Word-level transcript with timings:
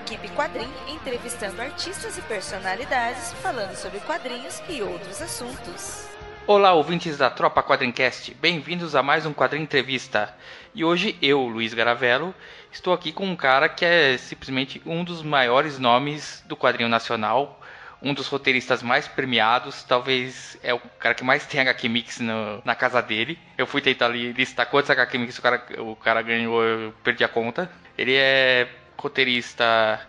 equipe 0.00 0.28
Quadrim 0.30 0.68
entrevistando 0.88 1.60
artistas 1.60 2.16
e 2.16 2.22
personalidades 2.22 3.32
falando 3.34 3.74
sobre 3.76 4.00
quadrinhos 4.00 4.62
e 4.68 4.82
outros 4.82 5.20
assuntos. 5.20 6.08
Olá, 6.46 6.72
ouvintes 6.72 7.18
da 7.18 7.28
Tropa 7.28 7.62
Quadrincast, 7.62 8.34
bem-vindos 8.34 8.96
a 8.96 9.02
mais 9.02 9.26
um 9.26 9.32
Quadrinho 9.32 9.62
Entrevista. 9.62 10.34
E 10.74 10.84
hoje 10.84 11.16
eu, 11.20 11.42
Luiz 11.42 11.74
Garavello, 11.74 12.34
estou 12.72 12.94
aqui 12.94 13.12
com 13.12 13.26
um 13.26 13.36
cara 13.36 13.68
que 13.68 13.84
é 13.84 14.16
simplesmente 14.16 14.80
um 14.86 15.04
dos 15.04 15.22
maiores 15.22 15.78
nomes 15.78 16.42
do 16.46 16.56
quadrinho 16.56 16.88
nacional, 16.88 17.60
um 18.02 18.14
dos 18.14 18.26
roteiristas 18.26 18.82
mais 18.82 19.06
premiados, 19.06 19.84
talvez 19.84 20.58
é 20.62 20.72
o 20.72 20.80
cara 20.98 21.14
que 21.14 21.22
mais 21.22 21.46
tem 21.46 21.60
HQ 21.60 21.88
Mix 21.88 22.18
no, 22.20 22.62
na 22.64 22.74
casa 22.74 23.02
dele. 23.02 23.38
Eu 23.56 23.66
fui 23.66 23.82
tentar 23.82 24.08
listar 24.08 24.66
quantos 24.66 24.90
HQ 24.90 25.18
Mix 25.18 25.38
o 25.38 25.42
cara, 25.42 25.62
o 25.78 25.94
cara 25.94 26.22
ganhou, 26.22 26.64
eu 26.64 26.94
perdi 27.04 27.22
a 27.22 27.28
conta. 27.28 27.70
Ele 27.98 28.14
é 28.16 28.66
roteirista 29.00 30.00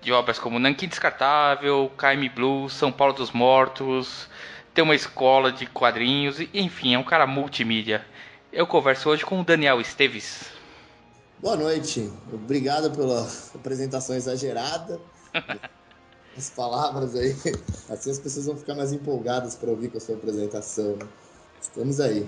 de 0.00 0.12
obras 0.12 0.38
como 0.38 0.58
Nankin 0.58 0.88
Descartável, 0.88 1.90
Caime 1.96 2.28
Blue, 2.28 2.68
São 2.68 2.90
Paulo 2.90 3.12
dos 3.12 3.30
Mortos, 3.30 4.28
tem 4.74 4.82
uma 4.82 4.94
escola 4.94 5.52
de 5.52 5.66
quadrinhos, 5.66 6.40
enfim, 6.54 6.94
é 6.94 6.98
um 6.98 7.04
cara 7.04 7.26
multimídia. 7.26 8.04
Eu 8.52 8.66
converso 8.66 9.08
hoje 9.08 9.24
com 9.24 9.40
o 9.40 9.44
Daniel 9.44 9.80
Esteves. 9.80 10.46
Boa 11.38 11.56
noite, 11.56 12.10
obrigado 12.32 12.90
pela 12.90 13.26
apresentação 13.54 14.16
exagerada. 14.16 15.00
As 16.36 16.48
palavras 16.50 17.14
aí, 17.14 17.34
assim 17.88 18.10
as 18.10 18.18
pessoas 18.18 18.46
vão 18.46 18.56
ficar 18.56 18.74
mais 18.74 18.92
empolgadas 18.92 19.56
para 19.56 19.68
ouvir 19.68 19.90
com 19.90 19.98
a 19.98 20.00
sua 20.00 20.14
apresentação. 20.14 20.96
Estamos 21.60 22.00
aí. 22.00 22.26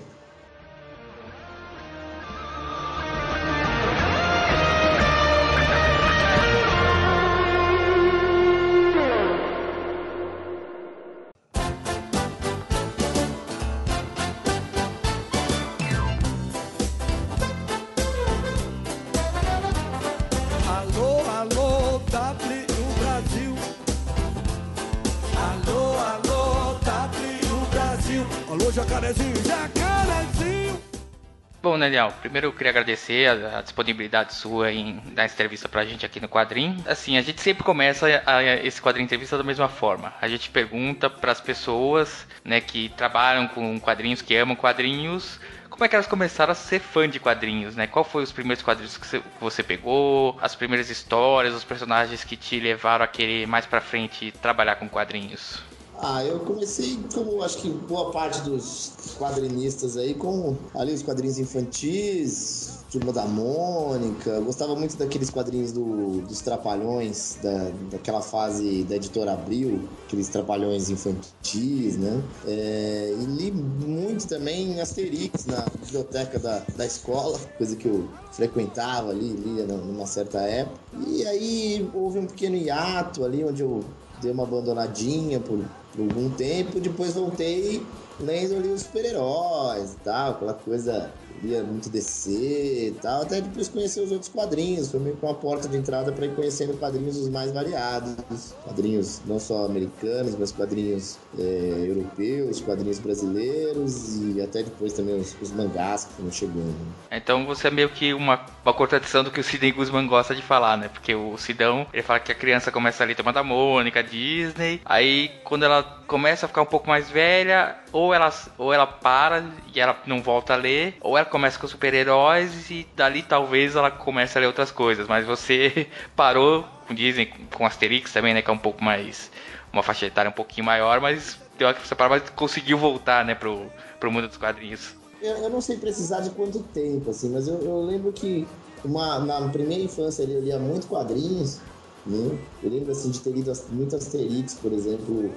Bom, 31.63 31.79
Daniel, 31.79 32.11
primeiro 32.19 32.47
eu 32.47 32.51
queria 32.51 32.71
agradecer 32.71 33.25
a, 33.25 33.59
a, 33.59 33.61
disponibilidade 33.61 34.33
sua 34.33 34.69
em 34.69 35.01
dar 35.13 35.23
essa 35.23 35.35
entrevista 35.35 35.69
pra 35.69 35.85
gente 35.85 36.05
aqui 36.05 36.19
no 36.19 36.27
quadrinho. 36.27 36.83
Assim, 36.85 37.17
a 37.17 37.21
gente 37.21 37.39
sempre 37.39 37.63
começa 37.63 38.05
a, 38.25 38.35
a, 38.35 38.43
esse 38.65 38.81
quadrinho 38.81 39.05
entrevista 39.05 39.37
da 39.37 39.45
mesma 39.45 39.69
forma. 39.69 40.13
A 40.21 40.27
gente 40.27 40.49
pergunta 40.49 41.09
para 41.09 41.31
as 41.31 41.39
pessoas, 41.39 42.27
né, 42.43 42.59
que 42.59 42.89
trabalham 42.97 43.47
com 43.47 43.79
quadrinhos, 43.79 44.21
que 44.21 44.35
amam 44.35 44.57
quadrinhos, 44.57 45.39
como 45.69 45.85
é 45.85 45.87
que 45.87 45.95
elas 45.95 46.05
começaram 46.05 46.51
a 46.51 46.55
ser 46.55 46.79
fã 46.79 47.09
de 47.09 47.17
quadrinhos, 47.17 47.77
né? 47.77 47.87
Qual 47.87 48.03
foi 48.03 48.23
os 48.23 48.31
primeiros 48.33 48.61
quadrinhos 48.61 48.97
que 48.97 49.23
você, 49.39 49.63
pegou, 49.63 50.37
as 50.41 50.53
primeiras 50.53 50.89
histórias, 50.89 51.53
os 51.53 51.63
personagens 51.63 52.25
que 52.25 52.35
te 52.35 52.59
levaram 52.59 53.05
a 53.05 53.07
querer 53.07 53.47
mais 53.47 53.65
para 53.65 53.79
frente 53.79 54.33
trabalhar 54.33 54.75
com 54.75 54.89
quadrinhos? 54.89 55.63
Ah, 56.05 56.21
eu 56.25 56.41
comecei, 56.41 56.99
como 57.13 57.41
acho 57.41 57.59
que 57.59 57.69
boa 57.69 58.11
parte 58.11 58.41
dos 58.41 58.91
quadrinistas 59.17 59.95
aí, 59.95 60.13
com 60.13 60.53
ali 60.75 60.91
os 60.93 61.01
quadrinhos 61.01 61.39
infantis, 61.39 62.83
Turma 62.91 63.13
da 63.13 63.25
Mônica. 63.25 64.41
Gostava 64.41 64.75
muito 64.75 64.97
daqueles 64.97 65.29
quadrinhos 65.29 65.71
do, 65.71 66.19
dos 66.27 66.41
Trapalhões, 66.41 67.37
da, 67.41 67.69
daquela 67.89 68.21
fase 68.21 68.83
da 68.83 68.97
editora 68.97 69.31
Abril, 69.31 69.79
aqueles 70.05 70.27
Trapalhões 70.27 70.89
infantis, 70.89 71.97
né? 71.97 72.21
É, 72.45 73.15
e 73.17 73.25
li 73.25 73.51
muito 73.51 74.27
também 74.27 74.81
Asterix 74.81 75.45
na 75.45 75.65
biblioteca 75.85 76.37
da, 76.37 76.59
da 76.75 76.85
escola, 76.85 77.39
coisa 77.57 77.77
que 77.77 77.87
eu 77.87 78.05
frequentava 78.29 79.11
ali, 79.11 79.29
lia 79.29 79.65
numa 79.65 80.05
certa 80.05 80.41
época. 80.41 80.79
E 81.07 81.25
aí 81.25 81.89
houve 81.93 82.19
um 82.19 82.27
pequeno 82.27 82.57
hiato 82.57 83.23
ali, 83.23 83.45
onde 83.45 83.61
eu 83.61 83.85
dei 84.21 84.31
uma 84.31 84.43
abandonadinha 84.43 85.39
por 85.39 85.63
algum 86.01 86.29
tempo, 86.29 86.79
depois 86.79 87.13
voltei 87.13 87.85
lendo 88.19 88.55
ali 88.55 88.69
os 88.69 88.81
super-heróis 88.81 89.93
e 89.93 89.97
tal, 89.97 90.31
aquela 90.31 90.53
coisa 90.53 91.11
lia 91.43 91.63
muito 91.63 91.89
DC 91.89 92.31
e 92.31 92.95
tal, 93.01 93.23
até 93.23 93.41
depois 93.41 93.67
conhecer 93.67 94.01
os 94.01 94.11
outros 94.11 94.29
quadrinhos, 94.29 94.89
foi 94.89 94.99
meio 94.99 95.15
que 95.15 95.25
uma 95.25 95.35
porta 95.35 95.67
de 95.67 95.77
entrada 95.77 96.11
para 96.11 96.25
ir 96.25 96.35
conhecendo 96.35 96.77
quadrinhos 96.77 97.17
os 97.17 97.29
mais 97.29 97.51
variados, 97.51 98.55
quadrinhos 98.63 99.21
não 99.25 99.39
só 99.39 99.65
americanos, 99.65 100.35
mas 100.37 100.51
quadrinhos 100.51 101.17
é, 101.37 101.85
europeus, 101.87 102.61
quadrinhos 102.61 102.99
brasileiros 102.99 104.15
e 104.21 104.41
até 104.41 104.63
depois 104.63 104.93
também 104.93 105.19
os, 105.19 105.35
os 105.41 105.51
mangás 105.51 106.05
que 106.05 106.13
foram 106.13 106.31
chegando. 106.31 106.75
Então 107.11 107.45
você 107.45 107.67
é 107.67 107.71
meio 107.71 107.89
que 107.89 108.13
uma, 108.13 108.45
uma 108.63 108.73
contradição 108.73 109.23
do 109.23 109.31
que 109.31 109.39
o 109.39 109.43
Sidney 109.43 109.71
Guzman 109.71 110.07
gosta 110.07 110.33
de 110.33 110.41
falar, 110.41 110.77
né? 110.77 110.87
Porque 110.87 111.13
o 111.13 111.37
Sidão, 111.37 111.85
ele 111.93 112.03
fala 112.03 112.19
que 112.19 112.31
a 112.31 112.35
criança 112.35 112.71
começa 112.71 113.03
ali 113.03 113.15
tomando 113.15 113.37
a 113.37 113.43
Mônica, 113.43 114.01
Disney, 114.03 114.81
aí 114.85 115.31
quando 115.43 115.63
ela 115.63 116.02
começa 116.13 116.45
a 116.45 116.47
ficar 116.47 116.61
um 116.61 116.67
pouco 116.67 116.87
mais 116.87 117.09
velha, 117.09 117.75
ou 117.91 118.13
ela, 118.13 118.31
ou 118.59 118.71
ela 118.71 118.85
para 118.85 119.43
e 119.73 119.79
ela 119.79 119.97
não 120.05 120.21
volta 120.21 120.53
a 120.53 120.55
ler, 120.55 120.95
ou 121.01 121.17
ela 121.17 121.25
começa 121.25 121.57
com 121.57 121.67
super-heróis 121.67 122.69
e 122.69 122.87
dali 122.95 123.23
talvez 123.23 123.75
ela 123.75 123.89
comece 123.89 124.37
a 124.37 124.41
ler 124.41 124.45
outras 124.45 124.69
coisas. 124.69 125.07
Mas 125.07 125.25
você 125.25 125.87
parou, 126.15 126.67
dizem, 126.91 127.33
com 127.51 127.65
Asterix 127.65 128.13
também, 128.13 128.31
né? 128.31 128.43
Que 128.43 128.51
é 128.51 128.53
um 128.53 128.59
pouco 128.59 128.83
mais. 128.83 129.31
Uma 129.73 129.81
faixa 129.81 130.05
etária 130.05 130.29
um 130.29 130.33
pouquinho 130.33 130.67
maior, 130.67 131.01
mas 131.01 131.39
deu 131.57 131.73
que 131.73 131.87
você 131.87 131.95
parou, 131.95 132.15
mas 132.15 132.29
conseguiu 132.29 132.77
voltar, 132.77 133.25
né, 133.25 133.33
pro, 133.33 133.65
pro 133.99 134.11
mundo 134.11 134.27
dos 134.27 134.37
quadrinhos. 134.37 134.93
Eu, 135.19 135.37
eu 135.37 135.49
não 135.49 135.61
sei 135.61 135.77
precisar 135.77 136.19
de 136.19 136.29
quanto 136.29 136.61
tempo, 136.61 137.09
assim, 137.09 137.31
mas 137.31 137.47
eu, 137.47 137.59
eu 137.59 137.81
lembro 137.81 138.13
que 138.13 138.47
uma, 138.85 139.17
na 139.17 139.49
primeira 139.49 139.83
infância 139.83 140.21
eu 140.21 140.41
lia 140.41 140.59
muito 140.59 140.85
quadrinhos, 140.85 141.57
né? 142.05 142.37
Eu 142.61 142.69
lembro 142.69 142.91
assim 142.91 143.09
de 143.09 143.19
ter 143.19 143.31
lido 143.31 143.51
muito 143.71 143.95
Asterix, 143.95 144.53
por 144.53 144.71
exemplo, 144.71 145.33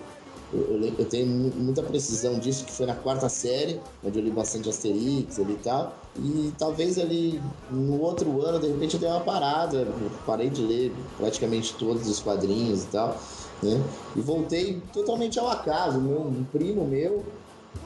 eu, 0.53 0.95
eu, 0.99 1.05
tenho 1.07 1.27
muita 1.27 1.83
precisão 1.83 2.39
disso, 2.39 2.65
que 2.65 2.73
foi 2.73 2.87
na 2.87 2.95
quarta 2.95 3.29
série, 3.29 3.81
onde 4.05 4.19
eu 4.19 4.25
li 4.25 4.31
bastante 4.31 4.69
Asterix 4.69 5.41
ali 5.41 5.55
e 5.55 5.57
tal. 5.57 5.97
E 6.17 6.53
talvez 6.57 6.99
ali 6.99 7.43
no 7.71 8.01
outro 8.01 8.41
ano, 8.43 8.61
de 8.61 8.69
repente, 8.69 8.95
eu 8.95 9.01
dei 9.01 9.09
uma 9.09 9.21
parada, 9.21 9.79
eu 9.79 10.11
parei 10.25 10.49
de 10.49 10.63
ler 10.63 10.95
praticamente 11.17 11.75
todos 11.75 12.09
os 12.09 12.21
quadrinhos 12.21 12.85
e 12.85 12.87
tal. 12.89 13.21
Né? 13.63 13.83
E 14.15 14.21
voltei 14.21 14.81
totalmente 14.93 15.39
ao 15.39 15.49
acaso. 15.49 16.01
Meu, 16.01 16.21
um 16.21 16.45
primo 16.45 16.87
meu 16.87 17.25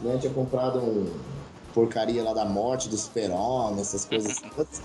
né, 0.02 0.18
tinha 0.18 0.32
comprado 0.32 0.78
um 0.80 1.06
porcaria 1.72 2.22
lá 2.22 2.34
da 2.34 2.44
morte 2.44 2.88
do 2.88 2.96
super-homem, 2.96 3.80
essas 3.80 4.04
coisas 4.04 4.40
todas. 4.54 4.82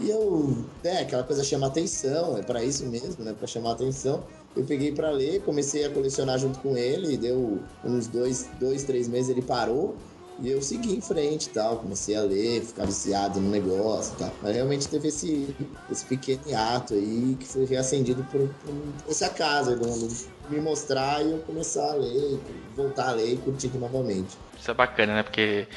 E 0.00 0.10
eu, 0.10 0.64
é, 0.82 1.02
aquela 1.02 1.22
coisa 1.22 1.44
chama 1.44 1.68
atenção, 1.68 2.36
é 2.36 2.42
para 2.42 2.64
isso 2.64 2.84
mesmo, 2.86 3.22
né? 3.22 3.32
Para 3.32 3.46
chamar 3.46 3.72
atenção. 3.72 4.24
Eu 4.56 4.64
peguei 4.64 4.92
para 4.92 5.10
ler, 5.10 5.42
comecei 5.42 5.84
a 5.84 5.90
colecionar 5.90 6.38
junto 6.38 6.60
com 6.60 6.76
ele, 6.76 7.16
deu 7.16 7.60
uns 7.84 8.06
dois, 8.06 8.48
dois, 8.60 8.84
três 8.84 9.08
meses 9.08 9.30
ele 9.30 9.42
parou. 9.42 9.96
E 10.40 10.50
eu 10.50 10.60
segui 10.60 10.96
em 10.96 11.00
frente 11.00 11.46
e 11.46 11.50
tal, 11.50 11.78
comecei 11.78 12.16
a 12.16 12.22
ler, 12.22 12.62
ficar 12.62 12.84
viciado 12.84 13.40
no 13.40 13.50
negócio 13.50 14.14
e 14.14 14.18
tal. 14.18 14.32
Mas 14.42 14.54
realmente 14.54 14.88
teve 14.88 15.08
esse, 15.08 15.54
esse 15.90 16.04
pequeno 16.06 16.42
ato 16.56 16.94
aí 16.94 17.36
que 17.38 17.46
foi 17.46 17.64
reacendido 17.64 18.24
por, 18.24 18.48
por 18.48 18.74
esse 19.08 19.24
acaso, 19.24 19.76
do, 19.76 20.08
me 20.48 20.60
mostrar 20.60 21.24
e 21.24 21.30
eu 21.30 21.38
começar 21.38 21.92
a 21.92 21.94
ler, 21.94 22.40
voltar 22.74 23.10
a 23.10 23.12
ler 23.12 23.34
e 23.34 23.36
curtir 23.36 23.68
novamente. 23.78 24.36
Isso 24.58 24.70
é 24.70 24.74
bacana, 24.74 25.14
né? 25.14 25.22
Porque 25.22 25.68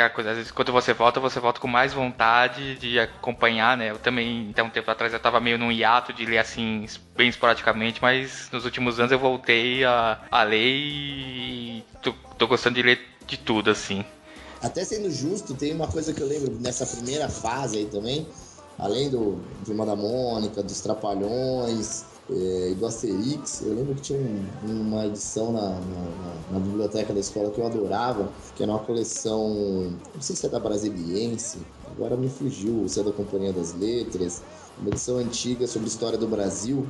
aquela 0.00 0.30
às 0.30 0.36
vezes 0.36 0.52
quando 0.52 0.72
você 0.72 0.92
volta, 0.92 1.20
você 1.20 1.40
volta 1.40 1.60
com 1.60 1.68
mais 1.68 1.92
vontade 1.92 2.76
de 2.76 2.98
acompanhar, 2.98 3.76
né? 3.76 3.90
Eu 3.90 3.98
também, 3.98 4.48
então, 4.48 4.66
um 4.66 4.70
tempo 4.70 4.90
atrás 4.90 5.12
eu 5.12 5.20
tava 5.20 5.40
meio 5.40 5.58
num 5.58 5.70
hiato 5.72 6.12
de 6.12 6.24
ler 6.26 6.38
assim, 6.38 6.86
bem 7.16 7.28
esporadicamente, 7.28 8.00
mas 8.00 8.48
nos 8.52 8.64
últimos 8.64 8.98
anos 8.98 9.12
eu 9.12 9.18
voltei 9.18 9.84
a, 9.84 10.20
a 10.30 10.42
ler 10.42 10.58
e 10.58 11.84
tô, 12.02 12.12
tô 12.38 12.46
gostando 12.46 12.76
de 12.76 12.82
ler 12.82 13.00
de 13.26 13.36
tudo, 13.36 13.70
assim. 13.70 14.04
Até 14.62 14.84
sendo 14.84 15.10
justo, 15.10 15.54
tem 15.54 15.72
uma 15.72 15.86
coisa 15.86 16.12
que 16.12 16.20
eu 16.20 16.26
lembro 16.26 16.52
nessa 16.60 16.84
primeira 16.84 17.28
fase 17.28 17.78
aí 17.78 17.86
também, 17.86 18.26
além 18.78 19.08
do 19.08 19.40
uma 19.68 19.86
da 19.86 19.96
Mônica, 19.96 20.62
dos 20.62 20.80
Trapalhões, 20.80 22.04
é, 22.32 22.74
do 22.74 22.86
Asterix. 22.86 23.62
Eu 23.62 23.74
lembro 23.74 23.94
que 23.94 24.02
tinha 24.02 24.18
um, 24.18 24.80
uma 24.80 25.06
edição 25.06 25.52
na, 25.52 25.70
na, 25.70 26.52
na, 26.52 26.58
biblioteca 26.58 27.12
da 27.12 27.20
escola 27.20 27.50
que 27.50 27.60
eu 27.60 27.66
adorava, 27.66 28.28
que 28.56 28.62
era 28.62 28.72
uma 28.72 28.80
coleção, 28.80 29.92
não 30.14 30.20
sei 30.20 30.36
se 30.36 30.46
é 30.46 30.48
da 30.48 30.60
Brasiliense, 30.60 31.58
agora 31.90 32.16
me 32.16 32.28
fugiu, 32.28 32.88
se 32.88 33.00
é 33.00 33.02
da 33.02 33.12
Companhia 33.12 33.52
das 33.52 33.74
Letras, 33.74 34.42
uma 34.78 34.88
edição 34.88 35.18
antiga 35.18 35.66
sobre 35.66 35.88
história 35.88 36.18
do 36.18 36.26
Brasil. 36.26 36.86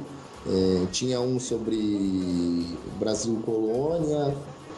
É, 0.47 0.87
tinha 0.91 1.21
um 1.21 1.39
sobre 1.39 2.67
Brasil 2.99 3.41
Colônia, 3.45 4.35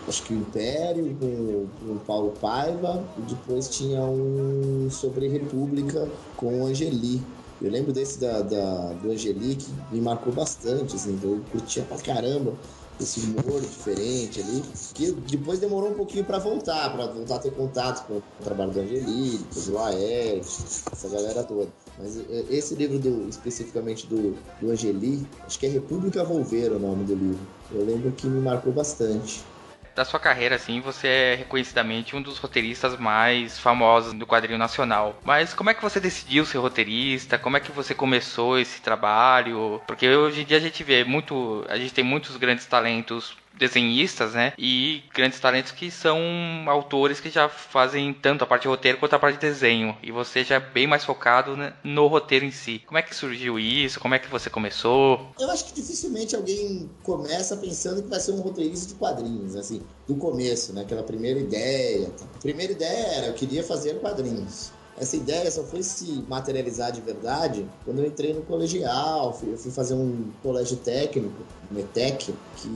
acho 0.08 0.22
que 0.24 0.34
o 0.34 0.36
Império, 0.36 1.16
com, 1.20 1.66
com 1.86 1.98
Paulo 1.98 2.32
Paiva, 2.40 3.04
e 3.18 3.22
depois 3.22 3.68
tinha 3.68 4.02
um 4.02 4.88
sobre 4.90 5.28
República 5.28 6.08
com 6.36 6.66
Angeli. 6.66 7.22
Eu 7.62 7.70
lembro 7.70 7.92
desse 7.92 8.18
da, 8.18 8.42
da 8.42 8.92
do 8.94 9.12
Angelique, 9.12 9.72
me 9.92 10.00
marcou 10.00 10.32
bastante, 10.32 10.96
assim, 10.96 11.18
eu 11.22 11.40
curtia 11.52 11.84
pra 11.84 11.96
caramba 11.98 12.54
esse 13.00 13.20
humor 13.20 13.60
diferente 13.60 14.40
ali, 14.40 14.62
que 14.94 15.12
depois 15.12 15.58
demorou 15.58 15.90
um 15.90 15.94
pouquinho 15.94 16.24
para 16.24 16.38
voltar, 16.38 16.92
para 16.92 17.06
voltar 17.06 17.36
a 17.36 17.38
ter 17.38 17.52
contato 17.52 18.06
com 18.06 18.18
o 18.18 18.22
trabalho 18.42 18.72
do 18.72 18.80
Angelique, 18.80 19.60
do 19.60 19.72
Laerte, 19.74 20.46
essa 20.92 21.08
galera 21.08 21.42
toda. 21.44 21.68
Mas 21.98 22.18
é, 22.18 22.44
esse 22.50 22.74
livro 22.74 22.98
do, 22.98 23.28
especificamente 23.28 24.06
do, 24.06 24.36
do 24.60 24.70
Angeli, 24.70 25.26
acho 25.46 25.58
que 25.58 25.66
é 25.66 25.68
República 25.68 26.24
Volver 26.24 26.72
o 26.72 26.78
nome 26.78 27.04
do 27.04 27.14
livro. 27.14 27.46
Eu 27.70 27.84
lembro 27.84 28.12
que 28.12 28.26
me 28.26 28.40
marcou 28.40 28.72
bastante 28.72 29.44
da 29.94 30.04
sua 30.04 30.18
carreira, 30.18 30.56
assim, 30.56 30.80
você 30.80 31.08
é 31.08 31.34
reconhecidamente 31.34 32.16
um 32.16 32.22
dos 32.22 32.38
roteiristas 32.38 32.96
mais 32.96 33.58
famosos 33.58 34.12
do 34.12 34.26
quadrinho 34.26 34.58
nacional. 34.58 35.18
Mas 35.24 35.54
como 35.54 35.70
é 35.70 35.74
que 35.74 35.82
você 35.82 36.00
decidiu 36.00 36.44
ser 36.44 36.58
roteirista? 36.58 37.38
Como 37.38 37.56
é 37.56 37.60
que 37.60 37.72
você 37.72 37.94
começou 37.94 38.58
esse 38.58 38.80
trabalho? 38.80 39.80
Porque 39.86 40.08
hoje 40.08 40.42
em 40.42 40.44
dia 40.44 40.56
a 40.56 40.60
gente 40.60 40.82
vê 40.82 41.04
muito, 41.04 41.64
a 41.68 41.76
gente 41.76 41.92
tem 41.92 42.04
muitos 42.04 42.36
grandes 42.36 42.66
talentos 42.66 43.36
desenhistas, 43.58 44.34
né? 44.34 44.52
E 44.58 45.02
grandes 45.14 45.40
talentos 45.40 45.72
que 45.72 45.90
são 45.90 46.18
autores 46.66 47.20
que 47.20 47.30
já 47.30 47.48
fazem 47.48 48.12
tanto 48.12 48.44
a 48.44 48.46
parte 48.46 48.62
de 48.62 48.68
roteiro 48.68 48.98
quanto 48.98 49.14
a 49.14 49.18
parte 49.18 49.38
de 49.38 49.46
desenho. 49.46 49.96
E 50.02 50.10
você 50.10 50.44
já 50.44 50.56
é 50.56 50.60
bem 50.60 50.86
mais 50.86 51.04
focado 51.04 51.56
né, 51.56 51.74
no 51.82 52.06
roteiro 52.06 52.44
em 52.44 52.50
si. 52.50 52.82
Como 52.86 52.98
é 52.98 53.02
que 53.02 53.14
surgiu 53.14 53.58
isso? 53.58 54.00
Como 54.00 54.14
é 54.14 54.18
que 54.18 54.28
você 54.28 54.50
começou? 54.50 55.32
Eu 55.38 55.50
acho 55.50 55.66
que 55.66 55.74
dificilmente 55.74 56.36
alguém 56.36 56.90
começa 57.02 57.56
pensando 57.56 58.02
que 58.02 58.08
vai 58.08 58.20
ser 58.20 58.32
um 58.32 58.40
roteirista 58.40 58.88
de 58.88 58.94
quadrinhos, 58.94 59.56
assim, 59.56 59.82
do 60.06 60.14
começo, 60.16 60.72
né? 60.72 60.82
Aquela 60.82 61.02
primeira 61.02 61.40
ideia. 61.40 62.10
A 62.34 62.38
primeira 62.38 62.72
ideia 62.72 63.06
era, 63.16 63.26
eu 63.26 63.34
queria 63.34 63.62
fazer 63.62 64.00
quadrinhos. 64.00 64.72
Essa 64.98 65.16
ideia 65.16 65.50
só 65.50 65.62
foi 65.64 65.82
se 65.82 66.24
materializar 66.28 66.92
de 66.92 67.00
verdade 67.00 67.66
quando 67.84 68.00
eu 68.00 68.06
entrei 68.06 68.32
no 68.32 68.42
colegial, 68.42 69.36
eu 69.42 69.56
fui 69.56 69.70
fazer 69.70 69.94
um 69.94 70.30
colégio 70.42 70.76
técnico, 70.76 71.42
METEC, 71.70 72.34
que 72.56 72.68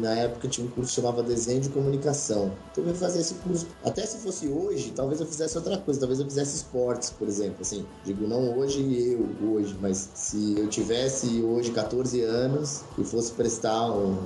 na 0.00 0.14
época 0.14 0.48
tinha 0.48 0.66
um 0.66 0.70
curso 0.70 0.90
que 0.90 0.96
chamava 1.00 1.22
Desenho 1.22 1.60
de 1.60 1.68
Comunicação. 1.68 2.52
Então 2.70 2.84
eu 2.84 2.90
fui 2.90 2.98
fazer 2.98 3.20
esse 3.20 3.34
curso. 3.34 3.66
Até 3.84 4.06
se 4.06 4.18
fosse 4.18 4.48
hoje, 4.48 4.92
talvez 4.92 5.20
eu 5.20 5.26
fizesse 5.26 5.56
outra 5.56 5.76
coisa, 5.78 6.00
talvez 6.00 6.20
eu 6.20 6.26
fizesse 6.26 6.56
esportes, 6.56 7.10
por 7.10 7.26
exemplo. 7.26 7.56
Assim, 7.60 7.84
digo, 8.04 8.26
não 8.26 8.56
hoje 8.56 8.80
eu, 8.80 9.48
hoje, 9.50 9.67
mas 9.80 10.10
se 10.14 10.54
eu 10.58 10.68
tivesse 10.68 11.42
hoje 11.42 11.70
14 11.70 12.22
anos 12.22 12.82
e 12.96 13.04
fosse 13.04 13.32
prestar 13.32 13.90
um, 13.90 14.18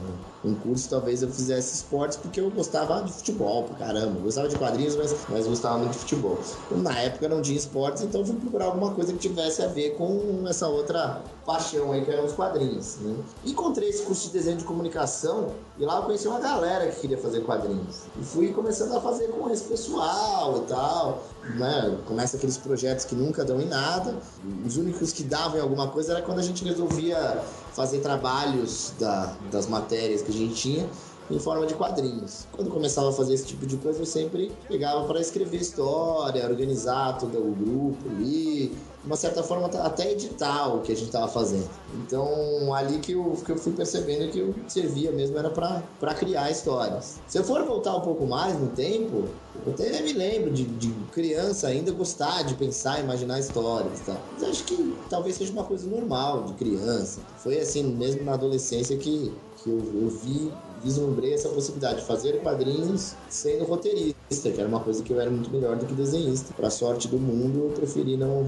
um 0.45 0.55
curso, 0.55 0.89
talvez 0.89 1.23
eu 1.23 1.31
fizesse 1.31 1.75
esportes, 1.77 2.17
porque 2.17 2.41
eu 2.41 2.51
gostava 2.51 3.03
de 3.03 3.13
futebol, 3.13 3.65
pra 3.65 3.77
caramba. 3.77 4.19
Eu 4.19 4.23
gostava 4.23 4.49
de 4.49 4.57
quadrinhos, 4.57 4.97
mas, 4.97 5.15
mas 5.29 5.47
gostava 5.47 5.79
muito 5.79 5.93
de 5.93 5.99
futebol. 5.99 6.39
Na 6.71 6.99
época 6.99 7.29
não 7.29 7.41
tinha 7.41 7.57
esportes, 7.57 8.03
então 8.03 8.25
fui 8.25 8.37
procurar 8.37 8.67
alguma 8.67 8.93
coisa 8.93 9.13
que 9.13 9.19
tivesse 9.19 9.63
a 9.63 9.69
ver 9.69 9.97
com 9.97 10.45
essa 10.49 10.69
outra 10.69 11.23
paixão 11.45 11.93
aí, 11.93 12.05
que 12.05 12.11
eram 12.11 12.25
os 12.25 12.33
quadrinhos. 12.33 12.97
Né? 13.01 13.17
Encontrei 13.45 13.89
esse 13.89 14.03
curso 14.03 14.27
de 14.29 14.33
desenho 14.33 14.57
de 14.57 14.65
comunicação 14.65 15.53
e 15.79 15.85
lá 15.85 15.97
eu 15.97 16.03
conheci 16.03 16.29
uma 16.29 16.41
galera 16.41 16.89
que 16.91 17.01
queria 17.01 17.19
fazer 17.19 17.41
quadrinhos. 17.41 18.03
E 18.19 18.25
fui 18.25 18.53
começando 18.53 18.97
a 18.97 19.01
fazer 19.01 19.29
com 19.29 19.49
esse 19.51 19.65
pessoal 19.65 20.59
e 20.59 20.69
tal. 20.69 21.23
Né? 21.57 21.99
Começa 22.07 22.37
aqueles 22.37 22.57
projetos 22.57 23.05
que 23.05 23.15
nunca 23.15 23.45
dão 23.45 23.61
em 23.61 23.67
nada. 23.67 24.17
Os 24.65 24.77
únicos 24.77 25.13
que 25.13 25.25
davam 25.25 25.59
em 25.59 25.61
alguma 25.61 25.89
coisa 25.89 26.13
era 26.13 26.23
quando 26.23 26.39
a 26.39 26.43
gente 26.43 26.65
resolvia 26.65 27.43
fazer 27.73 27.99
trabalhos 27.99 28.93
da, 28.99 29.37
das 29.51 29.67
matérias 29.67 30.23
que 30.23 30.31
a 30.31 30.35
gente 30.35 30.55
tinha 30.55 30.89
em 31.31 31.39
forma 31.39 31.67
de 31.67 31.75
quadrinhos. 31.75 32.47
Quando 32.53 32.71
começava 32.71 33.09
a 33.09 33.13
fazer 33.13 33.35
esse 33.35 33.47
tipo 33.47 33.67
de 33.67 33.77
coisa, 33.77 34.01
eu 34.01 34.07
sempre 34.07 34.53
pegava 34.69 35.05
para 35.05 35.21
escrever 35.21 35.59
história, 35.59 36.45
organizar 36.45 37.19
todo 37.19 37.39
o 37.39 37.53
grupo 37.53 38.09
ali, 38.11 38.77
uma 39.05 39.17
certa 39.17 39.43
forma 39.43 39.67
até 39.67 40.13
editar 40.13 40.75
o 40.75 40.81
que 40.81 40.93
a 40.93 40.95
gente 40.95 41.07
estava 41.07 41.29
fazendo. 41.29 41.69
Então, 42.07 42.73
ali 42.75 42.99
que 42.99 43.13
eu, 43.13 43.33
que 43.45 43.53
eu 43.53 43.57
fui 43.57 43.73
percebendo 43.73 44.31
que 44.31 44.39
eu 44.39 44.55
servia 44.69 45.11
mesmo 45.13 45.37
era 45.39 45.51
para 45.51 46.15
criar 46.15 46.51
histórias. 46.51 47.21
Se 47.27 47.39
eu 47.39 47.45
for 47.45 47.65
voltar 47.65 47.97
um 47.97 48.01
pouco 48.01 48.27
mais 48.27 48.59
no 48.59 48.69
tempo, 48.69 49.25
eu 49.67 49.73
até 49.73 50.01
me 50.03 50.13
lembro 50.13 50.51
de, 50.51 50.65
de 50.65 50.93
criança 51.13 51.69
ainda 51.69 51.91
gostar 51.93 52.43
de 52.43 52.55
pensar, 52.55 53.01
imaginar 53.01 53.39
histórias, 53.39 54.01
tá? 54.01 54.17
Mas 54.33 54.45
acho 54.45 54.65
que 54.65 54.97
talvez 55.09 55.37
seja 55.37 55.53
uma 55.53 55.65
coisa 55.65 55.89
normal 55.89 56.45
de 56.45 56.55
criança. 56.55 57.21
Foi 57.39 57.59
assim, 57.59 57.83
mesmo 57.83 58.25
na 58.25 58.35
adolescência 58.35 58.97
que, 58.97 59.33
que 59.63 59.71
eu, 59.71 59.79
eu 59.79 60.09
vi 60.09 60.53
vislumbrei 60.83 61.35
essa 61.35 61.49
possibilidade 61.49 62.01
de 62.01 62.07
fazer 62.07 62.41
quadrinhos 62.41 63.15
sendo 63.29 63.65
roteirista, 63.65 64.51
que 64.51 64.59
era 64.61 64.69
uma 64.69 64.81
coisa 64.81 65.03
que 65.03 65.13
eu 65.13 65.21
era 65.21 65.31
muito 65.31 65.51
melhor 65.51 65.77
do 65.77 65.87
que 65.87 65.95
desenhista. 65.95 66.53
Para 66.55 66.71
sorte 66.71 67.09
do 67.09 67.19
mundo, 67.19 67.67
eu 67.67 67.71
preferi 67.71 68.17
não, 68.17 68.47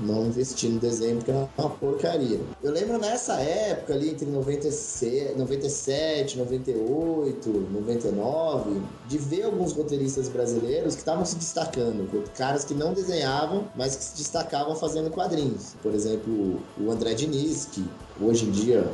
não 0.00 0.26
investir 0.26 0.70
no 0.70 0.78
desenho 0.78 1.16
porque 1.16 1.30
era 1.30 1.48
uma 1.58 1.70
porcaria. 1.70 2.40
Eu 2.62 2.72
lembro 2.72 2.98
nessa 2.98 3.34
época 3.40 3.94
ali 3.94 4.10
entre 4.10 4.26
97, 4.26 5.38
97 5.38 6.38
98, 6.38 7.48
99, 7.72 8.82
de 9.08 9.18
ver 9.18 9.42
alguns 9.44 9.72
roteiristas 9.72 10.28
brasileiros 10.28 10.94
que 10.94 11.00
estavam 11.00 11.24
se 11.24 11.36
destacando, 11.36 12.08
caras 12.34 12.64
que 12.64 12.74
não 12.74 12.92
desenhavam, 12.92 13.68
mas 13.76 13.96
que 13.96 14.04
se 14.04 14.16
destacavam 14.16 14.74
fazendo 14.76 15.10
quadrinhos. 15.10 15.74
Por 15.82 15.94
exemplo, 15.94 16.60
o 16.78 16.90
André 16.90 17.14
Diniz, 17.14 17.66
que 17.66 17.84
hoje 18.20 18.46
em 18.46 18.50
dia 18.50 18.84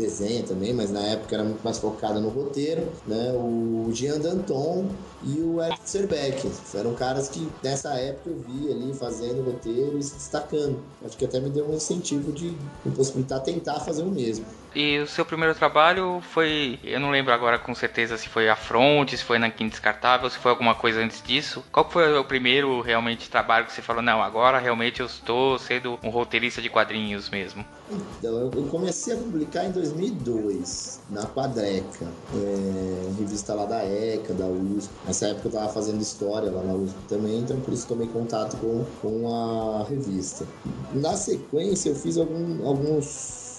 desenha 0.00 0.42
também, 0.42 0.72
mas 0.72 0.90
na 0.90 1.00
época 1.00 1.36
era 1.36 1.44
muito 1.44 1.62
mais 1.62 1.78
focada 1.78 2.20
no 2.20 2.28
roteiro, 2.28 2.90
né? 3.06 3.32
O 3.34 3.90
Jean 3.92 4.18
Danton 4.18 4.88
e 5.22 5.40
o 5.42 5.62
Ed 5.62 5.78
Serbeck. 5.84 6.50
Eram 6.74 6.94
caras 6.94 7.28
que 7.28 7.48
nessa 7.62 7.94
época 7.94 8.30
eu 8.30 8.38
vi 8.38 8.70
ali 8.70 8.94
fazendo 8.94 9.42
roteiro 9.42 9.98
e 9.98 10.02
se 10.02 10.14
destacando. 10.14 10.78
Acho 11.04 11.16
que 11.16 11.24
até 11.24 11.38
me 11.40 11.50
deu 11.50 11.68
um 11.68 11.74
incentivo 11.74 12.32
de 12.32 12.56
me 12.84 12.92
possibilitar 12.94 13.42
tentar 13.42 13.80
fazer 13.80 14.02
o 14.02 14.10
mesmo. 14.10 14.46
E 14.74 14.98
o 14.98 15.06
seu 15.06 15.24
primeiro 15.24 15.54
trabalho 15.54 16.20
foi, 16.20 16.78
eu 16.84 17.00
não 17.00 17.10
lembro 17.10 17.32
agora 17.32 17.58
com 17.58 17.74
certeza 17.74 18.16
se 18.16 18.28
foi 18.28 18.48
a 18.48 18.54
Fronte, 18.54 19.16
se 19.16 19.24
foi 19.24 19.38
na 19.38 19.50
Quinta 19.50 19.70
Descartável, 19.70 20.30
se 20.30 20.38
foi 20.38 20.50
alguma 20.50 20.74
coisa 20.74 21.00
antes 21.00 21.22
disso. 21.22 21.64
Qual 21.72 21.88
foi 21.90 22.16
o 22.16 22.24
primeiro 22.24 22.80
realmente 22.80 23.28
trabalho 23.28 23.66
que 23.66 23.72
você 23.72 23.82
falou, 23.82 24.02
não, 24.02 24.22
agora 24.22 24.58
realmente 24.58 25.00
eu 25.00 25.06
estou 25.06 25.58
sendo 25.58 25.98
um 26.02 26.10
roteirista 26.10 26.62
de 26.62 26.68
quadrinhos 26.68 27.28
mesmo? 27.30 27.64
Então, 27.90 28.50
eu 28.54 28.68
comecei 28.70 29.14
a 29.14 29.16
publicar 29.16 29.64
em 29.64 29.72
2002, 29.72 31.00
na 31.10 31.26
Quadreca, 31.26 32.06
é, 32.32 33.10
revista 33.18 33.54
lá 33.54 33.64
da 33.64 33.82
ECA, 33.84 34.32
da 34.34 34.46
USP. 34.46 34.90
Nessa 35.04 35.26
época 35.26 35.48
eu 35.48 35.50
estava 35.50 35.72
fazendo 35.72 36.00
história 36.00 36.50
lá 36.50 36.62
na 36.62 36.74
USP 36.74 36.96
também, 37.08 37.40
então 37.40 37.60
por 37.60 37.74
isso 37.74 37.88
tomei 37.88 38.06
contato 38.06 38.56
com, 38.58 38.84
com 39.02 39.34
a 39.34 39.84
revista. 39.88 40.46
Na 40.94 41.16
sequência 41.16 41.88
eu 41.88 41.96
fiz 41.96 42.16
algum, 42.16 42.64
alguns 42.64 43.49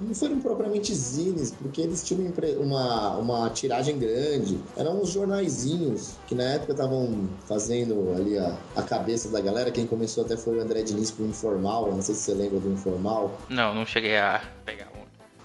não 0.00 0.14
foram 0.14 0.40
propriamente 0.40 0.94
zines, 0.94 1.52
porque 1.52 1.80
eles 1.80 2.02
tinham 2.02 2.32
uma, 2.58 3.16
uma 3.16 3.50
tiragem 3.50 3.98
grande. 3.98 4.58
Eram 4.76 5.00
uns 5.00 5.10
jornaizinhos 5.10 6.14
que 6.26 6.34
na 6.34 6.44
época 6.44 6.72
estavam 6.72 7.28
fazendo 7.46 8.14
ali 8.16 8.38
a, 8.38 8.56
a 8.76 8.82
cabeça 8.82 9.28
da 9.28 9.40
galera. 9.40 9.70
Quem 9.70 9.86
começou 9.86 10.24
até 10.24 10.36
foi 10.36 10.58
o 10.58 10.60
André 10.60 10.82
Diniz 10.82 11.10
com 11.10 11.24
o 11.24 11.26
Informal. 11.26 11.92
Não 11.92 12.02
sei 12.02 12.14
se 12.14 12.22
você 12.22 12.34
lembra 12.34 12.60
do 12.60 12.70
Informal. 12.70 13.38
Não, 13.48 13.74
não 13.74 13.84
cheguei 13.84 14.16
a 14.16 14.42
pegar 14.64 14.88
um. 14.96 15.00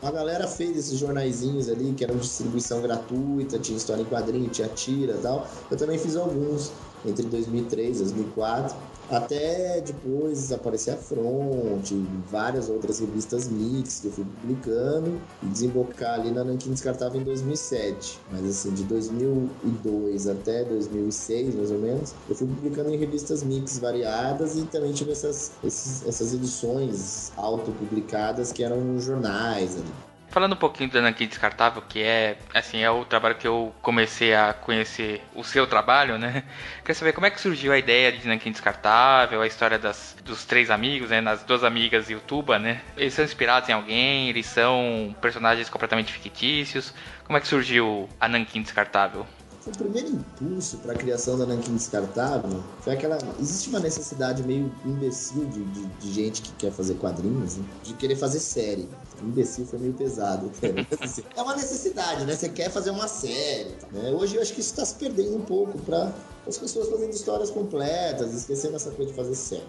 A 0.05 0.11
galera 0.11 0.47
fez 0.47 0.77
esses 0.77 0.99
jornaizinhos 0.99 1.67
ali 1.69 1.93
que 1.93 2.03
eram 2.03 2.17
distribuição 2.17 2.81
gratuita, 2.81 3.57
tinha 3.57 3.77
história 3.77 4.01
em 4.01 4.05
quadrinho, 4.05 4.47
tinha 4.49 4.67
tira 4.67 5.13
e 5.13 5.17
tal. 5.17 5.47
Eu 5.71 5.77
também 5.77 5.97
fiz 5.97 6.15
alguns 6.15 6.71
entre 7.05 7.25
2003 7.25 7.97
e 7.97 8.03
2004. 8.03 8.75
Até 9.09 9.81
depois 9.81 10.51
aparecer 10.51 10.91
a 10.91 10.97
Front, 10.97 11.91
várias 12.29 12.69
outras 12.69 12.99
revistas 12.99 13.47
mix 13.47 13.99
que 13.99 14.07
eu 14.07 14.11
fui 14.11 14.25
publicando 14.25 15.21
e 15.43 15.45
desembocar 15.47 16.19
ali 16.19 16.31
na 16.31 16.43
Nankin 16.43 16.71
Descartável 16.71 17.21
em 17.21 17.23
2007. 17.23 18.19
Mas 18.31 18.45
assim, 18.45 18.73
de 18.73 18.83
2002 18.83 20.27
até 20.27 20.63
2006, 20.63 21.55
mais 21.55 21.71
ou 21.71 21.79
menos, 21.79 22.15
eu 22.27 22.35
fui 22.35 22.47
publicando 22.47 22.89
em 22.89 22.97
revistas 22.97 23.43
mix 23.43 23.77
variadas 23.77 24.55
e 24.55 24.65
também 24.65 24.91
tive 24.91 25.11
essas, 25.11 25.51
esses, 25.63 26.05
essas 26.07 26.33
edições 26.33 27.31
autopublicadas 27.37 28.51
que 28.51 28.63
eram 28.63 28.99
jornais 28.99 29.75
ali. 29.75 30.14
Falando 30.29 30.53
um 30.53 30.57
pouquinho 30.57 30.89
do 30.89 31.01
Nankin 31.01 31.27
Descartável, 31.27 31.81
que 31.81 32.03
é, 32.03 32.37
assim, 32.53 32.81
é 32.81 32.91
o 32.91 33.05
trabalho 33.05 33.35
que 33.35 33.47
eu 33.47 33.73
comecei 33.81 34.35
a 34.35 34.53
conhecer 34.53 35.21
o 35.33 35.43
seu 35.43 35.65
trabalho, 35.65 36.17
né? 36.17 36.43
Queria 36.83 36.95
saber 36.95 37.13
como 37.13 37.25
é 37.25 37.29
que 37.29 37.39
surgiu 37.39 37.71
a 37.71 37.77
ideia 37.77 38.11
de 38.11 38.27
Nankin 38.27 38.51
Descartável, 38.51 39.41
a 39.41 39.47
história 39.47 39.79
das, 39.79 40.15
dos 40.25 40.43
três 40.43 40.69
amigos, 40.69 41.09
né? 41.09 41.21
Nas 41.21 41.43
duas 41.43 41.63
amigas 41.63 42.09
e 42.09 42.15
o 42.15 42.19
Tuba, 42.19 42.59
né? 42.59 42.81
Eles 42.97 43.13
são 43.13 43.23
inspirados 43.23 43.69
em 43.69 43.73
alguém? 43.73 44.29
Eles 44.29 44.45
são 44.45 45.15
personagens 45.21 45.69
completamente 45.69 46.11
fictícios? 46.11 46.93
Como 47.23 47.37
é 47.37 47.41
que 47.41 47.47
surgiu 47.47 48.09
a 48.19 48.27
Nankin 48.27 48.61
Descartável? 48.61 49.25
O 49.67 49.71
primeiro 49.71 50.09
impulso 50.09 50.77
para 50.77 50.93
a 50.93 50.95
criação 50.95 51.37
da 51.37 51.45
Nankin 51.45 51.75
Descartável 51.75 52.63
foi 52.81 52.93
aquela. 52.93 53.17
Existe 53.39 53.69
uma 53.69 53.79
necessidade 53.79 54.43
meio 54.43 54.71
imbecil 54.85 55.45
de, 55.45 55.63
de, 55.63 55.85
de 55.85 56.13
gente 56.13 56.41
que 56.41 56.51
quer 56.53 56.71
fazer 56.71 56.95
quadrinhos, 56.95 57.57
né? 57.57 57.65
de 57.83 57.93
querer 57.95 58.15
fazer 58.15 58.39
série. 58.39 58.87
Imbecil 59.21 59.65
foi 59.65 59.79
meio 59.79 59.93
pesado. 59.93 60.51
é 61.35 61.41
uma 61.41 61.55
necessidade, 61.55 62.25
né? 62.25 62.35
Você 62.35 62.49
quer 62.49 62.69
fazer 62.69 62.91
uma 62.91 63.07
série. 63.07 63.75
Né? 63.91 64.11
Hoje 64.11 64.35
eu 64.35 64.41
acho 64.41 64.53
que 64.53 64.59
isso 64.59 64.71
está 64.71 64.85
se 64.85 64.95
perdendo 64.95 65.37
um 65.37 65.41
pouco 65.41 65.79
para 65.79 66.11
as 66.47 66.57
pessoas 66.57 66.87
fazendo 66.89 67.11
histórias 67.11 67.49
completas, 67.49 68.33
esquecendo 68.33 68.75
essa 68.75 68.91
coisa 68.91 69.11
de 69.11 69.17
fazer 69.17 69.35
série. 69.35 69.63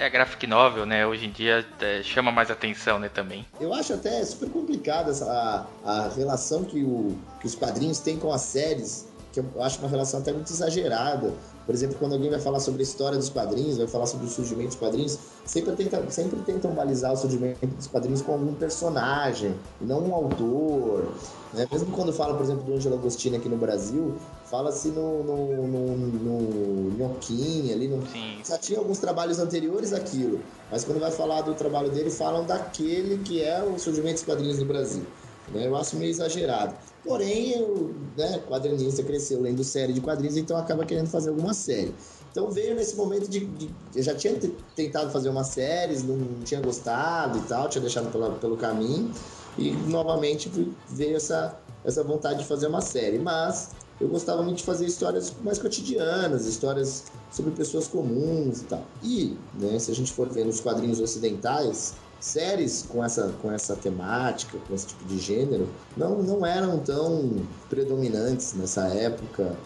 É 0.00 0.06
a 0.06 0.08
graphic 0.08 0.46
novel, 0.46 0.86
né? 0.86 1.06
Hoje 1.06 1.26
em 1.26 1.30
dia 1.30 1.62
é, 1.78 2.02
chama 2.02 2.32
mais 2.32 2.50
atenção, 2.50 2.98
né, 2.98 3.10
também. 3.10 3.46
Eu 3.60 3.74
acho 3.74 3.92
até 3.92 4.24
super 4.24 4.48
complicada 4.48 5.12
a, 5.26 5.66
a 5.84 6.08
relação 6.08 6.64
que, 6.64 6.82
o, 6.82 7.18
que 7.38 7.46
os 7.46 7.54
quadrinhos 7.54 7.98
têm 7.98 8.16
com 8.16 8.32
as 8.32 8.40
séries, 8.40 9.09
que 9.32 9.40
eu 9.40 9.44
acho 9.60 9.78
uma 9.78 9.88
relação 9.88 10.20
até 10.20 10.32
muito 10.32 10.52
exagerada. 10.52 11.32
Por 11.64 11.74
exemplo, 11.74 11.96
quando 11.98 12.14
alguém 12.14 12.30
vai 12.30 12.40
falar 12.40 12.58
sobre 12.58 12.80
a 12.80 12.82
história 12.82 13.16
dos 13.16 13.28
quadrinhos, 13.28 13.78
vai 13.78 13.86
falar 13.86 14.06
sobre 14.06 14.26
o 14.26 14.28
surgimento 14.28 14.70
dos 14.70 14.76
quadrinhos, 14.76 15.18
sempre, 15.44 15.76
tenta, 15.76 16.10
sempre 16.10 16.40
tentam 16.40 16.72
balizar 16.72 17.12
o 17.12 17.16
surgimento 17.16 17.64
dos 17.64 17.86
quadrinhos 17.86 18.22
com 18.22 18.32
algum 18.32 18.54
personagem, 18.54 19.54
não 19.80 20.00
um 20.00 20.14
autor. 20.14 21.12
Né? 21.54 21.68
Mesmo 21.70 21.92
quando 21.92 22.12
fala, 22.12 22.34
por 22.34 22.42
exemplo, 22.42 22.64
do 22.64 22.74
Angelo 22.74 22.96
Agostini 22.96 23.36
aqui 23.36 23.48
no 23.48 23.56
Brasil, 23.56 24.16
fala-se 24.46 24.88
no, 24.88 25.22
no, 25.22 25.66
no, 25.66 25.96
no 25.96 26.98
Nhoquim, 26.98 27.72
ali 27.72 27.86
no... 27.86 28.02
Já 28.44 28.58
tinha 28.58 28.78
alguns 28.80 28.98
trabalhos 28.98 29.38
anteriores 29.38 29.92
àquilo, 29.92 30.40
mas 30.72 30.82
quando 30.82 30.98
vai 30.98 31.12
falar 31.12 31.42
do 31.42 31.54
trabalho 31.54 31.90
dele, 31.90 32.10
falam 32.10 32.44
daquele 32.44 33.18
que 33.18 33.42
é 33.42 33.62
o 33.62 33.78
surgimento 33.78 34.14
dos 34.14 34.24
quadrinhos 34.24 34.58
no 34.58 34.64
Brasil. 34.64 35.04
Né? 35.52 35.66
Eu 35.66 35.76
acho 35.76 35.96
meio 35.96 36.10
exagerado. 36.10 36.74
Porém, 37.04 37.60
o 37.62 37.94
né, 38.16 38.40
quadrinista 38.48 39.02
cresceu 39.02 39.40
lendo 39.40 39.64
série 39.64 39.92
de 39.92 40.00
quadrinhos, 40.00 40.36
então 40.36 40.56
acaba 40.56 40.84
querendo 40.84 41.08
fazer 41.08 41.30
alguma 41.30 41.54
série. 41.54 41.94
Então 42.30 42.50
veio 42.50 42.74
nesse 42.74 42.94
momento 42.96 43.28
de, 43.28 43.40
de, 43.40 43.70
Eu 43.94 44.02
já 44.02 44.14
tinha 44.14 44.38
tentado 44.76 45.10
fazer 45.10 45.28
uma 45.28 45.42
série, 45.42 45.98
não 46.02 46.44
tinha 46.44 46.60
gostado 46.60 47.38
e 47.38 47.42
tal, 47.42 47.68
tinha 47.68 47.82
deixado 47.82 48.10
pela, 48.12 48.30
pelo 48.32 48.56
caminho. 48.56 49.10
E 49.58 49.72
novamente 49.72 50.50
veio 50.88 51.16
essa, 51.16 51.58
essa 51.84 52.04
vontade 52.04 52.40
de 52.40 52.44
fazer 52.44 52.68
uma 52.68 52.80
série. 52.80 53.18
Mas 53.18 53.70
eu 54.00 54.08
gostava 54.08 54.42
muito 54.42 54.58
de 54.58 54.64
fazer 54.64 54.86
histórias 54.86 55.32
mais 55.42 55.58
cotidianas, 55.58 56.46
histórias 56.46 57.04
sobre 57.32 57.50
pessoas 57.50 57.88
comuns 57.88 58.62
e 58.62 58.64
tal. 58.64 58.84
E, 59.02 59.36
né, 59.54 59.78
se 59.78 59.90
a 59.90 59.94
gente 59.94 60.12
for 60.12 60.28
ver 60.28 60.44
nos 60.44 60.60
quadrinhos 60.60 61.00
ocidentais, 61.00 61.94
séries 62.20 62.84
com 62.88 63.02
essa, 63.02 63.32
com 63.40 63.50
essa 63.50 63.74
temática, 63.74 64.58
com 64.68 64.74
esse 64.74 64.88
tipo 64.88 65.04
de 65.06 65.18
gênero, 65.18 65.68
não, 65.96 66.22
não 66.22 66.44
eram 66.44 66.78
tão 66.78 67.36
predominantes 67.68 68.54
nessa 68.54 68.86
época, 68.88 69.56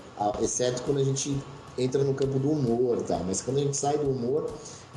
exceto 0.41 0.83
quando 0.83 0.99
a 0.99 1.05
gente 1.05 1.37
entra 1.77 2.03
no 2.05 2.15
campo 2.15 2.39
do 2.39 2.51
humor 2.51 3.03
tal. 3.03 3.21
Mas 3.25 3.43
quando 3.43 3.59
a 3.59 3.61
gente 3.61 3.77
sai 3.77 3.99
do 3.99 4.09
humor, 4.09 4.49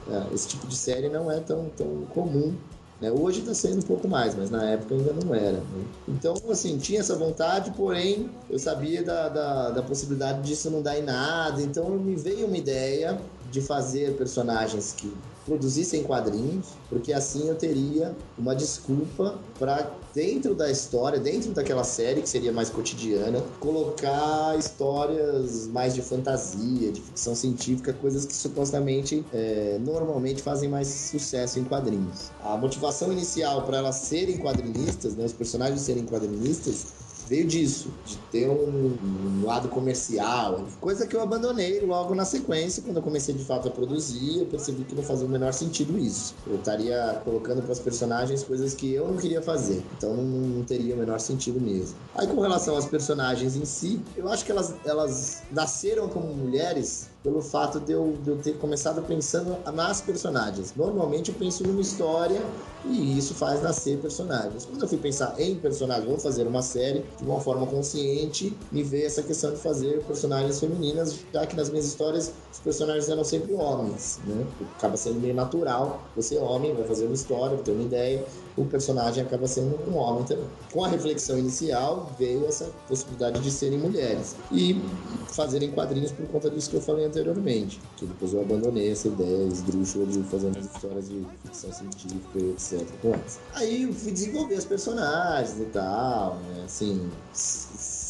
é, 0.09 0.33
esse 0.33 0.47
tipo 0.47 0.67
de 0.67 0.75
série 0.75 1.09
não 1.09 1.31
é 1.31 1.39
tão, 1.39 1.69
tão 1.75 2.05
comum. 2.13 2.55
Né? 3.01 3.11
Hoje 3.11 3.41
está 3.41 3.53
sendo 3.53 3.79
um 3.79 3.87
pouco 3.87 4.07
mais, 4.07 4.35
mas 4.35 4.49
na 4.49 4.63
época 4.69 4.95
ainda 4.95 5.13
não 5.13 5.33
era. 5.33 5.57
Né? 5.57 5.85
Então, 6.07 6.35
assim, 6.49 6.77
tinha 6.77 6.99
essa 6.99 7.15
vontade, 7.15 7.71
porém 7.71 8.29
eu 8.49 8.57
sabia 8.57 9.03
da, 9.03 9.29
da, 9.29 9.69
da 9.71 9.81
possibilidade 9.81 10.41
disso 10.41 10.69
não 10.69 10.81
dar 10.81 10.97
em 10.97 11.03
nada. 11.03 11.61
Então 11.61 11.89
me 11.89 12.15
veio 12.15 12.47
uma 12.47 12.57
ideia 12.57 13.19
de 13.51 13.61
fazer 13.61 14.15
personagens 14.15 14.93
que 14.93 15.11
produzissem 15.47 16.03
quadrinhos, 16.03 16.67
porque 16.89 17.13
assim 17.13 17.47
eu 17.47 17.55
teria 17.55 18.13
uma 18.37 18.53
desculpa 18.53 19.39
para 19.57 19.89
dentro 20.13 20.53
da 20.53 20.69
história, 20.69 21.19
dentro 21.19 21.51
daquela 21.51 21.85
série 21.85 22.21
que 22.21 22.27
seria 22.27 22.51
mais 22.51 22.69
cotidiana, 22.69 23.41
colocar 23.59 24.57
histórias 24.59 25.67
mais 25.67 25.95
de 25.95 26.01
fantasia, 26.01 26.91
de 26.91 26.99
ficção 26.99 27.33
científica, 27.33 27.93
coisas 27.93 28.25
que 28.25 28.33
supostamente 28.33 29.25
é, 29.33 29.79
normalmente 29.79 30.41
fazem 30.41 30.67
mais 30.67 30.87
sucesso 30.87 31.59
em 31.59 31.63
quadrinhos. 31.63 32.29
A 32.43 32.57
motivação 32.57 33.11
inicial 33.13 33.61
para 33.61 33.77
elas 33.77 33.95
serem 33.95 34.37
quadrinistas, 34.37 35.15
né, 35.15 35.23
os 35.23 35.33
personagens 35.33 35.79
serem 35.79 36.05
quadrinistas, 36.05 36.87
veio 37.27 37.46
disso, 37.46 37.91
de 38.05 38.17
ter 38.31 38.50
um, 38.50 38.98
um, 39.03 39.46
lado 39.46 39.67
comercial, 39.67 40.65
coisa 40.79 41.05
que 41.05 41.15
eu 41.15 41.22
abandonei 41.22 41.81
logo 41.81 42.15
na 42.15 42.25
sequência, 42.25 42.81
quando 42.81 42.98
eu 42.98 43.03
comecei 43.03 43.36
de 43.36 43.43
fato 43.43 43.67
a 43.67 43.72
produzir, 43.72 44.39
eu 44.39 44.46
percebi 44.46 44.84
que 44.84 44.96
não 44.96 45.03
fazia 45.03 45.25
o 45.25 45.29
menor 45.29 45.53
sentido 45.53 45.98
isso. 45.98 46.36
Eu 46.46 46.55
estaria 46.55 47.22
colocando 47.24 47.62
para 47.62 47.72
os 47.72 47.79
personagens 47.79 48.43
coisas 48.43 48.74
que 48.74 48.93
eu 48.93 49.07
não 49.07 49.17
queria 49.17 49.41
fazer, 49.41 49.84
então 49.98 50.15
não, 50.15 50.24
não, 50.24 50.63
teria 50.63 50.96
o 50.96 50.98
menor 50.98 51.19
sentido 51.19 51.60
mesmo. 51.60 51.96
Aí 52.15 52.27
com 52.27 52.39
relação 52.39 52.77
às 52.77 52.86
personagens 52.86 53.55
em 53.55 53.65
si, 53.65 54.01
eu 54.15 54.29
acho 54.29 54.46
que 54.46 54.51
elas, 54.51 54.74
elas 54.86 55.43
nasceram 55.51 56.07
como 56.07 56.34
mulheres 56.34 57.10
pelo 57.27 57.41
fato 57.41 57.77
de 57.81 57.91
eu, 57.91 58.17
de 58.24 58.29
eu 58.29 58.38
ter 58.38 58.53
começado 58.53 59.01
pensando 59.01 59.57
nas 59.74 60.00
personagens. 60.00 60.74
Normalmente 60.77 61.29
eu 61.29 61.36
penso 61.36 61.62
numa 61.67 61.81
história 61.81 62.41
e 62.86 63.17
isso 63.17 63.34
faz 63.34 63.62
nascer 63.62 63.98
personagens. 63.98 64.63
Quando 64.63 64.81
eu 64.81 64.88
fui 64.88 64.98
pensar 64.98 65.36
em 65.38 65.55
personagens, 65.55 66.07
vou 66.07 66.17
fazer 66.17 66.48
uma 66.48 66.62
série 66.62 67.03
de 67.19 67.25
uma 67.25 67.41
forma 67.41 67.67
consciente, 67.67 68.57
me 68.72 68.81
veio 68.81 69.05
essa 69.05 69.22
questão 69.22 69.51
de 69.51 69.57
fazer 69.57 70.01
personagens 70.03 70.57
femininas, 70.57 71.19
já 71.34 71.46
que 71.46 71.53
nas 71.57 71.69
minhas 71.69 71.86
histórias 71.86 72.31
os 72.50 72.60
personagens 72.60 73.10
eram 73.10 73.25
sempre 73.25 73.53
homens, 73.55 74.19
né? 74.25 74.48
Acaba 74.77 74.96
sendo 74.96 75.19
meio 75.19 75.36
natural, 75.36 76.01
você 76.15 76.38
é 76.38 76.39
homem, 76.39 76.74
vai 76.74 76.86
fazer 76.86 77.07
uma 77.07 77.15
história, 77.15 77.57
ter 77.57 77.72
uma 77.72 77.84
ideia, 77.84 78.24
o 78.55 78.65
personagem 78.65 79.24
acaba 79.24 79.48
sendo 79.48 79.77
um 79.89 79.98
homem 79.98 80.24
também. 80.24 80.46
Com 80.72 80.86
a 80.86 80.88
reflexão 80.88 81.38
inicial, 81.38 82.10
veio 82.17 82.46
essa 82.46 82.72
possibilidade 82.88 83.41
de 83.41 83.51
serem 83.51 83.77
mulheres 83.77 84.36
e 84.51 84.81
fazerem 85.27 85.72
quadrinhos 85.72 86.12
por 86.12 86.25
conta 86.27 86.50
disso 86.50 86.69
que 86.69 86.77
eu 86.77 86.81
falei 86.81 87.05
anteriormente. 87.05 87.16
Que 87.97 88.05
depois 88.05 88.33
eu 88.33 88.41
abandonei 88.41 88.91
essa 88.91 89.07
ideia 89.07 89.47
esdrúxula 89.47 90.05
de 90.05 90.24
fazer 90.24 90.47
umas 90.47 90.65
histórias 90.65 91.09
de 91.09 91.25
ficção 91.43 91.71
científica 91.74 92.39
e 92.39 92.51
etc. 92.51 92.88
Aí 93.53 93.83
eu 93.83 93.93
fui 93.93 94.12
desenvolver 94.12 94.55
as 94.55 94.65
personagens 94.65 95.59
e 95.59 95.65
tal, 95.65 96.36
né? 96.38 96.63
Assim, 96.65 97.09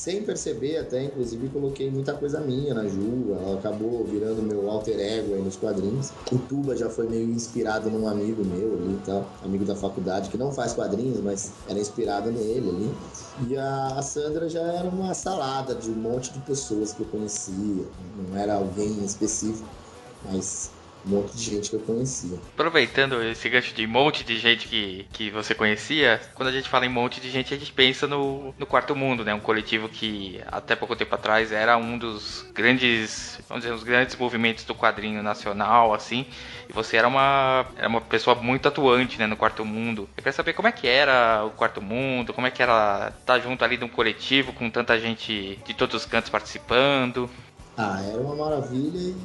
sem 0.08 0.24
perceber 0.24 0.78
até, 0.78 1.04
inclusive, 1.04 1.50
coloquei 1.50 1.92
muita 1.92 2.14
coisa 2.14 2.40
minha 2.40 2.74
na 2.74 2.88
Ju, 2.88 3.34
ela 3.34 3.60
acabou 3.60 4.06
virando 4.06 4.42
meu 4.42 4.70
alter 4.70 4.98
ego 4.98 5.34
aí 5.34 5.42
nos 5.42 5.58
quadrinhos. 5.58 6.14
O 6.32 6.38
Tuba 6.38 6.78
já 6.78 6.90
foi 6.90 7.10
meio 7.10 7.30
inspirado 7.30 7.90
num 7.90 8.08
amigo 8.08 8.42
meu 8.46 8.76
ali 8.76 8.94
e 8.94 9.06
tal, 9.06 9.30
amigo 9.44 9.66
da 9.66 9.76
faculdade, 9.76 10.30
que 10.30 10.38
não 10.38 10.50
faz 10.54 10.72
quadrinhos, 10.72 11.20
mas 11.20 11.52
era 11.68 11.78
inspirado 11.78 12.32
nele 12.32 12.70
ali. 12.70 12.96
E 13.50 13.58
a, 13.58 14.02
Sandra 14.02 14.48
já 14.48 14.62
era 14.62 14.88
uma 14.88 15.14
salada 15.14 15.76
de 15.76 15.92
um 15.92 15.96
monte 15.96 16.32
de 16.32 16.40
pessoas 16.40 16.94
que 16.94 17.02
eu 17.02 17.06
conhecia, 17.08 17.84
não 18.16 18.38
era 18.38 18.56
alguém 18.56 19.04
específico, 19.04 19.68
mas 20.24 20.77
um 21.06 21.10
monte 21.10 21.36
de 21.36 21.44
gente 21.44 21.70
que 21.70 21.76
eu 21.76 21.80
conhecia. 21.80 22.38
Aproveitando 22.54 23.24
esse 23.24 23.48
gancho 23.50 23.74
de 23.74 23.86
monte 23.88 24.24
de 24.24 24.38
gente 24.38 24.68
que, 24.68 25.06
que 25.12 25.30
você 25.30 25.56
conhecia, 25.56 26.20
quando 26.34 26.50
a 26.50 26.52
gente 26.52 26.68
fala 26.68 26.86
em 26.86 26.90
monte 26.90 27.22
de 27.22 27.30
gente, 27.30 27.54
a 27.54 27.58
gente 27.58 27.72
pensa 27.72 28.08
no, 28.08 28.54
no 28.58 28.66
Quarto 28.66 28.96
Mundo, 28.96 29.24
né? 29.24 29.34
Um 29.34 29.40
coletivo 29.40 29.88
que 29.88 30.42
até 30.48 30.76
pouco 30.76 30.96
tempo 30.96 31.14
atrás 31.16 31.52
era 31.52 31.78
um 31.78 31.98
dos 31.98 32.46
grandes, 32.54 33.40
vamos 33.48 33.64
dizer, 33.64 33.74
os 33.74 33.84
grandes 33.84 34.16
movimentos 34.16 34.64
do 34.64 34.76
quadrinho 34.76 35.24
nacional, 35.24 35.94
assim. 35.94 36.26
E 36.70 36.74
você 36.74 36.98
era 36.98 37.08
uma, 37.08 37.66
era 37.78 37.88
uma 37.88 38.02
pessoa 38.02 38.36
muito 38.36 38.68
atuante, 38.68 39.18
né, 39.18 39.28
no 39.28 39.38
Quarto 39.38 39.64
Mundo. 39.64 40.10
Eu 40.18 40.24
quero 40.24 40.36
saber 40.36 40.54
como 40.54 40.68
é 40.68 40.72
que 40.72 40.88
era 40.88 41.46
o 41.46 41.52
Quarto 41.52 41.82
Mundo, 41.82 42.34
como 42.34 42.48
é 42.48 42.52
que 42.52 42.62
era 42.62 43.14
estar 43.20 43.40
junto 43.40 43.64
ali 43.64 43.78
de 43.78 43.86
um 43.86 43.90
coletivo 43.90 44.52
com 44.54 44.70
tanta 44.70 45.00
gente 45.00 45.60
de 45.66 45.74
todos 45.74 45.96
os 45.96 46.06
cantos 46.06 46.30
participando. 46.30 47.30
Ah, 47.78 48.02
era 48.04 48.20
uma 48.20 48.36
maravilha 48.36 48.98
e 48.98 49.16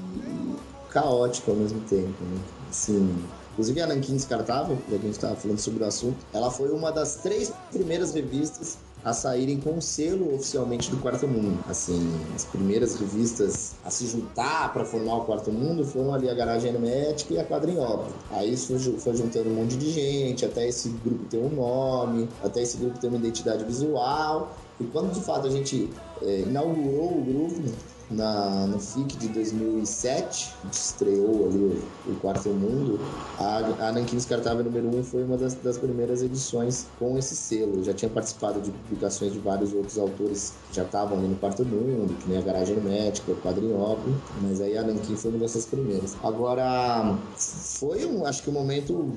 caótico 0.93 1.51
ao 1.51 1.57
mesmo 1.57 1.81
tempo, 1.81 2.23
né? 2.25 2.41
Assim, 2.71 3.15
inclusive 3.53 3.81
a 3.81 3.87
Nankin 3.87 4.17
Descartável, 4.17 4.79
que 4.89 4.95
a 4.95 4.99
gente 4.99 5.13
estava 5.13 5.37
falando 5.37 5.59
sobre 5.59 5.83
o 5.83 5.87
assunto, 5.87 6.17
ela 6.33 6.51
foi 6.51 6.71
uma 6.71 6.91
das 6.91 7.17
três 7.17 7.53
primeiras 7.71 8.15
revistas 8.15 8.79
a 9.05 9.13
saírem 9.13 9.59
com 9.59 9.79
o 9.79 9.83
selo 9.83 10.35
oficialmente 10.35 10.91
do 10.91 10.97
Quarto 10.99 11.27
Mundo. 11.27 11.59
Assim, 11.69 12.09
as 12.35 12.45
primeiras 12.45 12.95
revistas 12.95 13.75
a 13.85 13.91
se 13.91 14.07
juntar 14.07 14.73
para 14.73 14.85
formar 14.85 15.17
o 15.17 15.25
Quarto 15.25 15.51
Mundo 15.51 15.85
foram 15.85 16.15
ali 16.15 16.31
a 16.31 16.35
Garagem 16.35 16.73
Hermética 16.73 17.35
e 17.35 17.39
a 17.39 17.45
Quadrinhópolis. 17.45 18.15
Aí 18.31 18.57
foi 18.57 19.17
juntando 19.17 19.51
um 19.51 19.55
monte 19.55 19.77
de 19.77 19.91
gente, 19.91 20.45
até 20.45 20.69
esse 20.69 20.89
grupo 21.05 21.25
ter 21.25 21.39
um 21.39 21.51
nome, 21.51 22.29
até 22.45 22.63
esse 22.63 22.77
grupo 22.77 22.99
ter 22.99 23.09
uma 23.09 23.17
identidade 23.17 23.65
visual. 23.65 24.57
E 24.81 24.85
quando 24.85 25.13
de 25.13 25.21
fato 25.21 25.49
a 25.49 25.51
gente 25.51 25.91
é, 26.23 26.41
inaugurou 26.41 27.19
o 27.19 27.25
grupo, 27.25 27.63
na, 28.13 28.67
no 28.67 28.79
FIC 28.79 29.17
de 29.17 29.29
2007, 29.29 30.55
estreou 30.71 31.47
ali 31.47 31.59
o, 31.59 32.13
o 32.13 32.17
Quarto 32.21 32.49
Mundo, 32.51 32.99
a, 33.39 33.89
a 33.89 33.93
Nankin 33.93 34.17
Descartável 34.17 34.65
número 34.65 34.89
1 34.99 35.05
foi 35.05 35.25
uma 35.25 35.37
das, 35.37 35.55
das 35.55 35.79
primeiras 35.79 36.23
edições 36.23 36.87
com 36.99 37.19
esse 37.19 37.35
selo. 37.35 37.77
Eu 37.77 37.85
já 37.85 37.95
tinha 37.95 38.11
participado 38.11 38.61
de 38.61 38.71
publicações 38.71 39.33
de 39.33 39.39
vários 39.39 39.73
outros 39.73 39.99
autores 39.99 40.55
que 40.69 40.77
já 40.77 40.83
estavam 40.83 41.19
ali 41.19 41.29
no 41.29 41.37
Quarto 41.37 41.65
Mundo, 41.65 42.15
que 42.21 42.29
nem 42.29 42.39
a 42.39 42.43
Garagem 42.43 42.77
Médica, 42.77 43.33
o 43.33 43.37
Quadrinhópolis, 43.37 44.17
mas 44.43 44.61
aí 44.61 44.77
a 44.77 44.83
Nankin 44.83 45.17
foi 45.17 45.31
uma 45.31 45.41
dessas 45.41 45.67
primeiras. 45.67 46.17
Agora, 46.23 47.19
foi 47.37 48.05
um, 48.07 48.25
acho 48.27 48.43
que 48.43 48.51
um 48.51 48.55
momento 48.55 49.13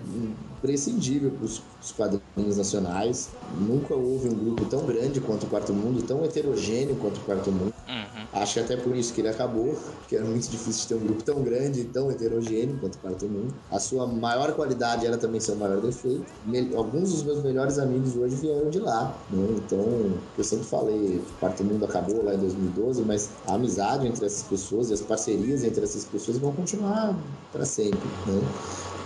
imprescindível 0.58 1.32
para 1.32 1.46
os 1.46 1.62
quadrinhos 1.96 2.58
nacionais. 2.58 3.30
Nunca 3.60 3.94
houve 3.94 4.30
um 4.30 4.36
grupo 4.36 4.66
tão 4.66 4.86
grande 4.86 5.22
quanto 5.22 5.46
o 5.46 5.50
Quarto 5.50 5.74
Mundo, 5.74 6.02
tão 6.04 6.24
heterogêneo 6.24 6.96
quanto 6.96 7.18
o 7.18 7.22
Quarto 7.22 7.52
Mundo. 7.52 7.74
Uhum. 7.88 8.15
Acho 8.36 8.60
até 8.60 8.76
por 8.76 8.94
isso 8.98 9.14
que 9.14 9.22
ele 9.22 9.30
acabou, 9.30 9.74
porque 10.00 10.14
era 10.16 10.26
muito 10.26 10.50
difícil 10.50 10.90
ter 10.90 10.96
um 10.96 11.06
grupo 11.08 11.24
tão 11.24 11.42
grande 11.42 11.80
e 11.82 11.86
tão 11.86 12.12
heterogêneo 12.12 12.78
quanto 12.78 12.96
o 12.96 13.00
Quarto 13.00 13.30
Mundo. 13.30 13.56
A 13.72 13.80
sua 13.80 14.06
maior 14.08 14.54
qualidade 14.56 15.06
era 15.06 15.18
também 15.18 15.40
seu 15.40 15.56
maior 15.56 15.80
defeito. 15.82 16.34
Alguns 16.76 17.12
dos 17.12 17.24
meus 17.24 17.42
melhores 17.42 17.80
amigos 17.80 18.14
hoje 18.18 18.36
vieram 18.36 18.70
de 18.70 18.80
lá, 18.80 19.26
né? 19.30 19.56
Então, 19.58 20.22
eu 20.36 20.44
sempre 20.44 20.68
falei, 20.68 21.20
o 21.20 21.36
Quarto 21.40 21.64
Mundo 21.64 21.86
acabou 21.86 22.24
lá 22.26 22.36
em 22.36 22.40
2012, 22.40 23.06
mas 23.06 23.38
a 23.46 23.56
amizade 23.56 24.06
entre 24.06 24.26
essas 24.26 24.44
pessoas 24.44 24.90
e 24.90 24.94
as 24.94 25.02
parcerias 25.02 25.64
entre 25.64 25.86
essas 25.86 26.04
pessoas 26.04 26.38
vão 26.38 26.54
continuar 26.54 27.26
para 27.52 27.66
sempre, 27.66 28.20
né? 28.26 28.54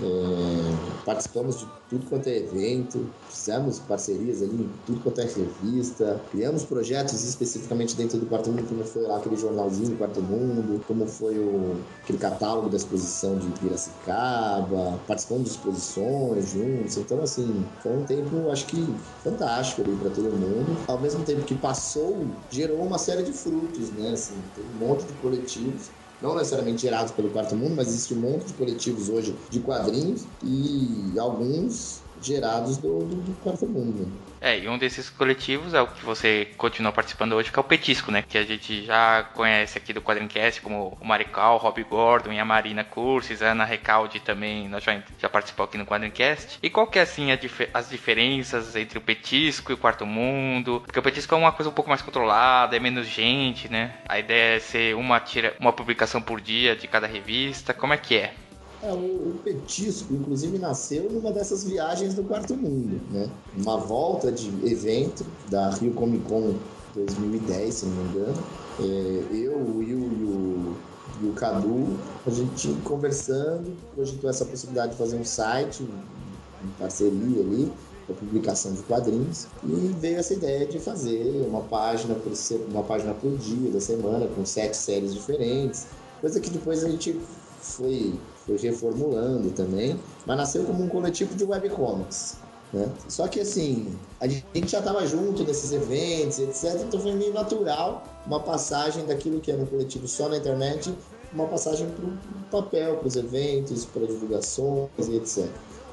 É, 0.02 1.06
participamos 1.06 1.60
de 1.60 1.68
tudo 1.90 2.06
quanto 2.06 2.28
é 2.28 2.38
evento, 2.38 3.06
fizemos 3.30 3.80
parcerias 3.80 4.42
ali 4.42 4.56
em 4.56 4.70
tudo 4.86 5.02
quanto 5.02 5.20
é 5.22 5.26
revista, 5.26 6.22
criamos 6.32 6.64
projetos 6.64 7.24
especificamente 7.24 7.96
dentro 7.96 8.18
do 8.18 8.26
Quarto 8.28 8.50
Mundo, 8.52 8.68
como 8.68 8.84
foi 8.84 9.04
lá 9.04 9.18
aquele 9.18 9.36
jornalzinho 9.36 9.90
do 9.90 9.98
Quarto 9.98 10.22
Mundo, 10.22 10.84
como 10.88 11.06
foi 11.08 11.38
o, 11.38 11.76
aquele 12.04 12.18
catálogo 12.18 12.70
da 12.70 12.78
exposição 12.78 13.38
de 13.38 13.48
Piracicaba, 13.60 15.00
participamos 15.08 15.46
de 15.46 15.50
exposições 15.52 16.52
juntos. 16.52 16.98
Então, 16.98 17.22
assim, 17.22 17.66
foi 17.82 17.98
um 17.98 18.06
tempo, 18.06 18.50
acho 18.52 18.68
que 18.68 18.96
fantástico 19.24 19.82
ali 19.82 19.96
para 19.98 20.12
todo 20.12 20.26
mundo. 20.32 20.78
Ao 20.88 21.00
mesmo 21.00 21.24
tempo 21.24 21.44
que 21.44 21.56
passou, 21.56 22.26
gerou 22.50 22.82
uma 22.82 22.98
série 22.98 23.24
de 23.24 23.34
frutos, 23.34 23.90
né? 23.92 24.12
Assim, 24.12 24.36
tem 24.56 24.64
um 24.64 24.88
monte 24.88 25.06
de 25.06 25.14
coletivos 25.14 25.90
não 26.22 26.36
necessariamente 26.36 26.82
gerados 26.82 27.12
pelo 27.12 27.30
quarto 27.30 27.56
mundo, 27.56 27.76
mas 27.76 27.88
existe 27.88 28.14
um 28.14 28.20
monte 28.20 28.46
de 28.46 28.54
coletivos 28.54 29.10
hoje 29.10 29.36
de 29.50 29.60
quadrinhos 29.60 30.26
e 30.44 31.18
alguns 31.18 32.02
gerados 32.22 32.78
do, 32.78 33.00
do, 33.00 33.36
quarto 33.42 33.66
mundo. 33.66 34.08
É, 34.42 34.58
e 34.58 34.68
um 34.68 34.78
desses 34.78 35.10
coletivos 35.10 35.74
é 35.74 35.82
o 35.82 35.88
que 35.88 36.04
você 36.04 36.48
continua 36.58 36.92
participando 36.92 37.34
hoje, 37.34 37.52
que 37.52 37.60
é 37.60 37.62
o 37.62 37.64
Petisco, 37.64 38.12
né? 38.12 38.24
Que 38.28 38.38
a 38.38 38.44
gente 38.44 38.86
já 38.86 39.24
conhece 39.34 39.78
aqui 39.78 39.92
do 39.92 40.02
Quadrincast, 40.02 40.62
como 40.62 40.98
o 41.00 41.06
Marical, 41.06 41.58
Rob 41.58 41.84
Gordon 41.84 42.32
e 42.32 42.40
a 42.40 42.46
Marina 42.46 42.84
Curses, 42.84 43.42
a 43.42 43.52
Ana 43.52 43.66
Recalde 43.66 44.20
também, 44.20 44.68
nós 44.70 44.84
já, 44.84 45.02
já 45.20 45.30
participou 45.30 45.66
aqui 45.66 45.78
no 45.78 45.86
Quadrincast. 45.86 46.60
E 46.64 46.70
qual 46.70 46.88
que 46.88 47.00
é, 47.00 47.02
assim, 47.02 47.36
dif 47.36 47.68
as 47.74 47.90
diferenças 47.90 48.76
entre 48.76 48.98
o 48.98 49.02
Petisco 49.02 49.72
e 49.72 49.76
o 49.76 49.78
Quarto 49.78 50.06
Mundo? 50.06 50.82
Porque 50.86 51.00
o 51.00 51.04
Petisco 51.04 51.36
é 51.36 51.38
uma 51.38 51.52
coisa 51.52 51.70
um 51.70 51.74
pouco 51.74 51.90
mais 51.90 52.02
controlada, 52.02 52.76
é 52.76 52.80
menos 52.80 53.08
gente, 53.08 53.70
né? 53.70 53.94
A 54.08 54.20
ideia 54.20 54.56
é 54.56 54.60
ser 54.60 54.96
uma, 54.96 55.20
tira, 55.20 55.56
uma 55.60 55.74
publicação 55.74 56.22
por 56.22 56.40
dia 56.40 56.76
de 56.76 56.88
cada 56.88 57.08
revista, 57.08 57.74
como 57.74 57.94
é 57.94 57.98
que 57.98 58.16
é? 58.16 58.34
É, 58.82 58.94
o, 58.94 58.96
o, 58.96 59.40
Petisco, 59.44 60.14
inclusive, 60.14 60.58
nasceu 60.58 61.10
numa 61.12 61.32
dessas 61.32 61.64
viagens 61.64 62.14
do 62.14 62.24
Quarto 62.24 62.56
Mundo, 62.56 63.02
né? 63.12 63.30
Uma 63.58 63.78
volta 63.78 64.32
de 64.32 64.48
evento 64.66 65.26
da 65.50 65.70
Rio 65.72 65.94
Comic 65.94 66.24
Con 66.26 66.56
2010, 66.96 67.74
se 67.74 67.86
não 67.86 67.96
me 67.96 68.10
engano. 68.10 68.44
É, 68.80 69.36
eu, 69.36 69.58
o 69.58 69.78
Will 69.78 70.00
e 70.00 70.24
o, 70.24 70.76
e 71.22 71.28
o 71.28 71.34
Cadu, 71.34 71.98
a 72.26 72.30
gente 72.30 72.70
conversando, 72.86 73.76
cogitou 73.96 74.30
essa 74.30 74.46
possibilidade 74.46 74.94
de 74.94 74.98
fazer 74.98 75.18
um 75.18 75.26
site 75.26 75.84
em 75.84 76.70
parceria 76.78 77.42
ali, 77.42 77.72
para 78.10 78.16
publicação 78.16 78.74
de 78.74 78.82
quadrinhos 78.84 79.48
e 79.64 79.94
veio 80.00 80.18
essa 80.18 80.34
ideia 80.34 80.66
de 80.66 80.80
fazer 80.80 81.46
uma 81.48 81.62
página 81.62 82.16
por 82.16 82.32
uma 82.72 82.84
página 82.84 83.14
por 83.14 83.38
dia 83.38 83.72
da 83.72 83.80
semana 83.80 84.28
com 84.28 84.44
sete 84.46 84.76
séries 84.76 85.14
diferentes 85.14 85.86
coisa 86.20 86.40
que 86.40 86.50
depois 86.50 86.84
a 86.84 86.90
gente 86.90 87.20
foi 87.62 88.14
foi 88.50 88.58
reformulando 88.58 89.52
também, 89.52 90.00
mas 90.26 90.38
nasceu 90.38 90.64
como 90.64 90.84
um 90.84 90.90
coletivo 90.90 91.36
de 91.36 91.44
webcomics. 91.44 92.38
Né? 92.74 92.88
Só 93.08 93.28
que 93.28 93.40
assim, 93.40 93.96
a 94.20 94.28
gente 94.28 94.68
já 94.68 94.80
estava 94.80 95.06
junto 95.06 95.44
nesses 95.44 95.72
eventos, 95.72 96.40
etc. 96.40 96.82
Então 96.82 97.00
foi 97.00 97.14
meio 97.14 97.34
natural 97.34 98.04
uma 98.26 98.40
passagem 98.40 99.06
daquilo 99.06 99.40
que 99.40 99.52
era 99.52 99.62
um 99.62 99.66
coletivo 99.66 100.08
só 100.08 100.30
na 100.30 100.38
internet, 100.38 100.94
uma 101.34 101.48
passagem 101.48 101.88
para 101.90 102.06
o 102.06 102.64
papel, 102.64 102.98
para 102.98 103.08
os 103.08 103.16
eventos, 103.16 103.86
para 103.86 104.06
divulgações 104.06 104.90
e 105.08 105.16
etc. 105.16 105.48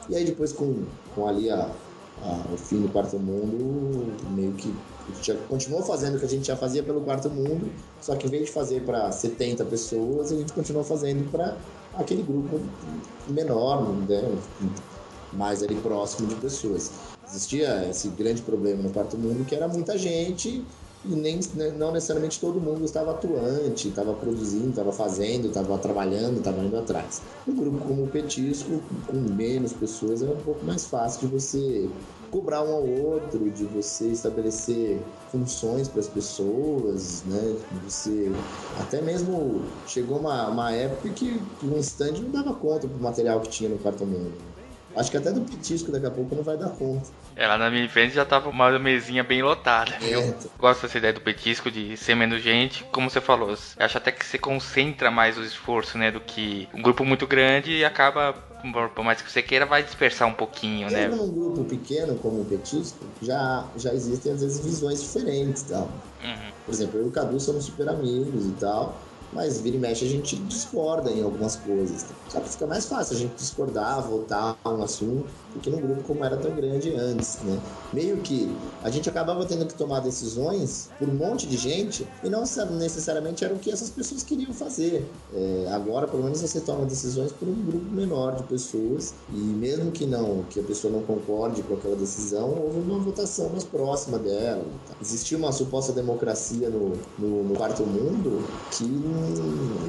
E 0.09 0.17
aí 0.17 0.25
depois 0.25 0.53
com, 0.53 0.85
com 1.15 1.27
ali 1.27 1.51
a, 1.51 1.71
a, 2.23 2.45
o 2.53 2.57
fim 2.57 2.81
do 2.81 2.89
quarto 2.89 3.19
mundo, 3.19 4.15
meio 4.31 4.53
que 4.53 4.73
a 5.19 5.23
já 5.23 5.35
continuou 5.49 5.83
fazendo 5.83 6.17
o 6.17 6.19
que 6.19 6.27
a 6.27 6.29
gente 6.29 6.47
já 6.47 6.57
fazia 6.57 6.83
pelo 6.83 7.01
quarto 7.01 7.31
mundo, 7.31 7.71
só 8.01 8.17
que 8.17 8.27
em 8.27 8.31
vez 8.31 8.47
de 8.47 8.53
fazer 8.53 8.83
para 8.83 9.11
70 9.11 9.65
pessoas, 9.65 10.33
a 10.33 10.37
gente 10.37 10.53
continuou 10.53 10.85
fazendo 10.85 11.31
para 11.31 11.57
aquele 11.97 12.23
grupo 12.23 12.61
menor, 13.29 13.83
né, 14.09 14.39
mais 15.33 15.63
ali 15.63 15.75
próximo 15.77 16.29
de 16.29 16.35
pessoas. 16.37 16.91
Existia 17.29 17.89
esse 17.91 18.09
grande 18.09 18.43
problema 18.43 18.83
no 18.83 18.91
quarto 18.91 19.19
mundo 19.19 19.45
que 19.45 19.55
era 19.55 19.67
muita 19.67 19.99
gente 19.99 20.65
e 21.05 21.15
nem, 21.15 21.39
né, 21.55 21.71
não 21.77 21.93
necessariamente 21.93 22.41
todo 22.41 22.61
mundo 22.61 22.85
estava 22.85 23.13
atuante, 23.13 23.89
estava 23.89 24.13
produzindo, 24.15 24.71
estava 24.71 24.93
fazendo, 24.93 25.49
estava 25.49 25.79
trabalhando, 25.79 26.39
estava 26.39 26.61
indo 26.63 26.77
atrás. 26.77 27.23
Um 27.47 27.55
grupo 27.55 27.79
como 27.79 28.05
o 28.05 28.09
Petisco, 28.09 28.81
com 29.07 29.17
menos 29.17 29.73
pessoas, 29.73 30.23
era 30.23 30.33
um 30.33 30.41
pouco 30.41 30.65
mais 30.65 30.87
fácil 30.87 31.29
de 31.29 31.35
você 31.35 31.89
cobrar 32.37 32.63
um 32.63 32.75
ao 32.75 32.87
outro, 32.87 33.51
de 33.51 33.65
você 33.65 34.09
estabelecer 34.09 35.01
funções 35.33 35.89
para 35.89 36.01
as 36.01 36.07
pessoas, 36.07 37.25
né? 37.25 37.57
Você 37.85 38.31
até 38.79 39.01
mesmo 39.01 39.63
chegou 39.87 40.19
uma, 40.19 40.49
uma 40.49 40.71
época 40.71 41.09
que 41.09 41.41
um 41.63 41.79
stand 41.79 42.21
não 42.21 42.31
dava 42.31 42.53
conta 42.55 42.87
do 42.87 43.03
material 43.03 43.41
que 43.41 43.49
tinha 43.49 43.71
no 43.71 43.79
quarto 43.79 44.05
mundo. 44.05 44.35
Acho 44.95 45.11
que 45.11 45.17
até 45.17 45.31
do 45.31 45.43
petisco 45.43 45.91
daqui 45.91 46.07
a 46.07 46.11
pouco 46.11 46.35
não 46.35 46.43
vai 46.43 46.57
dar 46.59 46.71
conta. 46.71 47.09
É, 47.35 47.47
lá 47.47 47.59
na 47.59 47.71
minha 47.71 47.89
frente 47.89 48.15
já 48.15 48.25
tava 48.25 48.49
uma 48.49 48.79
mesinha 48.79 49.23
bem 49.23 49.43
lotada. 49.43 49.93
É. 50.03 50.15
Eu 50.15 50.35
gosto 50.59 50.83
dessa 50.83 50.97
ideia 50.97 51.13
do 51.13 51.21
petisco 51.21 51.71
de 51.71 51.97
ser 51.97 52.15
menos 52.15 52.43
gente. 52.43 52.85
Como 52.85 53.11
você 53.11 53.21
falou, 53.21 53.55
acho 53.79 53.99
até 53.99 54.11
que 54.11 54.25
você 54.25 54.39
concentra 54.39 55.11
mais 55.11 55.37
o 55.37 55.43
esforço, 55.43 55.99
né? 55.99 56.11
Do 56.11 56.21
que 56.21 56.67
um 56.73 56.81
grupo 56.81 57.05
muito 57.05 57.27
grande 57.27 57.73
e 57.73 57.85
acaba 57.85 58.35
por 58.73 59.05
mais 59.05 59.21
que 59.21 59.31
você 59.31 59.43
queira, 59.43 59.67
vai 59.67 59.83
dispersar 59.83 60.29
um 60.29 60.35
pouquinho, 60.35 60.91
Mesmo 60.91 60.97
né? 60.97 61.09
num 61.09 61.33
grupo 61.33 61.65
pequeno 61.65 62.15
como 62.17 62.43
o 62.43 62.45
Petisco, 62.45 62.99
já, 63.23 63.71
já 63.77 63.95
existem 63.95 64.33
às 64.33 64.41
vezes 64.41 64.65
visões 64.65 65.03
diferentes 65.03 65.63
tal. 65.65 65.83
Uhum. 65.83 66.53
Por 66.65 66.75
exemplo, 66.75 66.99
eu 66.99 67.07
e 67.07 67.09
o 67.09 67.13
Cadu 67.13 67.39
somos 67.39 67.65
super 67.65 67.89
amigos 67.89 68.47
e 68.47 68.53
tal 68.53 69.06
mas 69.33 69.61
vira 69.61 69.77
e 69.77 69.79
mexe 69.79 70.05
a 70.05 70.09
gente 70.09 70.37
discorda 70.37 71.11
em 71.11 71.23
algumas 71.23 71.57
coisas. 71.57 72.07
Só 72.29 72.41
que 72.41 72.49
fica 72.49 72.67
mais 72.67 72.87
fácil 72.87 73.17
a 73.17 73.19
gente 73.19 73.35
discordar, 73.37 74.03
voltar 74.03 74.57
a 74.65 74.71
um 74.71 74.83
assunto, 74.83 75.27
porque 75.53 75.71
num 75.71 75.81
grupo 75.81 76.03
como 76.05 76.25
era 76.25 76.37
tão 76.37 76.55
grande 76.55 76.95
antes, 76.95 77.39
né? 77.43 77.59
Meio 77.93 78.19
que 78.19 78.55
a 78.83 78.91
gente 78.91 79.09
acabava 79.09 79.45
tendo 79.47 79.67
que 79.67 79.75
tomar 79.75 80.01
decisões 80.01 80.91
por 80.99 81.09
um 81.09 81.15
monte 81.15 81.47
de 81.47 81.57
gente 81.57 82.07
e 82.23 82.29
não 82.29 82.45
necessariamente 82.79 83.45
era 83.45 83.55
o 83.55 83.59
que 83.59 83.71
essas 83.71 83.91
pessoas 83.91 84.23
queriam 84.23 84.53
fazer. 84.53 85.05
É, 85.35 85.69
agora, 85.73 86.07
pelo 86.07 86.23
menos, 86.23 86.41
você 86.41 86.61
toma 86.61 86.85
decisões 86.85 87.33
por 87.33 87.49
um 87.49 87.55
grupo 87.65 87.91
menor 87.91 88.37
de 88.37 88.43
pessoas 88.45 89.15
e 89.33 89.37
mesmo 89.37 89.91
que 89.91 90.07
não, 90.07 90.45
que 90.51 90.61
a 90.61 90.63
pessoa 90.63 90.93
não 90.93 91.03
concorde 91.03 91.63
com 91.63 91.75
aquela 91.75 91.97
decisão, 91.97 92.51
houve 92.51 92.81
uma 92.81 92.99
votação 92.99 93.49
mais 93.51 93.65
próxima 93.65 94.19
dela. 94.19 94.65
Tá? 94.89 94.95
Existia 95.01 95.39
uma 95.39 95.53
suposta 95.53 95.93
democracia 95.93 96.69
no, 96.69 96.93
no, 97.19 97.45
no 97.45 97.55
quarto 97.55 97.85
mundo 97.85 98.45
que 98.71 98.85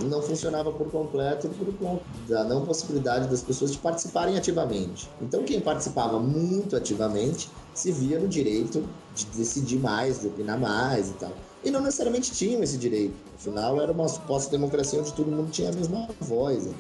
não 0.08 0.22
funcionava 0.22 0.72
por 0.72 0.90
completo 0.90 1.50
por 1.50 1.74
conta 1.76 2.04
da 2.28 2.44
não 2.44 2.66
possibilidade 2.66 3.28
das 3.30 3.42
pessoas 3.42 3.72
de 3.72 3.78
participarem 3.78 4.38
ativamente. 4.38 5.10
Então, 5.22 5.44
quem 5.44 5.60
participava 5.60 6.20
muito 6.20 6.76
ativamente 6.76 7.50
se 7.74 7.92
via 7.92 8.20
no 8.20 8.28
direito 8.28 8.84
de 9.14 9.26
decidir 9.38 9.80
mais, 9.80 10.22
de 10.22 10.28
opinar 10.28 10.60
mais 10.60 11.10
e 11.10 11.14
tal. 11.14 11.32
E 11.64 11.72
não 11.72 11.82
necessariamente 11.82 12.32
tinham 12.32 12.64
esse 12.64 12.78
direito. 12.78 13.16
Afinal, 13.36 13.82
era 13.82 13.92
uma 13.92 14.08
suposta 14.08 14.50
democracia 14.50 15.00
onde 15.00 15.12
todo 15.14 15.30
mundo 15.30 15.52
tinha 15.52 15.70
a 15.70 15.74
mesma 15.74 16.08
voz. 16.20 16.66
Né? 16.66 16.74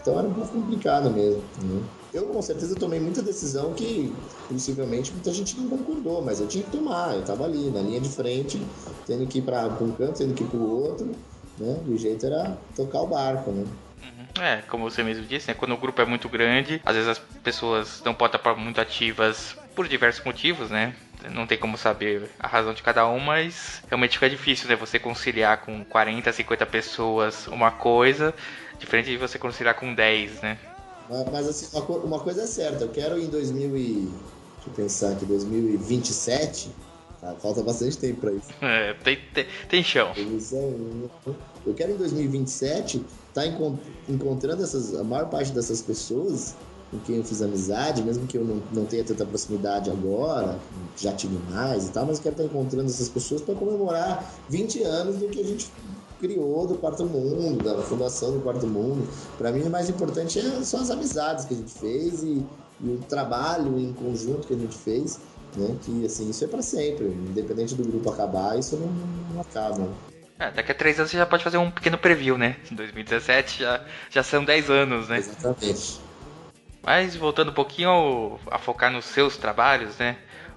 Então 0.00 0.18
era 0.18 0.28
um 0.28 0.34
pouco 0.34 0.52
complicado 0.52 1.10
mesmo. 1.10 1.42
Né? 1.62 1.82
Eu, 2.12 2.26
com 2.26 2.42
certeza, 2.42 2.74
tomei 2.74 3.00
muita 3.00 3.22
decisão 3.22 3.72
que 3.72 4.14
possivelmente 4.48 5.12
muita 5.12 5.32
gente 5.32 5.58
não 5.58 5.68
concordou, 5.68 6.20
mas 6.20 6.40
eu 6.40 6.46
tinha 6.46 6.62
que 6.62 6.70
tomar. 6.70 7.14
Eu 7.14 7.20
estava 7.20 7.44
ali, 7.44 7.70
na 7.70 7.80
linha 7.80 8.00
de 8.00 8.08
frente, 8.08 8.60
tendo 9.06 9.26
que 9.26 9.38
ir 9.38 9.42
para 9.42 9.66
um 9.80 9.92
canto, 9.92 10.18
tendo 10.18 10.34
que 10.34 10.44
ir 10.44 10.48
para 10.48 10.58
o 10.58 10.82
outro 10.82 11.14
né? 11.58 11.82
E 11.86 11.92
o 11.92 11.98
jeito 11.98 12.26
era 12.26 12.58
tocar 12.74 13.00
o 13.02 13.06
barco, 13.06 13.50
né? 13.50 13.64
Uhum. 14.02 14.42
É, 14.42 14.62
como 14.62 14.88
você 14.88 15.02
mesmo 15.02 15.24
disse, 15.24 15.48
né? 15.48 15.54
quando 15.54 15.72
o 15.72 15.78
grupo 15.78 16.00
é 16.00 16.04
muito 16.04 16.28
grande, 16.28 16.80
às 16.84 16.94
vezes 16.94 17.08
as 17.08 17.18
pessoas 17.18 18.02
não 18.04 18.14
podem 18.14 18.36
estar 18.36 18.54
muito 18.54 18.80
ativas 18.80 19.56
por 19.74 19.88
diversos 19.88 20.24
motivos, 20.24 20.70
né? 20.70 20.94
Não 21.30 21.46
tem 21.46 21.56
como 21.56 21.78
saber 21.78 22.30
a 22.38 22.46
razão 22.46 22.74
de 22.74 22.82
cada 22.82 23.08
um, 23.08 23.18
mas 23.18 23.82
realmente 23.88 24.14
fica 24.14 24.28
difícil, 24.28 24.68
né? 24.68 24.76
Você 24.76 24.98
conciliar 24.98 25.62
com 25.62 25.84
40, 25.84 26.32
50 26.32 26.66
pessoas 26.66 27.46
uma 27.46 27.70
coisa, 27.70 28.34
diferente 28.78 29.10
de 29.10 29.16
você 29.16 29.38
conciliar 29.38 29.74
com 29.74 29.94
10, 29.94 30.42
né? 30.42 30.58
Mas, 31.08 31.30
mas 31.30 31.48
assim, 31.48 31.68
uma, 31.72 31.86
uma 31.98 32.20
coisa 32.20 32.42
é 32.42 32.46
certa, 32.46 32.84
eu 32.84 32.90
quero 32.90 33.18
em 33.18 33.28
2000 33.28 33.76
e... 33.76 34.12
Deixa 34.56 34.70
eu 34.70 34.72
pensar 34.72 35.12
aqui, 35.12 35.26
2027 35.26 36.70
Tá, 37.24 37.34
falta 37.36 37.62
bastante 37.62 37.96
tempo 37.96 38.20
para 38.20 38.32
isso. 38.32 38.48
É, 38.60 38.92
tem, 39.02 39.18
tem, 39.32 39.46
tem 39.70 39.82
chão. 39.82 40.12
Eu 41.66 41.72
quero 41.72 41.92
em 41.92 41.96
2027 41.96 42.98
estar 42.98 43.06
tá 43.32 43.46
encont 43.46 43.80
encontrando 44.06 44.62
essas, 44.62 44.94
a 44.94 45.02
maior 45.02 45.30
parte 45.30 45.50
dessas 45.52 45.80
pessoas 45.80 46.54
com 46.90 46.98
quem 46.98 47.16
eu 47.16 47.24
fiz 47.24 47.40
amizade, 47.40 48.02
mesmo 48.02 48.26
que 48.26 48.36
eu 48.36 48.44
não, 48.44 48.62
não 48.70 48.84
tenha 48.84 49.02
tanta 49.02 49.24
proximidade 49.24 49.90
agora, 49.90 50.58
já 50.98 51.14
tive 51.14 51.38
mais 51.50 51.88
e 51.88 51.92
tal, 51.92 52.04
mas 52.04 52.18
eu 52.18 52.24
quero 52.24 52.34
estar 52.34 52.46
tá 52.46 52.50
encontrando 52.50 52.90
essas 52.90 53.08
pessoas 53.08 53.40
para 53.40 53.54
comemorar 53.54 54.30
20 54.50 54.82
anos 54.82 55.16
do 55.16 55.28
que 55.28 55.40
a 55.40 55.44
gente 55.44 55.72
criou 56.20 56.66
do 56.66 56.74
Quarto 56.74 57.06
Mundo, 57.06 57.64
da 57.64 57.82
fundação 57.82 58.32
do 58.32 58.40
Quarto 58.40 58.66
Mundo. 58.66 59.08
Para 59.38 59.50
mim, 59.50 59.62
o 59.62 59.70
mais 59.70 59.88
importante 59.88 60.38
é, 60.38 60.62
são 60.62 60.80
as 60.80 60.90
amizades 60.90 61.46
que 61.46 61.54
a 61.54 61.56
gente 61.56 61.72
fez 61.72 62.22
e, 62.22 62.44
e 62.82 62.88
o 62.88 62.98
trabalho 63.08 63.78
em 63.78 63.94
conjunto 63.94 64.46
que 64.46 64.52
a 64.52 64.58
gente 64.58 64.76
fez. 64.76 65.18
Né? 65.56 65.76
Que 65.82 66.06
assim, 66.06 66.30
isso 66.30 66.44
é 66.44 66.48
para 66.48 66.62
sempre. 66.62 67.06
Independente 67.06 67.74
do 67.74 67.84
grupo 67.84 68.10
acabar, 68.10 68.58
isso 68.58 68.76
não, 68.76 68.88
não 69.34 69.40
acaba. 69.40 69.88
É, 70.38 70.50
daqui 70.50 70.72
a 70.72 70.74
três 70.74 70.98
anos 70.98 71.10
você 71.10 71.16
já 71.16 71.26
pode 71.26 71.44
fazer 71.44 71.58
um 71.58 71.70
pequeno 71.70 71.96
preview, 71.96 72.36
né? 72.36 72.56
Em 72.70 72.74
2017 72.74 73.60
já, 73.60 73.84
já 74.10 74.22
são 74.22 74.44
10 74.44 74.70
anos, 74.70 75.08
né? 75.08 75.18
Exatamente. 75.18 76.00
Mas 76.82 77.16
voltando 77.16 77.50
um 77.50 77.54
pouquinho 77.54 77.88
ao, 77.88 78.40
a 78.50 78.58
focar 78.58 78.90
nos 78.90 79.04
seus 79.04 79.36
trabalhos, 79.36 79.96
né? 79.96 80.16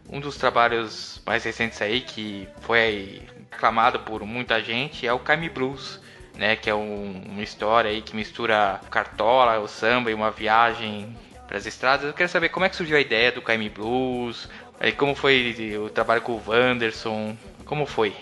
Um 0.10 0.20
dos 0.20 0.36
trabalhos 0.36 1.22
mais 1.26 1.44
recentes 1.44 1.82
aí 1.82 2.02
que 2.02 2.48
foi 2.62 3.22
aclamado 3.52 4.00
por 4.00 4.24
muita 4.26 4.62
gente 4.62 5.06
é 5.06 5.14
o 5.14 5.20
Caime 5.20 5.50
Blues, 5.50 6.00
né? 6.36 6.56
Que 6.56 6.70
é 6.70 6.76
um, 6.76 7.24
uma 7.30 7.44
história 7.44 7.92
aí 7.92 8.02
que 8.02 8.16
mistura 8.16 8.82
cartola, 8.90 9.60
o 9.60 9.68
samba 9.68 10.10
e 10.10 10.14
uma 10.14 10.32
viagem 10.32 11.16
para 11.48 11.58
as 11.58 11.66
estradas. 11.66 12.06
Eu 12.06 12.14
quero 12.14 12.30
saber 12.30 12.50
como 12.50 12.66
é 12.66 12.70
que 12.70 12.76
surgiu 12.76 12.98
a 12.98 13.02
ideia 13.02 13.32
do 13.32 13.42
Caime 13.42 13.70
Blues, 13.70 14.50
aí 14.80 14.92
como 14.92 15.16
foi 15.16 15.78
o 15.78 15.90
trabalho 15.90 16.22
com 16.22 16.34
o 16.34 16.42
Wanderson, 16.48 17.36
como 17.66 17.86
foi? 17.86 18.14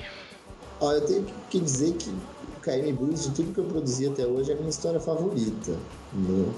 Ó, 0.79 0.91
eu 0.91 1.05
tenho 1.05 1.25
que 1.49 1.59
dizer 1.59 1.93
que 1.93 2.09
o 2.09 2.61
Caime 2.61 2.91
Blues, 2.93 3.23
de 3.23 3.35
tudo 3.35 3.53
que 3.53 3.59
eu 3.59 3.65
produzi 3.65 4.07
até 4.07 4.25
hoje, 4.25 4.51
é 4.51 4.53
a 4.53 4.57
minha 4.57 4.69
história 4.69 4.99
favorita. 4.99 5.71
Né? 6.13 6.53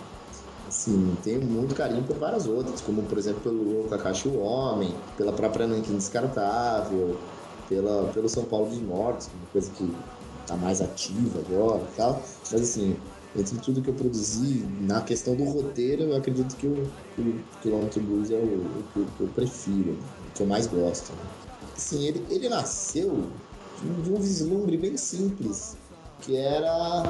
Assim, 0.68 1.16
tenho 1.24 1.42
muito 1.42 1.76
carinho 1.76 2.04
por 2.04 2.18
várias 2.18 2.46
outras, 2.46 2.82
como 2.82 3.04
por 3.04 3.18
exemplo 3.18 3.42
pelo 3.42 3.88
Kakashi 3.90 4.28
o 4.28 4.40
Homem, 4.40 4.94
pela 5.16 5.32
própria 5.32 5.66
Nankin 5.66 5.96
Descartável, 5.98 7.18
pela, 7.70 8.12
pelo 8.12 8.28
São 8.28 8.44
Paulo 8.46 8.70
dos 8.70 8.82
Mortos, 8.82 9.28
uma 9.28 9.48
coisa 9.52 9.72
que 9.72 9.96
tá 10.46 10.58
mais 10.58 10.82
ativa 10.82 11.40
agora 11.40 11.84
e 11.92 11.96
tal. 11.96 12.22
Mas 12.52 12.62
assim, 12.62 12.98
entre 13.36 13.58
tudo 13.60 13.82
que 13.82 13.90
eu 13.90 13.94
produzi, 13.94 14.66
na 14.82 15.02
questão 15.02 15.36
do 15.36 15.44
roteiro, 15.44 16.04
eu 16.04 16.16
acredito 16.16 16.56
que 16.56 16.68
o, 16.68 16.90
o 17.18 18.00
Blues 18.02 18.32
é 18.32 18.36
o, 18.36 18.40
o, 18.40 18.84
o, 18.96 19.06
que 19.06 19.22
eu 19.22 19.28
prefiro, 19.28 19.92
o 19.92 20.32
que 20.34 20.42
eu 20.42 20.48
mais 20.48 20.68
gosto. 20.68 21.12
Assim, 21.76 22.06
ele, 22.06 22.26
ele 22.30 22.50
nasceu 22.50 23.24
de 24.04 24.12
um 24.12 24.16
vislumbre 24.16 24.78
bem 24.78 24.98
simples, 24.98 25.76
que 26.22 26.36
era 26.36 27.04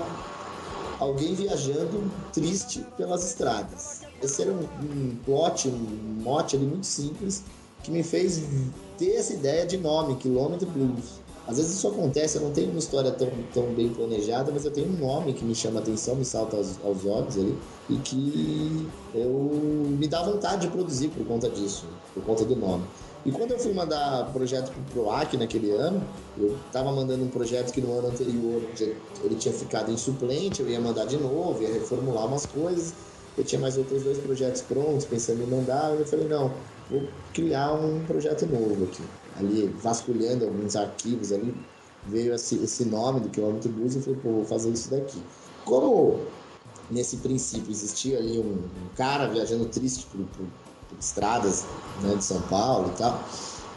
alguém 0.99 1.33
viajando 1.33 2.03
triste 2.33 2.85
pelas 2.97 3.25
estradas. 3.25 4.01
Esse 4.21 4.41
era 4.41 4.51
um, 4.51 4.59
um 4.59 5.15
plot, 5.23 5.69
um 5.69 6.21
mote 6.23 6.55
ali 6.55 6.65
muito 6.65 6.85
simples 6.85 7.43
que 7.83 7.91
me 7.91 8.03
fez 8.03 8.41
ter 8.97 9.13
essa 9.13 9.33
ideia 9.33 9.65
de 9.65 9.77
nome, 9.77 10.15
Quilômetro 10.15 10.67
Blues. 10.69 11.21
Às 11.47 11.57
vezes 11.57 11.77
isso 11.77 11.87
acontece, 11.87 12.37
eu 12.37 12.41
não 12.41 12.51
tenho 12.51 12.71
uma 12.71 12.79
história 12.79 13.09
tão, 13.11 13.29
tão 13.53 13.73
bem 13.73 13.87
planejada, 13.87 14.51
mas 14.51 14.65
eu 14.65 14.71
tenho 14.71 14.89
um 14.89 14.97
nome 14.97 15.33
que 15.33 15.45
me 15.45 15.55
chama 15.55 15.79
atenção, 15.79 16.15
me 16.15 16.25
salta 16.25 16.57
aos, 16.57 16.77
aos 16.83 17.05
olhos 17.05 17.37
ali, 17.37 17.57
e 17.89 17.95
que 17.99 18.87
eu 19.15 19.29
me 19.97 20.07
dá 20.09 20.23
vontade 20.23 20.67
de 20.67 20.67
produzir 20.67 21.07
por 21.07 21.25
conta 21.25 21.49
disso, 21.49 21.85
por 22.13 22.21
conta 22.23 22.43
do 22.43 22.53
nome. 22.53 22.83
E 23.25 23.31
quando 23.31 23.51
eu 23.51 23.59
fui 23.59 23.73
mandar 23.73 24.31
projeto 24.33 24.71
pro 24.71 25.03
PROAC 25.03 25.37
naquele 25.37 25.71
ano, 25.71 26.01
eu 26.37 26.55
estava 26.67 26.91
mandando 26.91 27.23
um 27.23 27.29
projeto 27.29 27.71
que 27.73 27.81
no 27.81 27.97
ano 27.97 28.07
anterior 28.09 28.61
ele 29.23 29.35
tinha 29.35 29.53
ficado 29.53 29.91
em 29.91 29.97
suplente, 29.97 30.61
eu 30.61 30.69
ia 30.69 30.79
mandar 30.79 31.05
de 31.05 31.17
novo, 31.17 31.61
ia 31.61 31.73
reformular 31.73 32.27
umas 32.27 32.45
coisas. 32.45 32.93
Eu 33.37 33.43
tinha 33.43 33.59
mais 33.61 33.77
outros 33.77 34.03
dois 34.03 34.17
projetos 34.17 34.61
prontos, 34.61 35.05
pensando 35.05 35.43
em 35.43 35.45
mandar, 35.45 35.93
eu 35.97 36.05
falei, 36.05 36.27
não, 36.27 36.51
vou 36.89 37.03
criar 37.33 37.73
um 37.73 38.03
projeto 38.05 38.45
novo 38.47 38.85
aqui. 38.85 39.03
Ali, 39.37 39.67
vasculhando 39.81 40.45
alguns 40.45 40.75
arquivos 40.75 41.31
ali, 41.31 41.55
veio 42.07 42.33
esse, 42.33 42.55
esse 42.55 42.85
nome 42.85 43.19
do 43.19 43.29
Quilômetro 43.29 43.69
Blues 43.69 43.95
e 43.95 44.01
falei, 44.01 44.19
pô, 44.19 44.31
vou 44.31 44.45
fazer 44.45 44.69
isso 44.71 44.89
daqui. 44.89 45.21
Como 45.65 46.19
nesse 46.89 47.17
princípio 47.17 47.69
existia 47.71 48.17
ali 48.17 48.39
um, 48.39 48.53
um 48.53 48.95
cara 48.95 49.27
viajando 49.27 49.65
triste 49.65 50.07
por, 50.07 50.25
por 50.25 50.47
estradas 50.99 51.65
né, 52.01 52.15
de 52.15 52.23
São 52.23 52.41
Paulo 52.43 52.91
e 52.93 52.97
tal. 52.97 53.23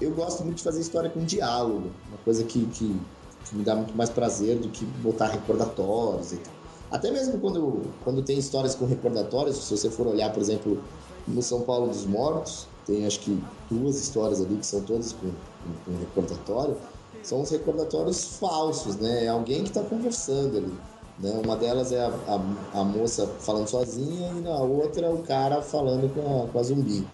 Eu 0.01 0.13
gosto 0.13 0.43
muito 0.45 0.59
de 0.59 0.63
fazer 0.63 0.81
história 0.81 1.11
com 1.11 1.21
diálogo, 1.21 1.91
uma 2.09 2.19
coisa 2.25 2.43
que, 2.45 2.65
que, 2.67 2.99
que 3.45 3.55
me 3.55 3.63
dá 3.63 3.75
muito 3.75 3.95
mais 3.95 4.09
prazer 4.09 4.59
do 4.59 4.69
que 4.69 4.85
botar 4.85 5.27
recordatórios 5.27 6.33
e 6.33 6.37
tal. 6.37 6.55
Até 6.91 7.11
mesmo 7.11 7.39
quando, 7.39 7.83
quando 8.03 8.23
tem 8.23 8.39
histórias 8.39 8.75
com 8.75 8.85
recordatórios, 8.85 9.57
se 9.57 9.77
você 9.77 9.91
for 9.91 10.07
olhar, 10.07 10.33
por 10.33 10.41
exemplo, 10.41 10.83
no 11.29 11.43
São 11.43 11.61
Paulo 11.61 11.89
dos 11.89 12.05
Mortos, 12.05 12.67
tem 12.91 13.07
acho 13.07 13.21
que 13.21 13.41
duas 13.71 13.97
histórias 13.97 14.41
ali 14.41 14.57
que 14.57 14.67
são 14.67 14.81
todas 14.81 15.13
com, 15.13 15.29
com, 15.29 15.93
com 15.93 15.99
recordatório, 16.01 16.77
são 17.23 17.43
os 17.43 17.51
recordatórios 17.51 18.37
falsos, 18.39 18.97
né? 18.97 19.27
É 19.27 19.29
alguém 19.29 19.63
que 19.63 19.69
está 19.69 19.83
conversando 19.83 20.59
ali. 20.59 20.75
Né? 21.21 21.41
Uma 21.45 21.57
delas 21.57 21.93
é 21.93 22.01
a, 22.01 22.13
a, 22.27 22.81
a, 22.81 22.85
moça 22.85 23.27
falando 23.39 23.69
sozinha 23.69 24.33
e 24.37 24.41
na 24.41 24.57
outra 24.57 25.11
o 25.11 25.23
cara 25.23 25.63
falando 25.63 26.13
com 26.15 26.45
a, 26.45 26.49
com 26.49 26.59
a 26.59 26.63
zumbi. 26.63 27.07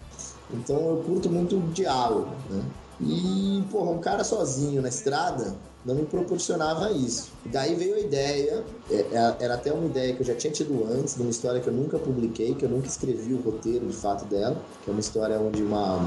Então 0.51 0.77
eu 0.77 1.03
curto 1.05 1.29
muito 1.29 1.57
o 1.57 1.61
diálogo. 1.71 2.29
Né? 2.49 2.63
E, 3.01 3.63
porra, 3.69 3.91
um 3.91 3.99
cara 3.99 4.23
sozinho 4.23 4.81
na 4.81 4.89
estrada 4.89 5.55
não 5.87 5.95
me 5.95 6.05
proporcionava 6.05 6.91
isso. 6.91 7.31
Daí 7.45 7.73
veio 7.73 7.95
a 7.95 7.99
ideia, 7.99 8.65
é, 8.91 8.95
é, 8.95 9.35
era 9.39 9.53
até 9.53 9.71
uma 9.71 9.85
ideia 9.85 10.13
que 10.13 10.21
eu 10.21 10.25
já 10.25 10.35
tinha 10.35 10.51
tido 10.51 10.85
antes, 10.91 11.15
de 11.15 11.21
uma 11.21 11.31
história 11.31 11.61
que 11.61 11.67
eu 11.67 11.73
nunca 11.73 11.97
publiquei, 11.97 12.53
que 12.53 12.65
eu 12.65 12.69
nunca 12.69 12.87
escrevi 12.87 13.33
o 13.33 13.41
roteiro 13.41 13.87
de 13.87 13.95
fato 13.95 14.25
dela, 14.25 14.61
que 14.83 14.89
é 14.89 14.91
uma 14.91 14.99
história 14.99 15.39
onde 15.39 15.63
uma 15.63 15.99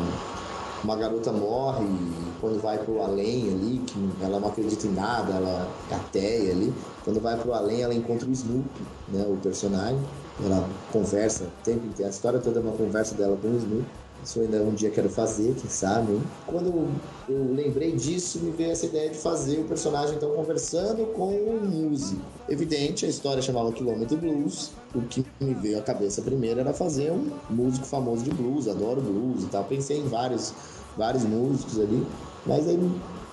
uma 0.82 0.96
garota 0.96 1.30
morre 1.30 1.84
e 1.84 2.40
quando 2.40 2.58
vai 2.60 2.78
pro 2.78 3.02
além 3.02 3.52
ali, 3.52 3.78
que 3.80 4.24
ela 4.24 4.40
não 4.40 4.48
acredita 4.48 4.86
em 4.86 4.92
nada, 4.92 5.34
ela 5.34 5.68
é 5.90 5.94
ateia 5.94 6.52
ali, 6.52 6.72
quando 7.04 7.20
vai 7.20 7.36
pro 7.36 7.52
além 7.52 7.82
ela 7.82 7.94
encontra 7.94 8.26
o 8.26 8.32
Snoopy, 8.32 8.82
né, 9.08 9.26
o 9.28 9.36
personagem, 9.36 10.00
ela 10.42 10.66
conversa 10.90 11.44
o 11.44 11.64
tempo 11.64 11.86
inteiro, 11.86 12.10
a 12.10 12.14
história 12.14 12.38
toda 12.38 12.60
é 12.60 12.62
uma 12.62 12.72
conversa 12.72 13.14
dela 13.14 13.36
com 13.36 13.48
o 13.48 13.56
Snoopy, 13.58 13.84
isso 14.22 14.40
ainda 14.40 14.62
um 14.62 14.74
dia 14.74 14.90
quero 14.90 15.08
fazer, 15.08 15.54
quem 15.54 15.70
sabe, 15.70 16.12
hein? 16.12 16.22
Quando 16.46 16.88
eu 17.28 17.54
lembrei 17.54 17.92
disso, 17.92 18.38
me 18.40 18.50
veio 18.50 18.72
essa 18.72 18.86
ideia 18.86 19.10
de 19.10 19.18
fazer 19.18 19.58
o 19.60 19.64
personagem 19.64 20.16
então 20.16 20.30
conversando 20.32 21.06
com 21.14 21.32
um 21.32 21.60
músico. 21.60 22.20
Evidente, 22.48 23.06
a 23.06 23.08
história 23.08 23.42
chamava 23.42 23.72
Quilômetro 23.72 24.16
Blues. 24.16 24.72
O 24.94 25.02
que 25.02 25.24
me 25.40 25.54
veio 25.54 25.78
à 25.78 25.82
cabeça 25.82 26.20
primeiro 26.22 26.60
era 26.60 26.72
fazer 26.72 27.10
um 27.12 27.30
músico 27.48 27.86
famoso 27.86 28.24
de 28.24 28.30
blues, 28.30 28.68
adoro 28.68 29.00
blues 29.00 29.44
e 29.44 29.46
tal. 29.46 29.64
Pensei 29.64 29.98
em 29.98 30.08
vários, 30.08 30.52
vários 30.96 31.24
músicos 31.24 31.78
ali, 31.78 32.06
mas 32.44 32.66
aí 32.68 32.78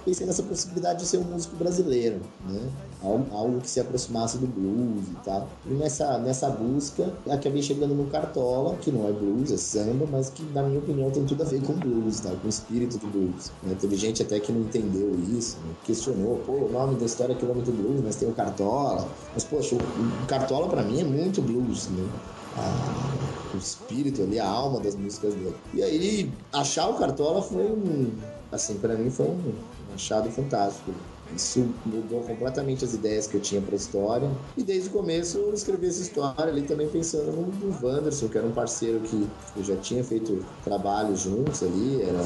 pensei 0.06 0.26
nessa 0.26 0.44
possibilidade 0.44 1.00
de 1.00 1.06
ser 1.06 1.18
um 1.18 1.24
músico 1.24 1.56
brasileiro, 1.56 2.22
né? 2.48 2.70
Algo 3.04 3.62
que 3.62 3.70
se 3.70 3.80
aproximasse 3.80 4.40
do 4.40 4.48
blues 4.48 5.08
e 5.08 5.24
tal. 5.24 5.48
E 5.66 5.74
nessa, 5.74 6.18
nessa 6.18 6.50
busca, 6.50 7.14
acabei 7.30 7.62
chegando 7.62 7.94
no 7.94 8.08
Cartola, 8.08 8.76
que 8.78 8.92
não 8.92 9.08
é 9.08 9.12
blues, 9.12 9.52
é 9.52 9.58
samba, 9.58 10.08
mas 10.12 10.30
que, 10.30 10.44
na 10.52 10.64
minha 10.64 10.80
opinião, 10.80 11.12
tem 11.12 11.24
tudo 11.26 11.44
a 11.44 11.46
ver 11.46 11.62
com 11.62 11.74
blues, 11.74 12.22
tá? 12.22 12.32
com 12.32 12.48
o 12.48 12.50
espírito 12.50 12.98
do 12.98 13.08
blues. 13.08 13.52
Né? 13.62 13.76
Teve 13.80 13.96
gente 13.96 14.24
até 14.24 14.40
que 14.40 14.52
não 14.52 14.62
entendeu 14.62 15.16
isso, 15.38 15.58
né? 15.58 15.74
questionou, 15.86 16.38
pô, 16.46 16.54
o 16.54 16.72
nome 16.72 16.96
da 16.96 17.06
história 17.06 17.34
é 17.34 17.36
Quilômetro 17.36 17.72
Blues, 17.72 18.02
mas 18.04 18.16
tem 18.16 18.28
o 18.28 18.34
Cartola. 18.34 19.08
Mas, 19.34 19.44
poxa, 19.44 19.76
o, 19.76 20.26
Cartola 20.28 20.68
para 20.68 20.82
mim 20.82 21.00
é 21.00 21.04
muito 21.04 21.42
blues, 21.42 21.88
né? 21.90 22.10
A, 22.58 23.54
o 23.54 23.58
espírito 23.58 24.24
ali, 24.24 24.40
a 24.40 24.48
alma 24.48 24.80
das 24.80 24.96
músicas 24.96 25.34
dele. 25.36 25.56
E 25.74 25.84
aí, 25.84 26.32
achar 26.52 26.90
o 26.90 26.96
Cartola 26.96 27.42
foi 27.42 27.64
um. 27.64 28.12
Assim, 28.52 28.76
para 28.76 28.96
mim 28.96 29.10
foi 29.10 29.28
um, 29.28 29.54
achado 29.94 30.30
fantástico. 30.32 30.92
Isso 31.36 31.74
mudou 31.86 32.22
completamente 32.24 32.86
as 32.86 32.94
ideias 32.94 33.28
que 33.28 33.38
eu 33.38 33.42
tinha 33.42 33.62
para 33.62 33.74
a 33.74 33.78
história. 33.78 34.30
E 34.56 34.64
desde 34.64 34.90
o 34.90 34.92
começo 34.92 35.38
eu 35.38 35.54
escrevi 35.54 35.88
essa 35.88 36.02
história 36.02 36.52
ali 36.52 36.64
também 36.64 36.88
pensando 36.90 37.32
no, 37.32 37.48
no 37.52 37.86
Wanderson, 37.86 38.30
que 38.30 38.38
era 38.38 38.48
um 38.48 38.54
parceiro 38.54 39.02
que 39.02 39.30
eu 39.56 39.64
já 39.64 39.76
tinha 39.78 40.04
feito 40.04 40.46
trabalho 40.64 41.16
juntos 41.16 41.62
ali. 41.64 42.02
Era, 42.02 42.22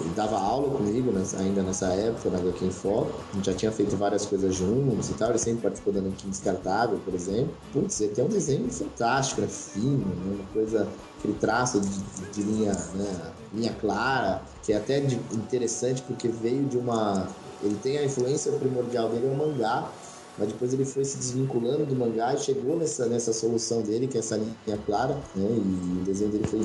ele 0.00 0.14
dava 0.14 0.38
aula 0.38 0.76
comigo 0.76 1.12
ainda 1.38 1.62
nessa 1.62 1.92
época, 1.94 2.30
na 2.30 2.38
HQ 2.38 2.70
Foco. 2.70 3.12
A 3.32 3.36
gente 3.36 3.46
já 3.46 3.54
tinha 3.54 3.72
feito 3.72 3.96
várias 3.96 4.26
coisas 4.26 4.54
juntos 4.54 5.10
e 5.10 5.14
tal. 5.14 5.30
Ele 5.30 5.38
sempre 5.38 5.62
participou 5.62 5.92
da 5.92 6.00
Nankin 6.00 6.30
Descartável, 6.30 6.98
por 7.00 7.14
exemplo. 7.14 7.54
Putz, 7.72 7.98
tem 7.98 8.24
um 8.24 8.28
desenho 8.28 8.70
fantástico, 8.70 9.42
é 9.42 9.48
fino, 9.48 10.14
né? 10.16 10.32
uma 10.32 10.46
coisa 10.52 10.90
aquele 11.20 11.34
traço 11.34 11.80
de, 11.80 12.00
de 12.32 12.42
linha, 12.42 12.72
né, 12.94 13.32
linha 13.54 13.72
clara, 13.74 14.42
que 14.62 14.72
é 14.72 14.76
até 14.76 14.98
interessante 15.32 16.02
porque 16.02 16.28
veio 16.28 16.64
de 16.64 16.78
uma. 16.78 17.28
Ele 17.62 17.76
tem 17.82 17.98
a 17.98 18.04
influência 18.04 18.50
primordial 18.52 19.10
dele 19.10 19.26
é 19.26 19.30
o 19.30 19.36
mangá, 19.36 19.90
mas 20.38 20.48
depois 20.48 20.72
ele 20.72 20.86
foi 20.86 21.04
se 21.04 21.18
desvinculando 21.18 21.84
do 21.84 21.94
mangá 21.94 22.34
e 22.34 22.38
chegou 22.38 22.76
nessa, 22.76 23.06
nessa 23.06 23.32
solução 23.32 23.82
dele, 23.82 24.06
que 24.08 24.16
é 24.16 24.20
essa 24.20 24.36
linha 24.36 24.78
clara, 24.86 25.14
né, 25.36 25.46
e 25.46 26.00
o 26.00 26.04
desenho 26.04 26.30
dele 26.30 26.46
foi 26.46 26.60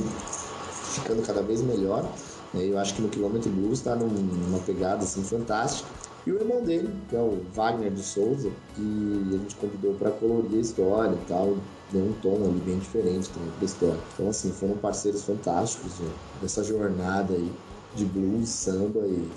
ficando 0.95 1.21
cada 1.21 1.41
vez 1.41 1.61
melhor. 1.61 2.09
Né, 2.53 2.65
eu 2.65 2.79
acho 2.79 2.95
que 2.95 3.01
no 3.01 3.09
Quilômetro 3.09 3.49
Blues 3.51 3.79
está 3.79 3.95
numa 3.95 4.59
pegada 4.59 5.03
assim, 5.03 5.21
fantástica. 5.21 5.89
E 6.25 6.31
o 6.31 6.39
irmão 6.39 6.63
dele, 6.63 6.89
que 7.07 7.15
é 7.15 7.19
o 7.19 7.43
Wagner 7.53 7.91
de 7.91 8.01
Souza, 8.01 8.49
que 8.73 9.29
a 9.29 9.37
gente 9.37 9.55
convidou 9.57 9.93
para 9.93 10.09
colorir 10.09 10.57
a 10.57 10.61
história 10.61 11.13
e 11.13 11.25
tal, 11.27 11.55
deu 11.91 12.03
um 12.03 12.13
tom 12.13 12.43
ali 12.49 12.59
bem 12.59 12.79
diferente 12.79 13.29
também 13.31 13.51
pra 13.51 13.65
história. 13.65 14.01
Então, 14.13 14.29
assim, 14.29 14.51
foram 14.53 14.77
parceiros 14.77 15.23
fantásticos 15.23 15.99
né, 15.99 16.09
dessa 16.41 16.63
jornada 16.63 17.33
aí 17.33 17.51
de 17.93 18.05
blues, 18.05 18.49
samba 18.49 18.99
e 19.07 19.31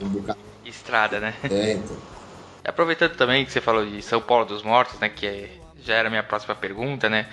um 0.00 0.08
bocado. 0.08 0.38
Estrada, 0.64 1.20
né? 1.20 1.34
É, 1.50 1.72
então. 1.72 1.96
aproveitando 2.64 3.16
também 3.16 3.44
que 3.44 3.52
você 3.52 3.60
falou 3.60 3.84
de 3.86 4.02
São 4.02 4.20
Paulo 4.20 4.44
dos 4.44 4.62
Mortos, 4.62 4.98
né, 5.00 5.08
que 5.08 5.26
é, 5.26 5.50
já 5.78 5.94
era 5.94 6.08
a 6.08 6.10
minha 6.10 6.22
próxima 6.22 6.54
pergunta, 6.54 7.08
né? 7.08 7.26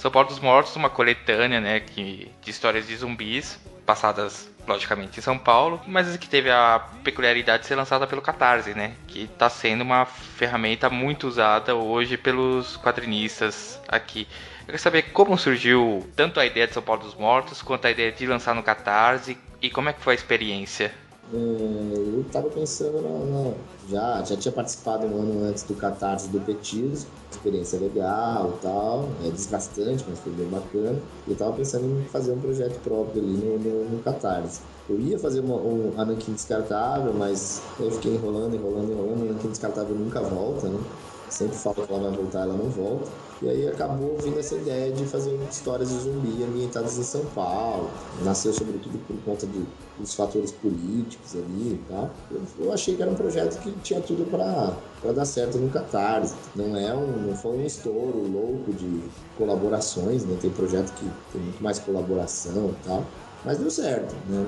São 0.00 0.10
Paulo 0.10 0.28
dos 0.28 0.40
Mortos, 0.40 0.74
uma 0.76 0.88
coletânea, 0.88 1.60
né, 1.60 1.78
que, 1.78 2.32
de 2.40 2.50
histórias 2.50 2.86
de 2.86 2.96
zumbis 2.96 3.60
passadas 3.84 4.50
logicamente 4.66 5.18
em 5.18 5.22
São 5.22 5.36
Paulo, 5.36 5.78
mas 5.86 6.16
que 6.16 6.26
teve 6.26 6.50
a 6.50 6.82
peculiaridade 7.04 7.64
de 7.64 7.68
ser 7.68 7.74
lançada 7.74 8.06
pelo 8.06 8.22
Catarse, 8.22 8.72
né? 8.72 8.94
Que 9.06 9.24
está 9.24 9.50
sendo 9.50 9.82
uma 9.82 10.06
ferramenta 10.06 10.88
muito 10.88 11.28
usada 11.28 11.74
hoje 11.74 12.16
pelos 12.16 12.78
quadrinistas 12.78 13.78
aqui. 13.88 14.26
Eu 14.60 14.66
quero 14.66 14.78
saber 14.78 15.02
como 15.12 15.36
surgiu 15.36 16.08
tanto 16.16 16.40
a 16.40 16.46
ideia 16.46 16.66
de 16.66 16.72
São 16.72 16.82
Paulo 16.82 17.02
dos 17.02 17.14
Mortos 17.14 17.60
quanto 17.60 17.86
a 17.86 17.90
ideia 17.90 18.10
de 18.10 18.26
lançar 18.26 18.54
no 18.54 18.62
Catarse 18.62 19.36
e 19.60 19.68
como 19.68 19.90
é 19.90 19.92
que 19.92 20.00
foi 20.00 20.14
a 20.14 20.16
experiência. 20.16 20.94
É, 21.32 21.36
eu 21.36 22.22
estava 22.22 22.50
pensando 22.50 23.00
na, 23.02 23.24
na, 23.24 23.64
já 23.84 24.24
já 24.24 24.36
tinha 24.36 24.52
participado 24.52 25.06
um 25.06 25.16
ano 25.16 25.40
antes 25.44 25.62
do 25.64 25.76
Catarse 25.76 26.28
do 26.28 26.40
Petismo, 26.44 27.12
experiência 27.30 27.78
legal 27.78 28.56
e 28.56 28.60
tal, 28.60 29.16
é 29.20 29.30
desgastante, 29.30 30.04
mas 30.08 30.20
foi 30.20 30.32
bem 30.32 30.48
bacana. 30.48 31.08
E 31.24 31.30
eu 31.30 31.34
estava 31.34 31.54
pensando 31.54 31.86
em 31.86 32.08
fazer 32.08 32.32
um 32.32 32.40
projeto 32.40 32.80
próprio 32.82 33.22
ali 33.22 33.36
no, 33.36 33.58
no, 33.60 33.88
no 33.90 34.02
Catarse. 34.02 34.66
Eu 34.88 34.98
ia 34.98 35.20
fazer 35.20 35.38
uma, 35.40 35.56
um 35.62 35.96
Anakin 36.00 36.34
descartável, 36.34 37.14
mas 37.14 37.72
eu 37.78 37.92
fiquei 37.92 38.14
enrolando, 38.16 38.56
enrolando, 38.56 38.90
enrolando. 38.90 39.20
O 39.22 39.30
Anakin 39.30 39.50
descartável 39.52 39.94
nunca 39.96 40.20
volta, 40.28 40.68
né? 40.68 40.84
Sempre 41.28 41.58
falo 41.58 41.76
que 41.86 41.92
ela 41.92 42.00
vai 42.00 42.12
voltar, 42.12 42.42
ela 42.42 42.56
não 42.56 42.68
volta. 42.70 43.16
E 43.42 43.48
aí 43.48 43.68
acabou 43.68 44.18
vindo 44.18 44.38
essa 44.38 44.54
ideia 44.54 44.92
de 44.92 45.06
fazer 45.06 45.34
histórias 45.50 45.88
de 45.88 45.98
zumbi 46.00 46.42
ambientadas 46.42 46.98
em 46.98 47.02
São 47.02 47.24
Paulo. 47.34 47.90
Nasceu 48.22 48.52
sobretudo 48.52 48.98
por 49.06 49.16
conta 49.24 49.46
de, 49.46 49.64
dos 49.98 50.14
fatores 50.14 50.52
políticos 50.52 51.34
ali 51.34 51.80
tal. 51.88 52.10
Eu, 52.30 52.42
eu, 52.58 52.72
achei 52.72 52.94
que 52.94 53.00
era 53.00 53.10
um 53.10 53.14
projeto 53.14 53.58
que 53.62 53.70
tinha 53.80 54.00
tudo 54.02 54.30
para 54.30 55.12
dar 55.12 55.24
certo 55.24 55.56
no 55.56 55.70
Catarse. 55.70 56.34
Não 56.54 56.76
é 56.76 56.94
um, 56.94 57.28
não 57.28 57.34
foi 57.34 57.56
um 57.56 57.64
estouro 57.64 58.30
louco 58.30 58.74
de 58.74 59.00
colaborações, 59.38 60.22
né? 60.24 60.36
Tem 60.38 60.50
projeto 60.50 60.92
que 60.92 61.10
tem 61.32 61.40
muito 61.40 61.62
mais 61.62 61.78
colaboração 61.78 62.68
e 62.68 62.86
tal. 62.86 63.06
Mas 63.42 63.56
deu 63.56 63.70
certo, 63.70 64.14
né? 64.28 64.44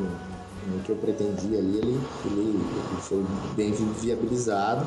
o 0.64 0.82
que 0.84 0.90
eu 0.90 0.96
pretendia 0.96 1.58
ali, 1.58 1.78
ele, 1.78 2.00
ele, 2.26 2.40
ele, 2.50 3.00
foi 3.00 3.24
bem 3.56 3.72
viabilizado. 3.72 4.86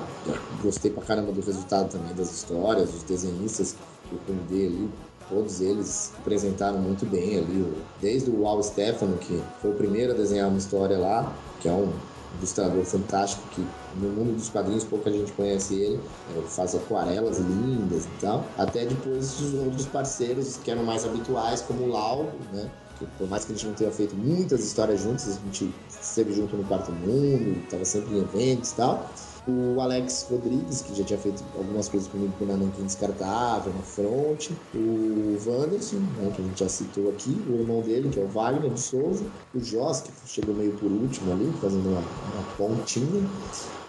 Gostei 0.62 0.92
pra 0.92 1.04
caramba 1.04 1.32
do 1.32 1.42
resultado 1.42 1.90
também 1.90 2.14
das 2.14 2.32
histórias, 2.32 2.92
dos 2.92 3.04
desenhistas 3.04 3.76
que 4.10 4.14
eu 4.14 4.20
convidei 4.28 4.68
ali. 4.68 4.90
Todos 5.28 5.60
eles 5.60 6.14
apresentaram 6.20 6.78
muito 6.78 7.06
bem 7.06 7.40
ali, 7.40 7.74
desde 8.00 8.30
o 8.30 8.46
Al 8.46 8.62
Stefano, 8.62 9.18
que 9.18 9.42
foi 9.60 9.72
o 9.72 9.74
primeiro 9.74 10.14
a 10.14 10.16
desenhar 10.16 10.48
uma 10.48 10.58
história 10.58 11.00
lá, 11.00 11.34
que 11.60 11.68
é 11.68 11.72
um 11.72 11.92
ilustrador 12.38 12.84
fantástico 12.84 13.42
que 13.52 13.66
no 13.96 14.10
mundo 14.10 14.36
dos 14.36 14.50
quadrinhos 14.50 14.84
pouca 14.84 15.12
gente 15.12 15.32
conhece 15.32 15.74
ele, 15.76 16.00
ele 16.36 16.48
faz 16.48 16.76
aquarelas 16.76 17.40
lindas 17.40 18.06
e 18.06 18.22
tal, 18.22 18.46
até 18.58 18.86
depois 18.86 19.40
os 19.40 19.54
outros 19.56 19.86
parceiros 19.88 20.58
que 20.58 20.70
eram 20.70 20.84
mais 20.84 21.06
habituais, 21.06 21.62
como 21.62 21.86
o 21.86 21.90
Lau, 21.90 22.32
né? 22.54 22.70
que 23.00 23.06
por 23.18 23.28
mais 23.30 23.46
que 23.46 23.52
a 23.52 23.56
gente 23.56 23.68
não 23.68 23.74
tenha 23.74 23.92
feito 23.92 24.16
muitas 24.16 24.64
histórias 24.64 25.02
juntos, 25.02 25.28
a 25.28 25.32
gente 25.32 25.74
esteve 25.90 26.34
junto 26.34 26.56
no 26.56 26.64
Quarto 26.64 26.92
Mundo, 26.92 27.60
estava 27.64 27.84
sempre 27.84 28.16
em 28.16 28.22
eventos 28.22 28.72
e 28.72 28.76
tal. 28.76 29.10
O 29.48 29.80
Alex 29.80 30.28
Rodrigues, 30.30 30.82
que 30.82 30.96
já 30.96 31.04
tinha 31.04 31.20
feito 31.20 31.44
algumas 31.56 31.88
coisas 31.88 32.10
comigo 32.10 32.34
com 32.40 32.46
o 32.46 32.48
Nanankin 32.48 32.84
Descartável, 32.84 33.72
na 33.74 33.82
Front. 33.84 34.50
O 34.74 35.38
Wanderson, 35.46 35.98
né, 35.98 36.32
que 36.36 36.42
a 36.42 36.46
gente 36.46 36.60
já 36.60 36.70
citou 36.70 37.10
aqui. 37.10 37.30
O 37.48 37.54
irmão 37.54 37.82
dele, 37.82 38.10
que 38.10 38.20
é 38.20 38.24
o 38.24 38.28
Wagner 38.28 38.72
de 38.72 38.80
Souza. 38.80 39.24
O 39.54 39.60
Joss, 39.60 40.02
que 40.02 40.12
chegou 40.28 40.56
meio 40.56 40.74
por 40.74 40.92
último 40.92 41.32
ali, 41.32 41.54
fazendo 41.62 41.88
uma, 41.90 42.00
uma 42.00 42.44
pontinha. 42.58 43.30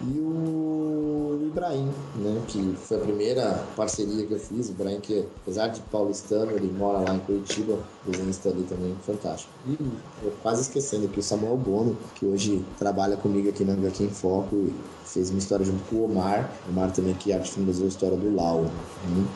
E 0.01 0.19
o 0.19 1.39
Ibrahim, 1.47 1.89
né, 2.17 2.39
que 2.47 2.75
foi 2.75 2.97
a 2.97 2.99
primeira 2.99 3.63
parceria 3.75 4.27
que 4.27 4.33
eu 4.33 4.39
fiz. 4.39 4.69
O 4.69 4.71
Ibrahim, 4.73 4.99
que 4.99 5.25
apesar 5.41 5.69
de 5.69 5.81
paulistano, 5.81 6.51
ele 6.51 6.71
mora 6.71 6.99
lá 6.99 7.15
em 7.15 7.19
Curitiba, 7.19 7.79
desenhista 8.05 8.49
ali 8.49 8.61
também, 8.63 8.95
fantástico. 9.03 9.51
E 9.65 9.75
eu 10.23 10.31
quase 10.43 10.61
esquecendo 10.61 11.05
aqui 11.05 11.19
o 11.19 11.23
Samuel 11.23 11.57
Bono, 11.57 11.97
que 12.13 12.27
hoje 12.27 12.63
trabalha 12.77 13.17
comigo 13.17 13.49
aqui 13.49 13.65
na 13.65 13.73
HQ 13.73 14.03
em 14.03 14.09
Foco 14.09 14.55
e 14.55 14.73
fez 15.03 15.31
uma 15.31 15.39
história 15.47 15.65
junto 15.65 15.83
com 15.85 15.95
o 15.95 16.05
Omar. 16.05 16.51
O 16.67 16.71
Omar 16.71 16.91
também 16.91 17.13
que 17.13 17.31
arte 17.31 17.51
finalizou 17.51 17.85
a 17.85 17.87
história 17.87 18.17
do 18.17 18.35
Lau. 18.35 18.63
Né? 18.63 19.27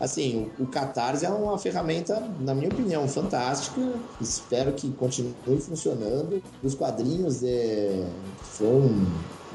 Assim, 0.00 0.50
o, 0.58 0.64
o 0.64 0.66
Catarse 0.66 1.26
é 1.26 1.28
uma 1.28 1.58
ferramenta, 1.58 2.22
na 2.40 2.54
minha 2.54 2.68
opinião, 2.68 3.06
fantástica. 3.06 3.80
Espero 4.20 4.72
que 4.72 4.90
continue 4.92 5.34
funcionando. 5.60 6.42
Os 6.62 6.74
quadrinhos 6.74 7.42
é, 7.42 8.06
foram 8.42 8.90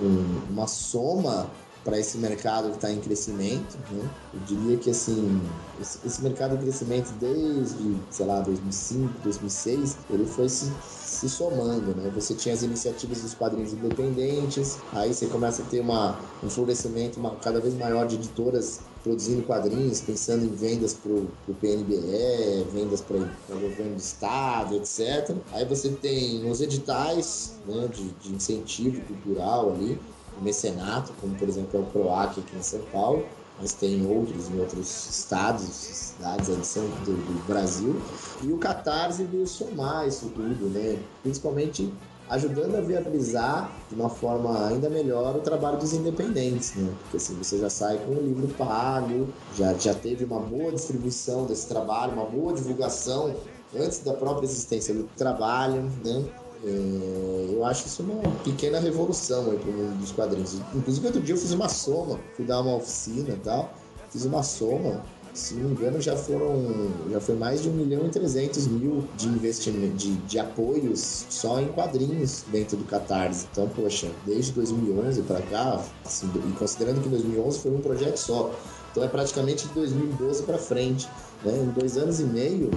um, 0.01 0.41
uma 0.51 0.67
soma 0.67 1.49
para 1.83 1.99
esse 1.99 2.17
mercado 2.17 2.69
que 2.69 2.75
está 2.75 2.91
em 2.91 2.99
crescimento. 2.99 3.77
Né? 3.91 4.09
Eu 4.33 4.39
diria 4.47 4.77
que 4.77 4.89
assim, 4.89 5.41
esse, 5.81 6.21
mercado 6.21 6.57
de 6.57 6.63
crescimento 6.63 7.11
desde, 7.19 7.97
sei 8.09 8.25
lá, 8.25 8.39
2005, 8.41 9.13
2006, 9.23 9.97
ele 10.09 10.25
foi 10.25 10.49
se, 10.49 10.71
se 10.87 11.29
somando. 11.29 11.93
Né? 11.95 12.11
Você 12.15 12.33
tinha 12.33 12.53
as 12.55 12.63
iniciativas 12.63 13.21
dos 13.21 13.33
quadrinhos 13.33 13.73
independentes, 13.73 14.77
aí 14.93 15.13
você 15.13 15.25
começa 15.27 15.61
a 15.61 15.65
ter 15.65 15.81
uma, 15.81 16.17
um 16.43 16.49
florescimento 16.49 17.19
uma, 17.19 17.35
cada 17.35 17.59
vez 17.59 17.73
maior 17.73 18.07
de 18.07 18.15
editoras 18.15 18.81
produzindo 19.03 19.43
quadrinhos, 19.43 19.99
pensando 19.99 20.45
em 20.45 20.49
vendas 20.49 20.93
para 20.93 21.11
o 21.11 21.53
PNBE, 21.59 22.65
vendas 22.71 23.01
para 23.01 23.17
o 23.17 23.59
governo 23.59 23.95
do 23.95 23.99
estado, 23.99 24.75
etc. 24.77 25.35
Aí 25.51 25.65
você 25.65 25.89
tem 25.89 26.49
os 26.49 26.61
editais 26.61 27.55
né, 27.67 27.89
de, 27.93 28.09
de 28.09 28.33
incentivo 28.33 29.01
cultural 29.01 29.73
ali, 29.73 29.99
mecenato, 30.41 31.13
como 31.19 31.35
por 31.35 31.47
exemplo 31.47 31.79
é 31.79 31.83
o 31.83 31.85
PROAC 31.85 32.39
aqui 32.39 32.55
em 32.57 32.61
São 32.61 32.81
Paulo, 32.91 33.25
mas 33.59 33.73
tem 33.73 34.05
outros 34.05 34.49
em 34.49 34.59
outros 34.59 35.09
estados, 35.09 35.63
cidades 35.63 36.47
do, 36.47 37.13
do 37.13 37.47
Brasil. 37.47 37.95
E 38.41 38.51
o 38.51 38.57
Catarse 38.57 39.23
veio 39.25 39.45
somar 39.45 40.07
isso 40.07 40.29
tudo, 40.29 40.69
né? 40.69 40.99
principalmente 41.21 41.93
ajudando 42.29 42.75
a 42.75 42.81
viabilizar 42.81 43.71
de 43.89 43.95
uma 43.95 44.09
forma 44.09 44.67
ainda 44.67 44.89
melhor 44.89 45.35
o 45.35 45.39
trabalho 45.39 45.77
dos 45.77 45.93
independentes, 45.93 46.73
né? 46.75 46.91
Porque 47.01 47.17
assim, 47.17 47.35
você 47.35 47.59
já 47.59 47.69
sai 47.69 47.97
com 47.97 48.11
o 48.11 48.21
livro 48.21 48.47
pago, 48.55 49.27
já, 49.55 49.73
já 49.73 49.93
teve 49.93 50.23
uma 50.25 50.39
boa 50.39 50.71
distribuição 50.71 51.45
desse 51.45 51.67
trabalho, 51.67 52.13
uma 52.13 52.25
boa 52.25 52.53
divulgação 52.53 53.35
antes 53.75 53.99
da 53.99 54.13
própria 54.13 54.45
existência 54.45 54.93
do 54.93 55.03
trabalho, 55.15 55.83
né? 56.03 56.23
É, 56.65 57.49
eu 57.53 57.65
acho 57.65 57.87
isso 57.87 58.03
uma 58.03 58.21
pequena 58.43 58.79
revolução 58.79 59.51
aí 59.51 59.57
pro 59.57 59.71
mundo 59.71 59.99
dos 59.99 60.11
quadrinhos. 60.11 60.55
Inclusive, 60.73 61.07
outro 61.07 61.21
dia 61.21 61.35
eu 61.35 61.39
fiz 61.39 61.51
uma 61.51 61.67
soma, 61.67 62.19
fui 62.35 62.45
dar 62.45 62.61
uma 62.61 62.75
oficina 62.75 63.29
e 63.29 63.39
tal, 63.39 63.73
fiz 64.09 64.25
uma 64.25 64.43
soma. 64.43 65.03
Se 65.33 65.55
não 65.55 65.69
me 65.69 65.75
engano, 65.75 65.99
já 65.99 66.15
foram. 66.15 66.91
Já 67.09 67.19
foi 67.19 67.35
mais 67.35 67.63
de 67.63 67.67
1 67.67 67.71
milhão 67.73 68.05
e 68.05 68.09
300 68.09 68.67
mil 68.67 69.03
de 69.17 69.27
investimento, 69.27 69.95
de, 69.95 70.13
de 70.15 70.37
apoios 70.37 71.25
só 71.27 71.59
em 71.59 71.67
quadrinhos 71.69 72.45
dentro 72.49 72.77
do 72.77 72.85
Catarse. 72.85 73.47
Então, 73.51 73.67
poxa, 73.69 74.11
desde 74.27 74.51
2011 74.51 75.23
para 75.23 75.41
cá, 75.41 75.83
assim, 76.05 76.31
e 76.35 76.51
considerando 76.51 77.01
que 77.01 77.09
2011 77.09 77.59
foi 77.59 77.71
um 77.71 77.81
projeto 77.81 78.17
só, 78.17 78.53
então 78.91 79.03
é 79.03 79.07
praticamente 79.07 79.67
de 79.67 79.73
2012 79.73 80.43
para 80.43 80.59
frente. 80.59 81.09
Né? 81.43 81.57
Em 81.57 81.71
dois 81.71 81.97
anos 81.97 82.19
e 82.19 82.23
meio, 82.23 82.71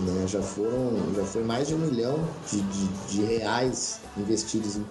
né, 0.00 0.26
já 0.26 0.40
foram, 0.40 0.96
já 1.14 1.24
foi 1.24 1.42
mais 1.42 1.68
de 1.68 1.74
um 1.74 1.78
milhão 1.78 2.18
de, 2.50 2.60
de, 2.60 2.86
de 3.08 3.22
reais 3.24 4.00
investidos 4.16 4.76
em, 4.76 4.84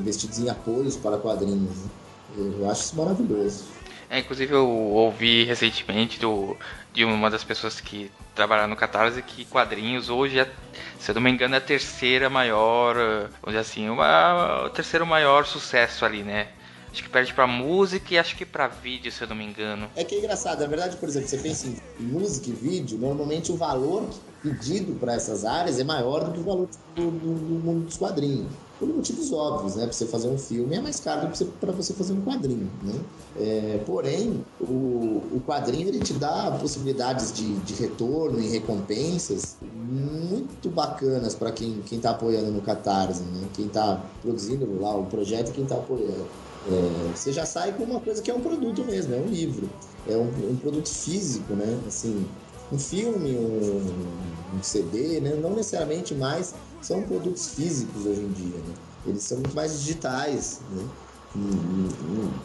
investidos 0.00 0.38
em 0.38 0.48
apoios 0.48 0.96
para 0.96 1.16
quadrinhos. 1.18 1.76
Né? 1.76 1.90
Eu 2.36 2.70
acho 2.70 2.82
isso 2.82 2.96
maravilhoso. 2.96 3.64
É, 4.10 4.18
inclusive 4.18 4.52
eu 4.52 4.68
ouvi 4.68 5.44
recentemente 5.44 6.20
do, 6.20 6.54
de 6.92 7.02
uma 7.02 7.30
das 7.30 7.42
pessoas 7.42 7.80
que 7.80 8.10
trabalha 8.34 8.66
no 8.66 8.76
Catarse 8.76 9.22
que 9.22 9.46
quadrinhos 9.46 10.10
hoje, 10.10 10.38
é, 10.38 10.50
se 10.98 11.10
eu 11.10 11.14
não 11.14 11.22
me 11.22 11.30
engano, 11.30 11.54
é 11.54 11.58
a 11.58 11.62
terceira 11.62 12.28
maior, 12.28 12.94
vamos 13.42 13.58
assim, 13.58 13.88
uma, 13.88 14.66
o 14.66 14.70
terceiro 14.70 15.06
maior 15.06 15.46
sucesso 15.46 16.04
ali, 16.04 16.22
né? 16.22 16.48
Acho 16.92 17.04
que 17.04 17.08
perde 17.08 17.32
pra 17.32 17.46
música 17.46 18.12
e 18.12 18.18
acho 18.18 18.36
que 18.36 18.44
pra 18.44 18.68
vídeo, 18.68 19.10
se 19.10 19.22
eu 19.22 19.28
não 19.28 19.34
me 19.34 19.44
engano. 19.44 19.88
É 19.96 20.04
que 20.04 20.14
é 20.14 20.18
engraçado, 20.18 20.60
na 20.60 20.66
verdade, 20.66 20.98
por 20.98 21.08
exemplo, 21.08 21.26
você 21.26 21.38
pensa 21.38 21.66
em 21.66 22.04
música 22.04 22.50
e 22.50 22.52
vídeo, 22.52 22.98
normalmente 22.98 23.50
o 23.50 23.56
valor 23.56 24.10
pedido 24.42 24.94
para 25.00 25.14
essas 25.14 25.46
áreas 25.46 25.78
é 25.78 25.84
maior 25.84 26.24
do 26.24 26.32
que 26.32 26.40
o 26.40 26.44
valor 26.44 26.68
do, 26.94 27.10
do, 27.10 27.34
do 27.34 27.54
mundo 27.64 27.86
dos 27.86 27.96
quadrinhos. 27.96 28.52
Por 28.78 28.88
motivos 28.88 29.32
óbvios, 29.32 29.76
né? 29.76 29.84
Para 29.84 29.92
você 29.92 30.06
fazer 30.06 30.28
um 30.28 30.36
filme 30.36 30.74
é 30.74 30.80
mais 30.80 31.00
caro 31.00 31.28
do 31.28 31.32
que 31.32 31.44
para 31.44 31.72
você 31.72 31.94
fazer 31.94 32.12
um 32.12 32.20
quadrinho, 32.20 32.70
né? 32.82 32.94
É, 33.36 33.78
porém, 33.86 34.44
o, 34.60 35.36
o 35.36 35.42
quadrinho 35.46 35.88
ele 35.88 36.00
te 36.00 36.12
dá 36.14 36.50
possibilidades 36.60 37.32
de, 37.32 37.54
de 37.60 37.74
retorno 37.74 38.40
e 38.40 38.48
recompensas 38.48 39.56
muito 39.62 40.68
bacanas 40.68 41.34
para 41.34 41.52
quem 41.52 41.80
está 41.90 42.10
apoiando 42.10 42.50
no 42.50 42.60
Catarse, 42.60 43.22
né? 43.22 43.48
Quem 43.54 43.66
está 43.66 43.96
produzindo 44.20 44.80
lá 44.80 44.94
o 44.96 45.06
projeto 45.06 45.50
e 45.50 45.52
quem 45.52 45.62
está 45.62 45.76
apoiando. 45.76 46.28
É, 46.68 47.16
você 47.16 47.32
já 47.32 47.44
sai 47.44 47.72
com 47.72 47.84
uma 47.84 48.00
coisa 48.00 48.22
que 48.22 48.30
é 48.30 48.34
um 48.34 48.40
produto 48.40 48.84
mesmo, 48.84 49.14
é 49.14 49.18
um 49.18 49.26
livro, 49.26 49.68
é 50.08 50.16
um, 50.16 50.28
um 50.50 50.56
produto 50.56 50.88
físico, 50.88 51.54
né? 51.54 51.80
Assim, 51.86 52.24
um 52.70 52.78
filme, 52.78 53.36
um, 53.36 54.56
um, 54.56 54.62
CD, 54.62 55.20
né? 55.20 55.34
Não 55.34 55.50
necessariamente 55.54 56.14
mais 56.14 56.54
são 56.80 57.02
produtos 57.02 57.48
físicos 57.48 58.06
hoje 58.06 58.20
em 58.20 58.32
dia, 58.32 58.58
né? 58.58 58.74
Eles 59.06 59.24
são 59.24 59.38
muito 59.38 59.54
mais 59.54 59.80
digitais, 59.80 60.60
né? 60.70 60.88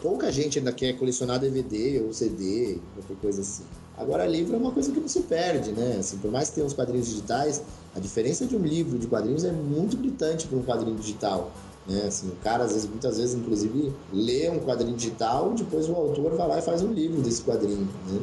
pouca 0.00 0.32
gente 0.32 0.58
ainda 0.58 0.72
quer 0.72 0.94
colecionar 0.94 1.38
DVD 1.38 2.00
ou 2.00 2.12
CD, 2.12 2.78
qualquer 2.94 3.16
coisa 3.20 3.42
assim. 3.42 3.64
Agora, 3.96 4.26
livro 4.26 4.54
é 4.54 4.58
uma 4.58 4.70
coisa 4.70 4.92
que 4.92 5.00
não 5.00 5.08
se 5.08 5.20
perde, 5.22 5.72
né? 5.72 5.96
Assim, 5.98 6.18
por 6.18 6.30
mais 6.30 6.48
que 6.48 6.54
tenha 6.54 6.66
os 6.66 6.72
quadrinhos 6.72 7.08
digitais, 7.08 7.62
a 7.94 8.00
diferença 8.00 8.46
de 8.46 8.56
um 8.56 8.62
livro 8.62 8.98
de 8.98 9.06
quadrinhos 9.06 9.44
é 9.44 9.52
muito 9.52 9.96
gritante 9.96 10.46
para 10.46 10.56
um 10.56 10.62
quadrinho 10.62 10.96
digital. 10.96 11.52
Né? 11.88 12.04
Assim, 12.06 12.28
o 12.28 12.36
cara, 12.36 12.64
às 12.64 12.72
vezes, 12.72 12.88
muitas 12.88 13.16
vezes, 13.16 13.34
inclusive, 13.34 13.92
lê 14.12 14.50
um 14.50 14.60
quadrinho 14.60 14.96
digital, 14.96 15.54
depois 15.54 15.88
o 15.88 15.94
autor 15.94 16.36
vai 16.36 16.46
lá 16.46 16.58
e 16.58 16.62
faz 16.62 16.82
um 16.82 16.92
livro 16.92 17.22
desse 17.22 17.42
quadrinho. 17.42 17.88
Né? 18.06 18.20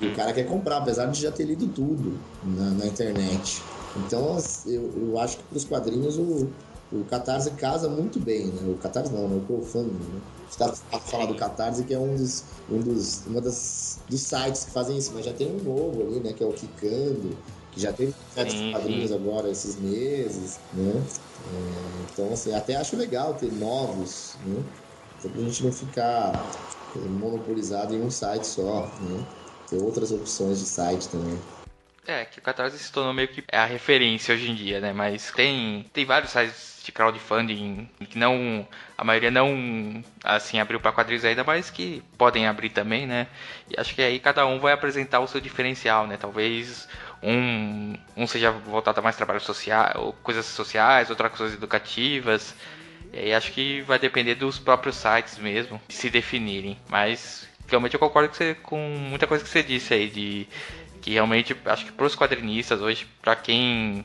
E 0.00 0.08
o 0.08 0.14
cara 0.14 0.32
quer 0.32 0.44
comprar, 0.44 0.78
apesar 0.78 1.06
de 1.06 1.20
já 1.20 1.30
ter 1.30 1.44
lido 1.44 1.66
tudo 1.68 2.18
na, 2.42 2.70
na 2.70 2.86
internet. 2.86 3.62
Então, 3.96 4.36
eu, 4.66 4.90
eu 4.96 5.18
acho 5.18 5.36
que 5.36 5.42
para 5.44 5.56
os 5.56 5.64
quadrinhos 5.64 6.18
o, 6.18 6.48
o 6.92 7.04
Catarse 7.04 7.50
casa 7.52 7.88
muito 7.88 8.18
bem, 8.18 8.46
né? 8.46 8.62
O 8.66 8.76
Catarse 8.76 9.12
não, 9.12 9.28
né? 9.28 9.36
O 9.36 9.46
crowdfunding, 9.46 9.92
né? 9.92 10.20
Está 10.50 10.72
a 10.92 10.98
falar 10.98 11.26
do 11.26 11.34
Catarse, 11.34 11.84
que 11.84 11.94
é 11.94 11.98
um 11.98 12.14
dos, 12.14 12.44
um 12.70 12.80
dos, 12.80 13.24
uma 13.26 13.40
das, 13.40 14.00
dos 14.08 14.20
sites 14.20 14.64
que 14.64 14.70
fazem 14.72 14.96
isso, 14.96 15.12
mas 15.14 15.24
já 15.24 15.32
tem 15.32 15.48
um 15.48 15.62
novo 15.62 16.02
ali, 16.02 16.20
né? 16.20 16.32
Que 16.32 16.42
é 16.42 16.46
o 16.46 16.52
Kikando, 16.52 17.36
que 17.74 17.80
já 17.80 17.92
teve 17.92 18.14
certos 18.30 18.60
quadrinhos 18.70 19.12
agora 19.12 19.50
esses 19.50 19.76
meses, 19.80 20.60
né? 20.72 21.04
É, 21.52 22.02
então, 22.12 22.32
assim, 22.32 22.54
até 22.54 22.76
acho 22.76 22.96
legal 22.96 23.34
ter 23.34 23.52
novos, 23.52 24.36
né? 24.44 24.62
Até 25.18 25.28
pra 25.28 25.42
gente 25.42 25.64
não 25.64 25.72
ficar 25.72 26.50
monopolizado 26.94 27.94
em 27.94 28.00
um 28.00 28.10
site 28.10 28.46
só, 28.46 28.92
né? 29.00 29.24
Ter 29.68 29.78
outras 29.78 30.12
opções 30.12 30.60
de 30.60 30.66
site 30.66 31.08
também. 31.08 31.38
É, 32.06 32.24
que 32.26 32.38
o 32.38 32.42
Catarse 32.42 32.78
se 32.78 32.92
tornou 32.92 33.14
meio 33.14 33.28
que 33.28 33.42
é 33.50 33.56
a 33.56 33.64
referência 33.64 34.34
hoje 34.34 34.50
em 34.50 34.54
dia, 34.54 34.78
né? 34.78 34.92
Mas 34.92 35.30
tem, 35.32 35.86
tem 35.92 36.04
vários 36.04 36.30
sites 36.32 36.82
de 36.84 36.92
crowdfunding 36.92 37.88
que 38.10 38.18
não. 38.18 38.68
A 38.96 39.02
maioria 39.02 39.30
não 39.30 40.04
assim 40.22 40.60
abriu 40.60 40.78
para 40.78 40.92
quadrinhos 40.92 41.24
ainda, 41.24 41.42
mas 41.42 41.70
que 41.70 42.02
podem 42.18 42.46
abrir 42.46 42.68
também, 42.70 43.06
né? 43.06 43.26
E 43.70 43.80
acho 43.80 43.94
que 43.94 44.02
aí 44.02 44.20
cada 44.20 44.46
um 44.46 44.60
vai 44.60 44.74
apresentar 44.74 45.20
o 45.20 45.26
seu 45.26 45.40
diferencial, 45.40 46.06
né? 46.06 46.18
Talvez 46.18 46.86
um, 47.24 47.94
um 48.16 48.26
seja 48.26 48.50
voltado 48.50 49.00
a 49.00 49.02
mais 49.02 49.16
trabalho 49.16 49.40
social, 49.40 50.14
coisas 50.22 50.44
sociais, 50.44 51.08
outras 51.10 51.32
coisas 51.32 51.56
educativas. 51.56 52.54
E 53.12 53.18
aí 53.18 53.34
acho 53.34 53.52
que 53.52 53.80
vai 53.82 53.98
depender 53.98 54.34
dos 54.34 54.58
próprios 54.58 54.96
sites 54.96 55.38
mesmo, 55.38 55.80
de 55.88 55.94
se 55.94 56.10
definirem. 56.10 56.78
Mas 56.88 57.48
realmente 57.66 57.94
eu 57.94 58.00
concordo 58.00 58.28
com, 58.28 58.34
você, 58.34 58.54
com 58.54 58.78
muita 58.78 59.26
coisa 59.26 59.42
que 59.42 59.50
você 59.50 59.62
disse 59.62 59.94
aí 59.94 60.08
de 60.08 60.48
que 61.00 61.12
realmente 61.12 61.56
acho 61.66 61.86
que 61.86 61.92
para 61.92 62.06
os 62.06 62.16
quadrinistas 62.16 62.80
hoje, 62.80 63.06
para 63.22 63.36
quem 63.36 64.04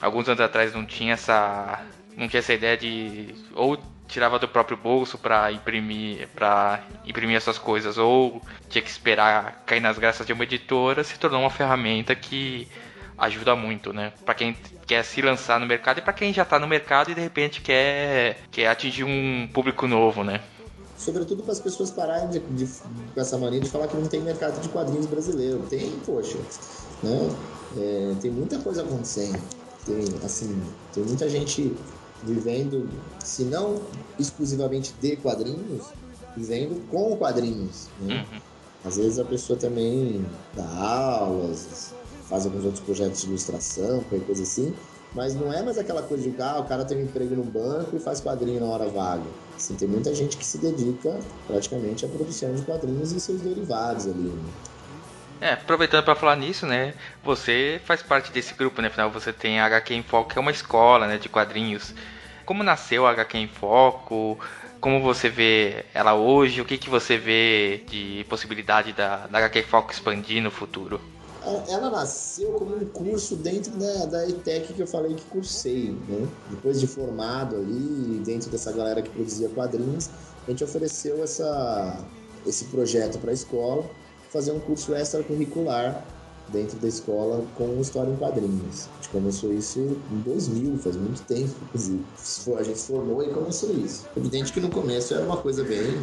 alguns 0.00 0.28
anos 0.28 0.40
atrás 0.40 0.74
não 0.74 0.84
tinha 0.84 1.14
essa 1.14 1.84
não 2.16 2.28
tinha 2.28 2.40
essa 2.40 2.52
ideia 2.52 2.76
de 2.76 3.34
ou 3.54 3.80
tirava 4.10 4.38
do 4.38 4.48
próprio 4.48 4.76
bolso 4.76 5.16
para 5.16 5.50
imprimir 5.52 6.28
para 6.34 6.82
imprimir 7.06 7.36
essas 7.36 7.58
coisas 7.58 7.96
ou 7.98 8.42
tinha 8.68 8.82
que 8.82 8.90
esperar 8.90 9.62
cair 9.66 9.80
nas 9.80 9.98
graças 9.98 10.26
de 10.26 10.32
uma 10.32 10.44
editora, 10.44 11.04
se 11.04 11.18
tornou 11.18 11.40
uma 11.40 11.50
ferramenta 11.50 12.14
que 12.14 12.68
ajuda 13.16 13.54
muito, 13.54 13.92
né? 13.92 14.12
Para 14.24 14.34
quem 14.34 14.56
quer 14.86 15.04
se 15.04 15.20
lançar 15.20 15.60
no 15.60 15.66
mercado 15.66 15.98
e 15.98 16.02
para 16.02 16.12
quem 16.12 16.32
já 16.32 16.42
está 16.42 16.58
no 16.58 16.66
mercado 16.66 17.10
e 17.10 17.14
de 17.14 17.20
repente 17.20 17.60
quer 17.60 18.38
quer 18.50 18.68
atingir 18.68 19.04
um 19.04 19.48
público 19.52 19.86
novo, 19.86 20.24
né? 20.24 20.40
sobretudo 21.00 21.42
para 21.42 21.52
as 21.52 21.60
pessoas 21.60 21.90
pararem 21.90 22.28
de, 22.28 22.38
de, 22.40 22.66
com 22.66 23.20
essa 23.20 23.38
mania 23.38 23.58
de 23.58 23.70
falar 23.70 23.88
que 23.88 23.96
não 23.96 24.06
tem 24.06 24.20
mercado 24.20 24.60
de 24.60 24.68
quadrinhos 24.68 25.06
brasileiro. 25.06 25.60
Tem, 25.70 25.90
poxa, 26.04 26.36
né? 27.02 27.30
É, 27.78 28.14
tem 28.20 28.30
muita 28.30 28.58
coisa 28.58 28.82
acontecendo. 28.82 29.40
Tem, 29.86 30.04
assim, 30.22 30.62
tem 30.92 31.02
muita 31.02 31.28
gente 31.28 31.74
vivendo, 32.22 32.88
se 33.22 33.44
não 33.44 33.80
exclusivamente 34.18 34.94
de 35.00 35.16
quadrinhos, 35.16 35.86
vivendo 36.36 36.86
com 36.88 37.16
quadrinhos. 37.16 37.88
Né? 38.00 38.26
Uhum. 38.32 38.40
Às 38.84 38.96
vezes 38.96 39.18
a 39.18 39.24
pessoa 39.24 39.58
também 39.58 40.24
dá 40.54 40.66
aulas, 40.66 41.92
faz 42.28 42.46
alguns 42.46 42.64
outros 42.64 42.82
projetos 42.82 43.22
de 43.22 43.28
ilustração, 43.28 44.02
coisa 44.26 44.42
assim, 44.42 44.74
mas 45.14 45.34
não 45.34 45.52
é 45.52 45.62
mais 45.62 45.76
aquela 45.76 46.02
coisa 46.02 46.30
de 46.30 46.40
ah, 46.40 46.60
o 46.60 46.64
cara 46.64 46.84
tem 46.84 46.98
um 46.98 47.02
emprego 47.02 47.34
no 47.34 47.44
banco 47.44 47.96
e 47.96 47.98
faz 47.98 48.20
quadrinho 48.20 48.60
na 48.60 48.66
hora 48.66 48.88
vaga. 48.88 49.24
Assim, 49.56 49.74
tem 49.74 49.88
muita 49.88 50.14
gente 50.14 50.36
que 50.36 50.46
se 50.46 50.58
dedica 50.58 51.18
praticamente 51.46 52.06
à 52.06 52.08
produção 52.08 52.54
de 52.54 52.62
quadrinhos 52.62 53.12
e 53.12 53.20
seus 53.20 53.40
derivados 53.40 54.06
ali. 54.06 54.28
Né? 54.28 54.52
É, 55.40 55.52
aproveitando 55.52 56.04
para 56.04 56.14
falar 56.14 56.36
nisso, 56.36 56.66
né? 56.66 56.94
Você 57.24 57.80
faz 57.84 58.02
parte 58.02 58.30
desse 58.30 58.52
grupo, 58.52 58.82
né? 58.82 58.88
Afinal, 58.88 59.10
você 59.10 59.32
tem 59.32 59.58
a 59.58 59.64
HQ 59.66 59.94
em 59.94 60.02
Foco, 60.02 60.30
que 60.30 60.38
é 60.38 60.40
uma 60.40 60.50
escola, 60.50 61.06
né, 61.06 61.16
de 61.16 61.28
quadrinhos. 61.28 61.94
Como 62.44 62.62
nasceu 62.62 63.06
a 63.06 63.10
HQ 63.10 63.38
em 63.38 63.48
Foco? 63.48 64.38
Como 64.80 65.00
você 65.00 65.28
vê 65.28 65.84
ela 65.94 66.14
hoje? 66.14 66.60
O 66.60 66.64
que, 66.64 66.76
que 66.76 66.90
você 66.90 67.16
vê 67.16 67.84
de 67.88 68.26
possibilidade 68.28 68.92
da, 68.92 69.26
da 69.28 69.38
HQ 69.38 69.60
em 69.60 69.62
Foco 69.62 69.92
expandir 69.92 70.42
no 70.42 70.50
futuro? 70.50 71.00
ela 71.68 71.90
nasceu 71.90 72.52
como 72.52 72.76
um 72.76 72.84
curso 72.86 73.36
dentro 73.36 73.72
da, 73.72 74.06
da 74.06 74.28
ETEC 74.28 74.74
que 74.74 74.80
eu 74.80 74.86
falei 74.86 75.14
que 75.14 75.24
cursei, 75.24 75.96
né? 76.06 76.28
Depois 76.50 76.78
de 76.78 76.86
formado 76.86 77.56
ali, 77.56 78.20
dentro 78.24 78.50
dessa 78.50 78.70
galera 78.72 79.00
que 79.00 79.08
produzia 79.08 79.48
quadrinhos, 79.48 80.10
a 80.46 80.50
gente 80.50 80.62
ofereceu 80.62 81.22
essa, 81.22 82.04
esse 82.46 82.66
projeto 82.66 83.18
para 83.18 83.30
a 83.30 83.34
escola, 83.34 83.84
fazer 84.30 84.52
um 84.52 84.60
curso 84.60 84.94
extracurricular 84.94 86.04
dentro 86.52 86.78
da 86.78 86.88
escola 86.88 87.44
com 87.56 87.80
história 87.80 88.10
em 88.10 88.16
quadrinhos. 88.16 88.88
A 88.92 88.96
gente 88.96 89.08
começou 89.10 89.52
isso 89.52 89.78
em 90.10 90.18
2000, 90.20 90.78
faz 90.78 90.96
muito 90.96 91.22
tempo, 91.22 91.54
inclusive. 91.64 92.04
A 92.58 92.62
gente 92.62 92.78
formou 92.78 93.22
e 93.22 93.28
começou 93.30 93.70
isso. 93.72 94.06
Evidente 94.16 94.52
que 94.52 94.60
no 94.60 94.70
começo 94.70 95.14
era 95.14 95.24
uma 95.24 95.36
coisa 95.36 95.62
bem 95.64 95.98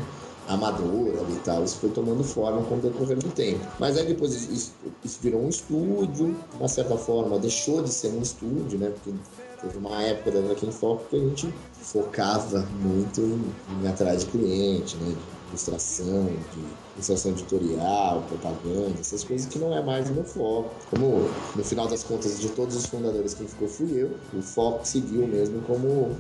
amadora 0.47 1.21
e 1.29 1.39
tal. 1.43 1.63
Isso 1.63 1.77
foi 1.77 1.89
tomando 1.89 2.23
forma 2.23 2.63
com 2.63 2.75
o 2.75 2.79
decorrer 2.79 3.17
do 3.17 3.29
tempo. 3.29 3.65
Mas 3.79 3.97
aí 3.97 4.05
depois 4.05 4.33
isso, 4.33 4.73
isso 5.03 5.19
virou 5.21 5.41
um 5.41 5.49
estúdio, 5.49 6.33
de 6.33 6.57
uma 6.57 6.67
certa 6.67 6.97
forma 6.97 7.37
deixou 7.39 7.81
de 7.83 7.89
ser 7.89 8.09
um 8.09 8.21
estúdio, 8.21 8.79
né? 8.79 8.89
Porque 8.89 9.17
teve 9.61 9.77
uma 9.77 10.01
época 10.01 10.31
da 10.31 10.41
Black 10.41 10.71
Foco 10.71 11.03
que 11.09 11.15
a 11.17 11.19
gente 11.19 11.53
focava 11.81 12.65
muito 12.81 13.21
em, 13.21 13.83
em 13.83 13.87
atrás 13.87 14.21
de 14.21 14.31
cliente, 14.31 14.95
né? 14.97 15.15
Ilustração, 15.49 16.25
de 16.25 16.65
ilustração 16.95 17.31
editorial, 17.31 18.23
propaganda, 18.27 18.99
essas 18.99 19.23
coisas 19.23 19.47
que 19.47 19.57
não 19.57 19.75
é 19.75 19.81
mais 19.81 20.09
o 20.09 20.13
meu 20.13 20.23
foco. 20.25 20.75
Como 20.89 21.29
no 21.55 21.63
final 21.63 21.87
das 21.87 22.03
contas 22.03 22.39
de 22.39 22.49
todos 22.49 22.75
os 22.75 22.85
fundadores 22.85 23.33
quem 23.33 23.47
ficou 23.47 23.67
fui 23.67 23.91
eu, 23.91 24.17
o 24.37 24.41
foco 24.41 24.85
seguiu 24.85 25.27
mesmo 25.27 25.61
como 25.61 26.15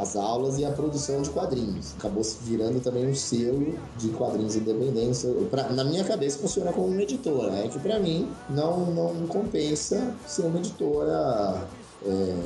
as 0.00 0.14
aulas 0.16 0.58
e 0.58 0.64
a 0.64 0.70
produção 0.70 1.22
de 1.22 1.30
quadrinhos. 1.30 1.94
Acabou 1.98 2.22
se 2.22 2.38
virando 2.44 2.80
também 2.80 3.06
um 3.06 3.14
selo 3.14 3.78
de 3.96 4.08
quadrinhos 4.10 4.56
independentes. 4.56 5.26
Pra, 5.50 5.68
na 5.70 5.84
minha 5.84 6.04
cabeça 6.04 6.38
funciona 6.38 6.72
como 6.72 6.88
uma 6.88 7.02
editora. 7.02 7.52
É 7.64 7.68
que 7.68 7.78
para 7.78 7.98
mim 7.98 8.30
não, 8.48 8.86
não 8.86 9.26
compensa 9.26 10.14
ser 10.26 10.42
uma 10.42 10.58
editora. 10.58 11.66
É... 12.06 12.36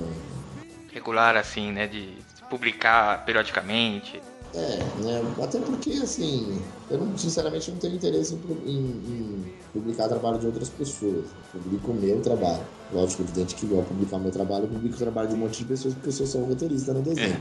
Regular 0.93 1.37
assim, 1.37 1.71
né? 1.71 1.87
De 1.87 2.17
publicar 2.49 3.25
periodicamente. 3.25 4.21
É, 4.55 4.77
né? 5.01 5.35
Até 5.43 5.61
porque, 5.61 5.93
assim, 5.93 6.61
eu 6.91 6.99
não, 6.99 7.17
sinceramente 7.17 7.71
não 7.71 7.79
tenho 7.79 7.95
interesse 7.97 8.35
em, 8.35 8.39
em, 8.71 8.91
em 9.09 9.53
publicar 9.73 10.09
trabalho 10.09 10.39
de 10.39 10.47
outras 10.47 10.69
pessoas. 10.69 11.35
Eu 11.55 11.61
publico 11.61 11.91
o 11.91 11.95
meu 11.95 12.21
trabalho. 12.21 12.67
Lógico, 12.91 13.23
evidente 13.23 13.55
que 13.55 13.73
ao 13.75 13.83
publicar 13.83 14.19
meu 14.19 14.31
trabalho, 14.31 14.67
eu 14.67 14.71
publico 14.71 14.95
o 14.95 14.99
trabalho 14.99 15.31
de 15.31 15.35
um 15.35 15.39
monte 15.39 15.59
de 15.59 15.65
pessoas 15.65 15.95
porque 15.95 16.09
eu 16.09 16.13
sou 16.13 16.27
só 16.27 16.39
um 16.39 16.45
roteirista 16.45 16.93
no 16.93 17.03
desenho. 17.03 17.41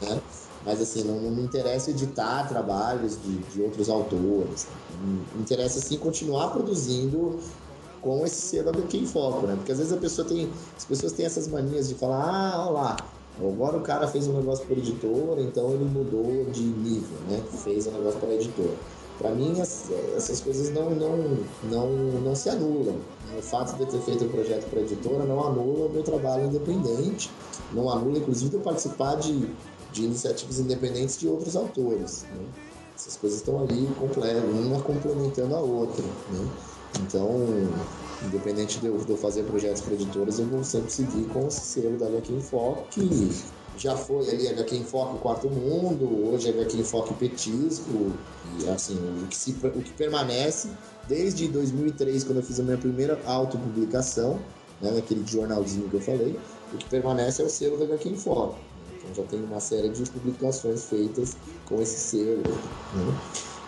né? 0.00 0.22
Mas, 0.64 0.80
assim, 0.80 1.02
não, 1.02 1.20
não, 1.20 1.32
me 1.32 1.42
interessa 1.42 1.90
editar 1.90 2.46
trabalhos 2.48 3.20
de, 3.20 3.38
de 3.40 3.60
outros 3.60 3.88
autores. 3.88 4.68
Me 4.88 5.42
interessa, 5.42 5.80
assim, 5.80 5.98
continuar 5.98 6.50
produzindo 6.50 7.40
com 8.00 8.24
esse 8.24 8.40
selo 8.48 8.70
aqui 8.70 8.98
em 8.98 9.06
foco, 9.06 9.46
né? 9.46 9.56
Porque 9.56 9.72
às 9.72 9.78
vezes 9.78 9.92
a 9.92 9.96
pessoa 9.96 10.26
tem, 10.26 10.52
as 10.76 10.84
pessoas 10.84 11.12
têm 11.12 11.26
essas 11.26 11.48
manias 11.48 11.88
de 11.88 11.96
falar, 11.96 12.22
ah, 12.24 12.62
olha 12.66 12.70
lá, 12.72 13.21
Agora 13.40 13.76
o 13.76 13.80
cara 13.80 14.06
fez 14.06 14.28
um 14.28 14.34
negócio 14.34 14.64
para 14.66 14.76
editora, 14.76 15.40
então 15.40 15.70
ele 15.72 15.84
mudou 15.84 16.44
de 16.50 16.62
nível, 16.62 17.18
né? 17.28 17.42
Fez 17.64 17.86
um 17.86 17.92
negócio 17.92 18.20
para 18.20 18.34
editora. 18.34 18.74
Para 19.18 19.30
mim, 19.30 19.60
essas 19.60 20.40
coisas 20.40 20.70
não, 20.70 20.90
não, 20.90 21.38
não, 21.64 21.90
não 22.20 22.34
se 22.34 22.48
anulam. 22.50 22.96
O 23.38 23.42
fato 23.42 23.76
de 23.76 23.82
eu 23.82 23.86
ter 23.86 24.00
feito 24.00 24.24
um 24.24 24.28
projeto 24.28 24.68
para 24.68 24.80
editora 24.80 25.24
não 25.24 25.46
anula 25.46 25.86
o 25.86 25.90
meu 25.90 26.02
trabalho 26.02 26.46
independente, 26.46 27.30
não 27.72 27.88
anula, 27.90 28.18
inclusive, 28.18 28.54
eu 28.56 28.60
participar 28.60 29.16
de, 29.16 29.48
de 29.92 30.04
iniciativas 30.04 30.58
independentes 30.58 31.18
de 31.18 31.28
outros 31.28 31.56
autores. 31.56 32.24
Né? 32.24 32.44
Essas 32.94 33.16
coisas 33.16 33.38
estão 33.38 33.62
ali, 33.62 33.88
uma 34.66 34.80
complementando 34.80 35.54
a 35.54 35.60
outra. 35.60 36.04
Né? 36.04 36.48
Então, 37.00 37.28
independente 38.26 38.78
de 38.78 38.86
eu, 38.86 38.98
fazer 39.16 39.42
projetos 39.44 39.82
para 39.82 39.94
editoras, 39.94 40.38
eu 40.38 40.46
vou 40.46 40.64
sempre 40.64 40.90
seguir 40.90 41.24
com 41.28 41.46
o 41.46 41.50
selo 41.50 41.98
da 41.98 42.06
HQ 42.06 42.40
Foco, 42.40 42.86
que 42.90 43.30
já 43.76 43.96
foi 43.96 44.28
ali 44.28 44.48
HQ 44.48 44.84
Foco 44.84 45.18
Quarto 45.18 45.48
Mundo, 45.48 46.28
hoje 46.28 46.48
é 46.48 46.50
HQ 46.50 46.84
Foco 46.84 47.14
Petisco, 47.14 48.12
e 48.60 48.68
assim, 48.68 48.96
o 49.22 49.26
que, 49.26 49.36
se, 49.36 49.50
o 49.50 49.82
que 49.82 49.92
permanece 49.92 50.68
desde 51.08 51.48
2003, 51.48 52.24
quando 52.24 52.38
eu 52.38 52.42
fiz 52.42 52.60
a 52.60 52.62
minha 52.62 52.78
primeira 52.78 53.18
autopublicação, 53.26 54.38
né, 54.80 54.90
naquele 54.90 55.24
jornalzinho 55.26 55.88
que 55.88 55.94
eu 55.94 56.00
falei, 56.00 56.38
o 56.72 56.76
que 56.76 56.88
permanece 56.88 57.42
é 57.42 57.44
o 57.44 57.48
selo 57.48 57.78
da 57.78 57.84
HQ 57.84 58.16
Foco. 58.16 58.58
Então 58.98 59.14
já 59.14 59.22
tem 59.24 59.42
uma 59.42 59.60
série 59.60 59.88
de 59.88 60.08
publicações 60.10 60.84
feitas 60.84 61.36
com 61.66 61.80
esse 61.80 61.98
selo. 61.98 62.42
Né? 62.42 63.20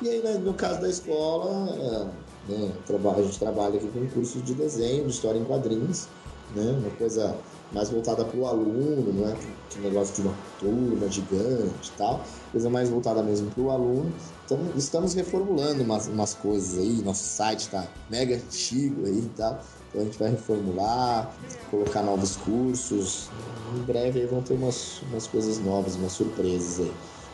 E 0.03 0.09
aí, 0.09 0.23
né, 0.23 0.35
no 0.35 0.55
caso 0.55 0.81
da 0.81 0.89
escola, 0.89 2.13
né, 2.49 2.73
a 3.17 3.23
gente 3.23 3.39
trabalha 3.39 3.77
aqui 3.77 3.89
com 3.89 4.07
cursos 4.09 4.43
de 4.43 4.55
desenho, 4.55 5.07
de 5.07 5.13
história 5.13 5.39
em 5.39 5.45
quadrinhos, 5.45 6.09
né, 6.55 6.73
uma 6.73 6.91
coisa 6.91 7.37
mais 7.73 7.91
voltada 7.91 8.25
para 8.25 8.39
o 8.39 8.47
aluno, 8.47 9.13
não 9.13 9.29
é 9.29 9.35
que 9.71 9.79
negócio 9.81 10.15
de 10.15 10.23
uma 10.23 10.35
turma 10.61 11.09
gigante 11.09 11.91
e 11.93 11.99
tal, 11.99 12.25
coisa 12.53 12.71
mais 12.71 12.89
voltada 12.89 13.23
mesmo 13.23 13.51
para 13.51 13.63
o 13.63 13.71
aluno. 13.71 14.13
Então, 14.45 14.59
estamos 14.77 15.15
reformulando 15.15 15.83
umas, 15.83 16.07
umas 16.07 16.35
coisas 16.35 16.79
aí, 16.79 17.03
nosso 17.03 17.25
site 17.25 17.61
está 17.61 17.87
mega 18.11 18.37
antigo 18.37 19.07
aí 19.07 19.19
e 19.19 19.29
tal, 19.31 19.61
então 19.89 20.01
a 20.01 20.05
gente 20.05 20.19
vai 20.19 20.31
reformular, 20.31 21.37
colocar 21.71 22.03
novos 22.03 22.37
cursos. 22.37 23.31
Em 23.75 23.83
breve 23.83 24.21
aí 24.21 24.27
vão 24.27 24.43
ter 24.43 24.55
umas, 24.55 25.03
umas 25.03 25.27
coisas 25.27 25.59
novas, 25.59 25.97
umas 25.97 26.13
surpresas 26.13 26.81
aí. 26.81 26.93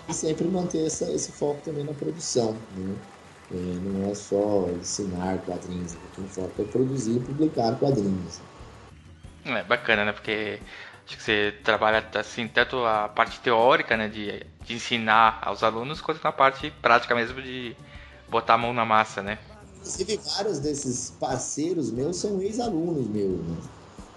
E 0.08 0.14
sempre 0.14 0.48
manter 0.48 0.86
essa, 0.86 1.10
esse 1.12 1.32
foco 1.32 1.62
também 1.62 1.84
na 1.84 1.92
produção, 1.92 2.56
né? 2.74 2.94
É, 3.52 3.56
não 3.56 4.08
é 4.08 4.14
só 4.14 4.68
ensinar 4.70 5.38
quadrinhos, 5.38 5.96
o 6.18 6.22
foco 6.28 6.62
é 6.62 6.64
produzir 6.64 7.16
e 7.16 7.20
publicar 7.20 7.76
quadrinhos. 7.78 8.40
É 9.44 9.64
bacana, 9.64 10.04
né? 10.04 10.12
Porque 10.12 10.60
acho 11.04 11.16
que 11.16 11.22
você 11.22 11.54
trabalha 11.64 12.06
assim 12.14 12.46
tanto 12.46 12.84
a 12.84 13.08
parte 13.08 13.40
teórica, 13.40 13.96
né, 13.96 14.08
de, 14.08 14.46
de 14.64 14.74
ensinar 14.74 15.40
aos 15.42 15.64
alunos, 15.64 16.00
quanto 16.00 16.22
na 16.22 16.30
parte 16.30 16.70
prática 16.82 17.14
mesmo 17.14 17.42
de 17.42 17.74
botar 18.28 18.54
a 18.54 18.58
mão 18.58 18.72
na 18.72 18.84
massa, 18.84 19.20
né? 19.20 19.38
Inclusive, 19.78 20.20
vários 20.36 20.60
desses 20.60 21.12
parceiros 21.18 21.90
meus 21.90 22.16
são 22.16 22.40
ex-alunos 22.40 23.08
meus. 23.08 23.40
Né? 23.40 23.56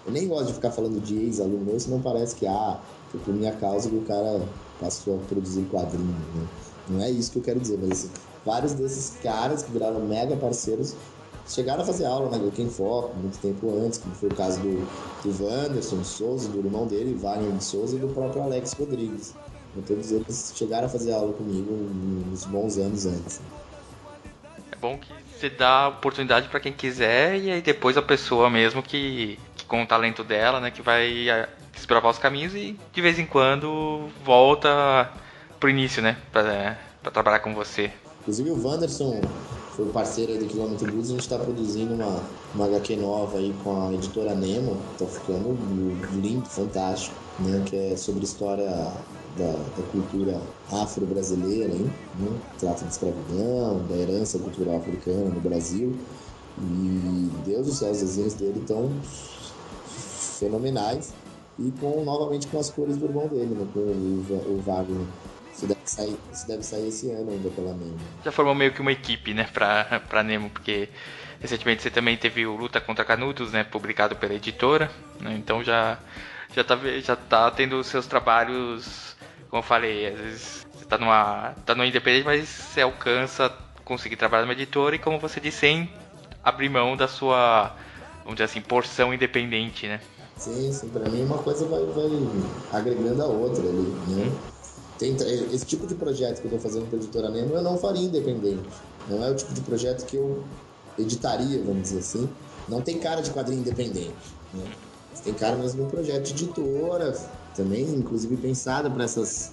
Eu 0.06 0.12
nem 0.12 0.28
gosto 0.28 0.48
de 0.48 0.54
ficar 0.54 0.72
falando 0.72 1.00
de 1.02 1.16
ex-aluno 1.16 1.66
meu, 1.66 1.80
senão 1.80 2.02
parece 2.02 2.36
que, 2.36 2.46
ah, 2.46 2.80
foi 3.10 3.20
por 3.22 3.34
minha 3.34 3.54
causa 3.54 3.90
que 3.90 3.96
o 3.96 4.02
cara 4.02 4.46
passou 4.80 5.16
a 5.16 5.26
produzir 5.26 5.64
quadrinhos, 5.72 6.08
né? 6.36 6.48
Não 6.90 7.02
é 7.02 7.10
isso 7.10 7.32
que 7.32 7.40
eu 7.40 7.42
quero 7.42 7.62
dizer, 7.62 7.80
mas 7.82 7.92
assim, 7.92 8.12
vários 8.46 8.74
desses 8.74 9.18
caras 9.22 9.64
que 9.64 9.72
viraram 9.72 10.00
mega 10.02 10.36
parceiros 10.36 10.96
chegaram 11.48 11.84
a 11.84 11.86
fazer 11.86 12.06
aula 12.06 12.30
na 12.30 12.38
Gluken 12.38 12.70
Foco 12.70 13.16
muito 13.16 13.38
tempo 13.40 13.76
antes, 13.86 14.00
como 14.00 14.16
foi 14.16 14.30
o 14.30 14.36
caso 14.36 14.60
do, 14.62 14.86
do 15.24 15.44
Wanderson 15.44 16.04
Souza, 16.04 16.50
do 16.50 16.60
irmão 16.60 16.88
dele, 16.88 17.16
Wagner 17.16 17.62
Souza, 17.62 17.96
e 17.96 18.00
do 18.00 18.08
próprio 18.08 18.44
Alex 18.44 18.74
Rodrigues. 18.74 19.36
Então, 19.72 19.84
todos 19.84 20.12
eles 20.12 20.54
chegaram 20.56 20.86
a 20.86 20.90
fazer 20.90 21.14
aula 21.14 21.34
comigo 21.34 21.74
uns 22.32 22.46
bons 22.46 22.78
anos 22.78 23.06
antes. 23.06 23.42
É 24.72 24.76
bom 24.76 24.98
que 24.98 25.12
você 25.36 25.50
dá 25.50 25.90
oportunidade 25.90 26.48
para 26.48 26.60
quem 26.60 26.72
quiser 26.72 27.38
e 27.40 27.52
aí 27.52 27.62
depois 27.62 27.98
a 27.98 28.02
pessoa 28.02 28.50
mesmo 28.50 28.82
que, 28.82 29.38
que 29.56 29.66
com 29.66 29.84
o 29.84 29.88
talento 29.88 30.24
dela, 30.24 30.60
né, 30.60 30.72
que 30.72 30.82
vai 30.82 31.30
é, 31.30 31.50
desbravar 31.74 32.12
os 32.12 32.18
caminhos 32.18 32.54
e 32.54 32.80
de 32.94 33.02
vez 33.02 33.18
em 33.20 33.26
quando 33.26 34.10
volta 34.24 35.12
pro 35.60 35.70
início, 35.70 36.02
né, 36.02 36.18
para 36.32 37.12
trabalhar 37.12 37.40
com 37.40 37.54
você. 37.54 37.92
Inclusive 38.24 38.52
o 38.52 38.66
Wanderson 38.66 39.20
foi 39.76 39.86
parceiro 39.90 40.38
do 40.38 40.46
Quilômetro 40.46 40.90
Blues, 40.90 41.10
a 41.10 41.12
gente 41.12 41.22
está 41.22 41.38
produzindo 41.38 41.94
uma, 41.94 42.24
uma 42.56 42.66
HQ 42.68 42.96
nova 42.96 43.38
aí 43.38 43.54
com 43.64 43.88
a 43.88 43.94
editora 43.94 44.34
Nemo, 44.34 44.78
tá 44.98 45.06
ficando 45.06 45.58
lindo, 46.22 46.48
fantástico, 46.48 47.16
né? 47.40 47.62
Que 47.66 47.76
é 47.76 47.98
sobre 47.98 48.24
história 48.24 48.70
da, 49.38 49.52
da 49.52 49.84
cultura 49.92 50.40
afro-brasileira? 50.72 51.74
Né? 51.74 52.40
Trata 52.60 52.86
de 52.86 52.92
escravidão, 52.92 53.86
da 53.90 53.96
herança 53.96 54.40
cultural 54.40 54.78
africana 54.78 55.30
no 55.30 55.42
Brasil. 55.42 55.94
E 56.60 57.30
Deus 57.46 57.66
do 57.66 57.74
céu, 57.74 57.92
os 57.92 58.00
desenhos 58.00 58.36
dele 58.36 58.60
estão 58.60 58.90
fenomenais. 60.40 61.14
E 61.60 61.72
com 61.80 62.06
novamente 62.06 62.48
com 62.48 62.58
as 62.58 62.70
cores 62.70 62.96
do 62.96 63.06
irmão 63.06 63.28
dele, 63.28 63.54
né? 63.54 63.68
com 63.74 63.80
o, 63.80 64.56
o 64.56 64.62
Wagner. 64.62 65.06
Sair, 65.94 66.18
isso 66.32 66.48
deve 66.48 66.64
sair 66.64 66.88
esse 66.88 67.12
ano 67.12 67.30
ainda 67.30 67.50
pela 67.52 67.72
Nemo. 67.74 68.00
Já 68.26 68.32
formou 68.32 68.56
meio 68.56 68.72
que 68.72 68.82
uma 68.82 68.92
equipe, 68.92 69.32
né, 69.32 69.48
pra, 69.54 70.02
pra 70.10 70.24
Nemo, 70.24 70.50
porque 70.50 70.90
recentemente 71.40 71.84
você 71.84 71.92
também 71.92 72.18
teve 72.18 72.48
o 72.48 72.56
Luta 72.56 72.82
contra 72.82 73.06
Canudos, 73.06 73.52
né, 73.52 73.64
publicado 73.64 74.16
pela 74.16 74.34
editora, 74.34 74.90
né, 75.20 75.36
então 75.38 75.64
já, 75.64 76.00
já, 76.56 76.64
tá, 76.64 76.80
já 77.00 77.16
tá 77.16 77.52
tendo 77.52 77.84
seus 77.84 78.08
trabalhos, 78.08 79.16
como 79.52 79.60
eu 79.60 79.64
falei, 79.64 80.08
às 80.08 80.20
vezes 80.20 80.66
você 80.74 80.86
tá 80.86 80.98
numa, 80.98 81.54
tá 81.64 81.76
numa 81.76 81.86
independente, 81.86 82.26
mas 82.26 82.50
você 82.50 82.82
alcança 82.82 83.54
conseguir 83.86 84.16
trabalhar 84.16 84.44
numa 84.46 84.54
editora 84.54 84.96
e, 84.96 85.00
como 85.00 85.20
você 85.20 85.40
disse, 85.40 85.60
sem 85.60 85.94
abrir 86.44 86.70
mão 86.70 86.98
da 86.98 87.08
sua, 87.08 87.72
vamos 88.24 88.38
dizer 88.38 88.46
assim, 88.46 88.62
porção 88.62 89.14
independente, 89.14 89.86
né. 89.86 90.00
Sim, 90.38 90.74
sim, 90.74 90.90
pra 90.90 91.08
mim 91.08 91.24
uma 91.24 91.38
coisa 91.38 91.68
vai, 91.68 91.86
vai 91.86 92.80
agregando 92.80 93.22
a 93.22 93.28
outra 93.28 93.62
ali, 93.62 93.94
né? 94.08 94.53
Tem, 95.04 95.18
esse 95.52 95.66
tipo 95.66 95.86
de 95.86 95.96
projeto 95.96 96.40
que 96.40 96.48
eu 96.48 96.56
estou 96.56 96.60
fazendo 96.62 96.88
para 96.88 96.98
a 96.98 97.02
editora 97.02 97.30
Nemo 97.30 97.56
eu 97.56 97.62
não 97.62 97.78
faria 97.78 98.04
independente. 98.06 98.70
Não 99.10 99.22
é 99.22 99.32
o 99.32 99.36
tipo 99.36 99.54
de 99.54 99.60
projeto 99.60 100.06
que 100.06 100.16
eu 100.16 100.42
editaria, 100.98 101.62
vamos 101.62 101.84
dizer 101.84 102.00
assim. 102.00 102.30
Não 102.70 102.82
tem 102.82 103.00
cara 103.00 103.20
de 103.22 103.30
quadrinho 103.32 103.60
independente. 103.60 104.14
Né? 104.54 104.64
Tem 105.22 105.34
cara 105.34 105.58
mesmo 105.58 105.82
de 105.82 105.88
um 105.88 105.90
projeto 105.90 106.34
de 106.34 106.46
editora, 106.46 107.20
também, 107.54 107.84
inclusive, 107.84 108.38
pensada 108.38 108.90
para 108.90 109.04
essas, 109.04 109.52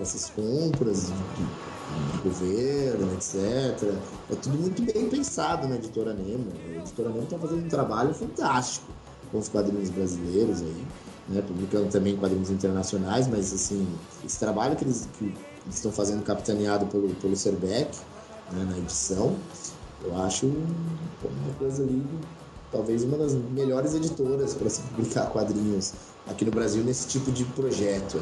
essas 0.00 0.30
compras 0.30 1.08
de, 1.08 1.12
de, 1.12 2.12
de, 2.12 2.22
governo, 2.22 3.12
etc. 3.14 3.92
É 4.30 4.36
tudo 4.36 4.56
muito 4.56 4.82
bem 4.82 5.08
pensado 5.08 5.66
na 5.66 5.74
editora 5.74 6.14
Nemo. 6.14 6.52
A 6.64 6.78
editora 6.78 7.08
Nemo 7.08 7.24
está 7.24 7.38
fazendo 7.38 7.64
um 7.64 7.68
trabalho 7.68 8.14
fantástico 8.14 8.86
com 9.32 9.38
os 9.38 9.48
quadrinhos 9.48 9.90
brasileiros 9.90 10.62
aí 10.62 10.86
né, 11.28 11.42
publicando 11.42 11.88
também 11.88 12.16
quadrinhos 12.16 12.50
internacionais, 12.50 13.28
mas 13.28 13.52
assim, 13.52 13.86
esse 14.24 14.38
trabalho 14.38 14.76
que 14.76 14.84
eles, 14.84 15.08
que 15.18 15.24
eles 15.24 15.76
estão 15.76 15.92
fazendo 15.92 16.22
capitaneado 16.24 16.86
pelo, 16.86 17.08
pelo 17.14 17.36
Serbeck 17.36 17.96
né, 18.52 18.66
na 18.70 18.78
edição, 18.78 19.36
eu 20.04 20.20
acho 20.22 20.46
uma 20.46 21.54
coisa 21.58 21.82
ali, 21.82 22.04
talvez 22.70 23.04
uma 23.04 23.16
das 23.16 23.34
melhores 23.34 23.94
editoras 23.94 24.54
para 24.54 24.68
se 24.68 24.80
publicar 24.82 25.26
quadrinhos 25.26 25.92
aqui 26.28 26.44
no 26.44 26.50
Brasil 26.50 26.82
nesse 26.82 27.08
tipo 27.08 27.30
de 27.30 27.44
projeto. 27.44 28.16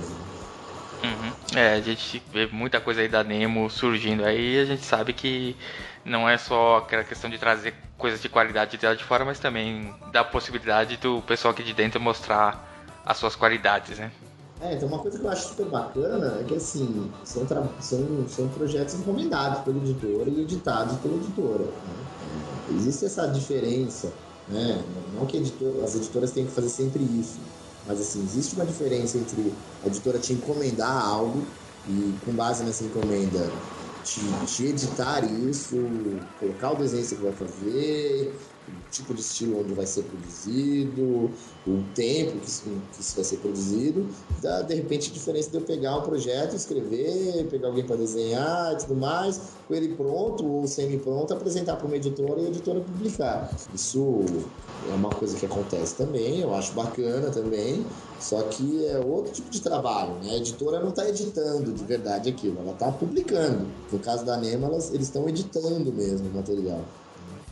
Uhum. 1.02 1.58
É, 1.58 1.74
a 1.74 1.80
gente 1.80 2.22
vê 2.30 2.46
muita 2.46 2.80
coisa 2.80 3.00
aí 3.00 3.08
da 3.08 3.24
Nemo 3.24 3.70
surgindo 3.70 4.22
aí 4.22 4.60
a 4.60 4.66
gente 4.66 4.84
sabe 4.84 5.14
que 5.14 5.56
não 6.04 6.28
é 6.28 6.36
só 6.36 6.78
aquela 6.78 7.02
questão 7.02 7.30
de 7.30 7.38
trazer 7.38 7.72
coisas 7.96 8.20
de 8.20 8.28
qualidade 8.28 8.76
de 8.76 8.86
lá 8.86 8.94
de 8.94 9.04
fora, 9.04 9.24
mas 9.24 9.38
também 9.38 9.94
dá 10.12 10.20
a 10.20 10.24
possibilidade 10.24 10.98
do 10.98 11.22
pessoal 11.22 11.52
aqui 11.52 11.62
de 11.62 11.72
dentro 11.72 11.98
mostrar 12.00 12.69
as 13.10 13.16
suas 13.16 13.34
qualidades, 13.34 13.98
né? 13.98 14.12
É, 14.60 14.74
então 14.74 14.86
uma 14.86 14.98
coisa 14.98 15.18
que 15.18 15.24
eu 15.24 15.30
acho 15.30 15.48
super 15.48 15.66
bacana 15.66 16.38
é 16.40 16.44
que 16.44 16.54
assim, 16.54 17.10
são, 17.24 17.44
são, 17.80 18.28
são 18.28 18.48
projetos 18.50 18.94
encomendados 18.94 19.62
pelo 19.62 19.78
editor 19.78 20.28
e 20.28 20.42
editados 20.42 20.96
pela 20.98 21.14
editora. 21.16 21.64
Né? 21.64 22.76
Existe 22.76 23.06
essa 23.06 23.26
diferença, 23.26 24.12
né? 24.48 24.84
Não 25.14 25.26
que 25.26 25.38
editor, 25.38 25.82
as 25.82 25.96
editoras 25.96 26.30
têm 26.30 26.46
que 26.46 26.52
fazer 26.52 26.68
sempre 26.68 27.02
isso, 27.02 27.40
mas 27.86 28.00
assim, 28.00 28.22
existe 28.22 28.54
uma 28.54 28.66
diferença 28.66 29.18
entre 29.18 29.52
a 29.82 29.88
editora 29.88 30.18
te 30.18 30.34
encomendar 30.34 31.04
algo 31.04 31.42
e 31.88 32.14
com 32.24 32.32
base 32.32 32.62
nessa 32.62 32.84
encomenda 32.84 33.50
te, 34.04 34.20
te 34.46 34.66
editar 34.66 35.24
isso, 35.24 35.76
colocar 36.38 36.72
o 36.72 36.76
desenho 36.76 37.02
que 37.02 37.08
você 37.08 37.16
vai 37.16 37.32
fazer, 37.32 38.34
o 38.70 38.90
tipo 38.90 39.14
de 39.14 39.20
estilo 39.20 39.60
onde 39.60 39.74
vai 39.74 39.86
ser 39.86 40.02
produzido, 40.04 41.30
o 41.66 41.82
tempo 41.94 42.38
que 42.38 42.48
isso, 42.48 42.62
que 42.92 43.00
isso 43.00 43.14
vai 43.14 43.24
ser 43.24 43.36
produzido, 43.38 44.06
dá 44.42 44.62
de 44.62 44.74
repente 44.74 45.10
a 45.10 45.14
diferença 45.14 45.50
de 45.50 45.56
eu 45.56 45.62
pegar 45.62 45.96
um 45.98 46.02
projeto, 46.02 46.54
escrever, 46.54 47.46
pegar 47.50 47.68
alguém 47.68 47.84
para 47.84 47.96
desenhar 47.96 48.72
e 48.72 48.76
tudo 48.76 48.96
mais, 48.96 49.40
com 49.66 49.74
ele 49.74 49.94
pronto 49.94 50.46
ou 50.46 50.66
semi-pronto, 50.66 51.32
apresentar 51.32 51.76
para 51.76 51.86
uma 51.86 51.96
editora 51.96 52.40
e 52.40 52.46
a 52.46 52.48
editora 52.48 52.80
publicar. 52.80 53.50
Isso 53.74 54.24
é 54.90 54.94
uma 54.94 55.10
coisa 55.10 55.36
que 55.36 55.46
acontece 55.46 55.96
também, 55.96 56.40
eu 56.40 56.54
acho 56.54 56.72
bacana 56.72 57.30
também, 57.30 57.84
só 58.18 58.42
que 58.42 58.86
é 58.86 58.98
outro 58.98 59.32
tipo 59.32 59.50
de 59.50 59.60
trabalho, 59.60 60.14
né? 60.22 60.30
A 60.32 60.36
editora 60.36 60.80
não 60.80 60.90
está 60.90 61.08
editando 61.08 61.72
de 61.72 61.84
verdade 61.84 62.28
aquilo, 62.28 62.58
ela 62.60 62.72
está 62.72 62.90
publicando. 62.92 63.66
No 63.90 63.98
caso 63.98 64.24
da 64.24 64.36
Nema, 64.36 64.66
elas, 64.66 64.92
eles 64.92 65.06
estão 65.06 65.28
editando 65.28 65.92
mesmo 65.92 66.28
o 66.28 66.34
material 66.34 66.80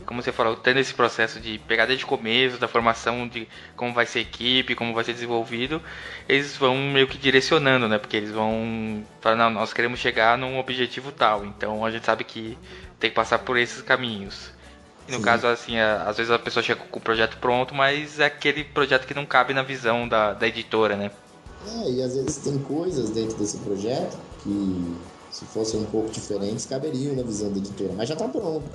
como 0.05 0.21
você 0.21 0.31
falou, 0.31 0.55
tendo 0.55 0.79
esse 0.79 0.93
processo 0.93 1.39
de 1.39 1.57
pegar 1.59 1.85
desde 1.85 2.05
o 2.05 2.07
começo, 2.07 2.57
da 2.57 2.67
formação 2.67 3.27
de 3.27 3.47
como 3.75 3.93
vai 3.93 4.05
ser 4.05 4.19
a 4.19 4.21
equipe, 4.21 4.75
como 4.75 4.93
vai 4.93 5.03
ser 5.03 5.13
desenvolvido, 5.13 5.81
eles 6.27 6.55
vão 6.57 6.75
meio 6.77 7.07
que 7.07 7.17
direcionando, 7.17 7.87
né? 7.87 7.97
Porque 7.97 8.17
eles 8.17 8.31
vão 8.31 9.03
falar, 9.21 9.35
não, 9.35 9.49
nós 9.49 9.73
queremos 9.73 9.99
chegar 9.99 10.37
num 10.37 10.57
objetivo 10.59 11.11
tal, 11.11 11.45
então 11.45 11.85
a 11.85 11.91
gente 11.91 12.05
sabe 12.05 12.23
que 12.23 12.57
tem 12.99 13.09
que 13.09 13.15
passar 13.15 13.39
por 13.39 13.57
esses 13.57 13.81
caminhos. 13.81 14.51
E 15.07 15.11
no 15.11 15.17
Sim. 15.17 15.23
caso, 15.23 15.47
assim, 15.47 15.79
às 15.79 16.17
vezes 16.17 16.31
a 16.31 16.39
pessoa 16.39 16.63
chega 16.63 16.81
com 16.81 16.99
o 16.99 17.01
projeto 17.01 17.37
pronto, 17.37 17.73
mas 17.73 18.19
é 18.19 18.25
aquele 18.25 18.63
projeto 18.63 19.07
que 19.07 19.13
não 19.13 19.25
cabe 19.25 19.53
na 19.53 19.63
visão 19.63 20.07
da, 20.07 20.33
da 20.33 20.47
editora, 20.47 20.95
né? 20.95 21.11
É, 21.67 21.91
e 21.91 22.01
às 22.01 22.15
vezes 22.15 22.37
tem 22.37 22.57
coisas 22.59 23.09
dentro 23.09 23.37
desse 23.37 23.57
projeto 23.57 24.17
que, 24.43 24.97
se 25.31 25.45
fossem 25.45 25.79
um 25.79 25.85
pouco 25.85 26.09
diferentes, 26.11 26.65
caberiam 26.65 27.15
na 27.15 27.23
visão 27.23 27.51
da 27.51 27.57
editora, 27.57 27.93
mas 27.95 28.07
já 28.07 28.13
está 28.13 28.27
pronto. 28.27 28.69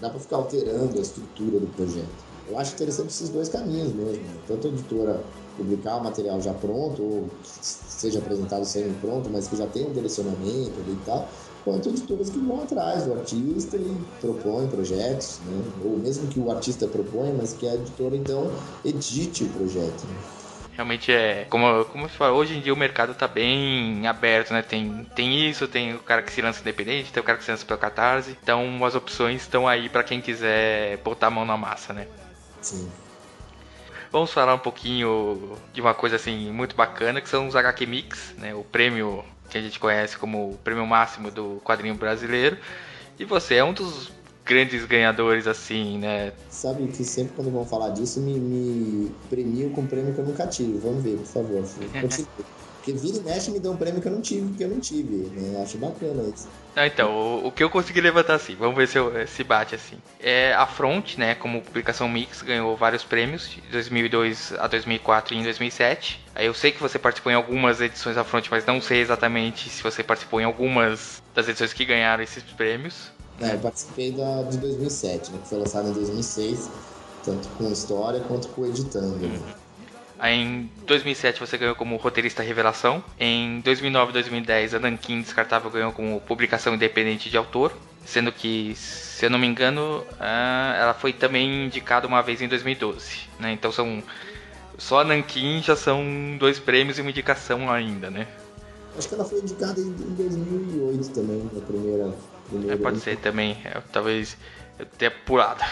Dá 0.00 0.10
para 0.10 0.20
ficar 0.20 0.36
alterando 0.36 0.98
a 0.98 1.00
estrutura 1.00 1.58
do 1.60 1.66
projeto. 1.74 2.24
eu 2.48 2.58
acho 2.58 2.74
interessante 2.74 3.08
esses 3.08 3.28
dois 3.28 3.48
caminhos 3.48 3.92
mesmo. 3.92 4.22
Né? 4.22 4.36
Tanto 4.46 4.66
a 4.66 4.70
editora 4.70 5.24
publicar 5.56 5.96
o 5.96 6.04
material 6.04 6.40
já 6.40 6.52
pronto, 6.52 7.02
ou 7.02 7.30
seja 7.42 8.18
apresentado 8.18 8.64
semi-pronto, 8.64 9.30
mas 9.30 9.46
que 9.46 9.56
já 9.56 9.66
tem 9.66 9.86
um 9.86 9.92
direcionamento 9.92 10.80
e 10.88 10.98
tal, 11.06 11.28
quanto 11.64 11.88
editoras 11.88 12.28
que 12.28 12.38
vão 12.38 12.62
atrás 12.62 13.04
do 13.04 13.12
artista 13.12 13.76
e 13.76 13.96
propõem 14.20 14.68
projetos, 14.68 15.38
né? 15.46 15.64
ou 15.84 15.96
mesmo 15.96 16.26
que 16.28 16.40
o 16.40 16.50
artista 16.50 16.86
proponha, 16.86 17.32
mas 17.36 17.52
que 17.52 17.66
a 17.66 17.74
editora 17.74 18.16
então 18.16 18.50
edite 18.84 19.44
o 19.44 19.48
projeto. 19.50 20.04
Né? 20.06 20.43
Realmente 20.74 21.12
é, 21.12 21.46
como, 21.48 21.84
como 21.84 22.08
você 22.08 22.16
fala, 22.16 22.32
hoje 22.32 22.56
em 22.56 22.60
dia 22.60 22.74
o 22.74 22.76
mercado 22.76 23.12
está 23.12 23.28
bem 23.28 24.06
aberto, 24.08 24.52
né? 24.52 24.60
Tem, 24.60 25.06
tem 25.14 25.48
isso, 25.48 25.68
tem 25.68 25.94
o 25.94 26.00
cara 26.00 26.20
que 26.20 26.32
se 26.32 26.42
lança 26.42 26.60
independente, 26.60 27.12
tem 27.12 27.20
o 27.20 27.24
cara 27.24 27.38
que 27.38 27.44
se 27.44 27.50
lança 27.50 27.64
pelo 27.64 27.78
Catarse. 27.78 28.36
Então 28.42 28.84
as 28.84 28.96
opções 28.96 29.42
estão 29.42 29.68
aí 29.68 29.88
para 29.88 30.02
quem 30.02 30.20
quiser 30.20 30.96
botar 30.98 31.28
a 31.28 31.30
mão 31.30 31.44
na 31.44 31.56
massa, 31.56 31.92
né? 31.92 32.08
Sim. 32.60 32.90
Vamos 34.10 34.32
falar 34.32 34.54
um 34.54 34.58
pouquinho 34.58 35.56
de 35.72 35.80
uma 35.80 35.94
coisa 35.94 36.16
assim 36.16 36.50
muito 36.50 36.74
bacana, 36.74 37.20
que 37.20 37.28
são 37.28 37.46
os 37.46 37.54
HQ 37.54 37.86
Mix, 37.86 38.34
né? 38.38 38.52
O 38.52 38.64
prêmio 38.64 39.24
que 39.48 39.58
a 39.58 39.60
gente 39.60 39.78
conhece 39.78 40.16
como 40.18 40.50
o 40.50 40.58
prêmio 40.58 40.86
máximo 40.86 41.30
do 41.30 41.60
quadrinho 41.64 41.94
brasileiro. 41.94 42.58
E 43.16 43.24
você 43.24 43.56
é 43.56 43.64
um 43.64 43.72
dos 43.72 44.12
grandes 44.44 44.84
ganhadores, 44.84 45.46
assim, 45.46 45.98
né? 45.98 46.32
Sabe 46.50 46.86
que 46.88 47.04
sempre 47.04 47.34
quando 47.34 47.50
vão 47.50 47.64
falar 47.64 47.90
disso, 47.90 48.20
me, 48.20 48.38
me 48.38 49.10
premiam 49.28 49.70
com 49.70 49.82
um 49.82 49.86
prêmio 49.86 50.12
que 50.12 50.20
eu 50.20 50.26
nunca 50.26 50.46
tive. 50.46 50.78
Vamos 50.78 51.02
ver, 51.02 51.16
por 51.16 51.26
favor. 51.26 51.64
Porque 52.84 52.92
vira 52.92 53.16
e 53.16 53.20
mexe 53.22 53.50
me 53.50 53.58
dá 53.58 53.70
um 53.70 53.78
prêmio 53.78 54.02
que 54.02 54.06
eu 54.06 54.12
não 54.12 54.20
tive, 54.20 54.52
que 54.54 54.62
eu 54.62 54.68
não 54.68 54.78
tive. 54.78 55.30
Né? 55.30 55.62
Acho 55.62 55.78
bacana 55.78 56.22
isso. 56.24 56.46
Ah, 56.76 56.86
então, 56.86 57.10
o, 57.10 57.46
o, 57.46 57.52
que 57.52 57.64
eu 57.64 57.70
consegui 57.70 57.98
levantar 58.02 58.34
assim, 58.34 58.54
vamos 58.56 58.76
ver 58.76 58.86
se, 58.86 58.98
eu, 58.98 59.26
se 59.26 59.42
bate 59.42 59.74
assim. 59.74 59.96
É, 60.20 60.52
a 60.52 60.66
Front, 60.66 61.16
né, 61.16 61.34
como 61.34 61.62
publicação 61.62 62.06
mix, 62.10 62.42
ganhou 62.42 62.76
vários 62.76 63.02
prêmios 63.02 63.48
de 63.48 63.62
2002 63.70 64.52
a 64.58 64.66
2004 64.66 65.34
e 65.34 65.38
em 65.38 65.42
2007. 65.44 66.22
Aí 66.34 66.44
eu 66.44 66.52
sei 66.52 66.72
que 66.72 66.80
você 66.82 66.98
participou 66.98 67.32
em 67.32 67.36
algumas 67.36 67.80
edições 67.80 68.16
da 68.16 68.24
Front, 68.24 68.48
mas 68.50 68.66
não 68.66 68.82
sei 68.82 69.00
exatamente 69.00 69.70
se 69.70 69.82
você 69.82 70.02
participou 70.02 70.38
em 70.42 70.44
algumas 70.44 71.22
das 71.34 71.48
edições 71.48 71.72
que 71.72 71.86
ganharam 71.86 72.22
esses 72.22 72.42
prêmios. 72.42 73.13
É, 73.40 73.54
eu 73.54 73.58
participei 73.58 74.12
da, 74.12 74.42
de 74.42 74.58
2007, 74.58 75.32
né, 75.32 75.38
que 75.42 75.48
foi 75.48 75.58
lançada 75.58 75.88
em 75.88 75.92
2006, 75.92 76.70
tanto 77.24 77.48
com 77.56 77.70
história 77.70 78.20
quanto 78.20 78.48
com 78.48 78.64
editando. 78.64 79.16
Né? 79.16 79.40
Aí 80.18 80.40
em 80.40 80.70
2007 80.86 81.40
você 81.40 81.58
ganhou 81.58 81.74
como 81.74 81.96
roteirista 81.96 82.42
revelação. 82.42 83.02
Em 83.18 83.60
2009 83.60 84.10
e 84.10 84.12
2010 84.14 84.74
a 84.74 84.78
Nankin 84.78 85.20
Descartável 85.20 85.70
ganhou 85.70 85.92
como 85.92 86.20
publicação 86.20 86.74
independente 86.74 87.28
de 87.28 87.36
autor. 87.36 87.72
Sendo 88.06 88.30
que, 88.30 88.74
se 88.76 89.24
eu 89.24 89.30
não 89.30 89.38
me 89.38 89.46
engano, 89.46 90.04
ah, 90.20 90.76
ela 90.78 90.94
foi 90.94 91.12
também 91.12 91.66
indicada 91.66 92.06
uma 92.06 92.22
vez 92.22 92.42
em 92.42 92.48
2012. 92.48 93.28
Né? 93.40 93.52
Então 93.52 93.72
são. 93.72 94.02
Só 94.76 95.00
a 95.00 95.04
Nankin 95.04 95.62
já 95.62 95.76
são 95.76 96.02
dois 96.38 96.58
prêmios 96.58 96.98
e 96.98 97.00
uma 97.00 97.10
indicação 97.10 97.70
ainda, 97.70 98.10
né? 98.10 98.26
Acho 98.98 99.08
que 99.08 99.14
ela 99.14 99.24
foi 99.24 99.40
indicada 99.40 99.80
em 99.80 99.92
2008 99.92 101.08
também, 101.10 101.50
na 101.52 101.60
primeira. 101.60 102.14
Primeira 102.54 102.74
é, 102.74 102.82
pode 102.82 103.00
ser 103.00 103.16
também. 103.16 103.58
É, 103.64 103.80
talvez 103.92 104.36
eu 104.78 104.86
tenha 104.86 105.10
pulado. 105.10 105.64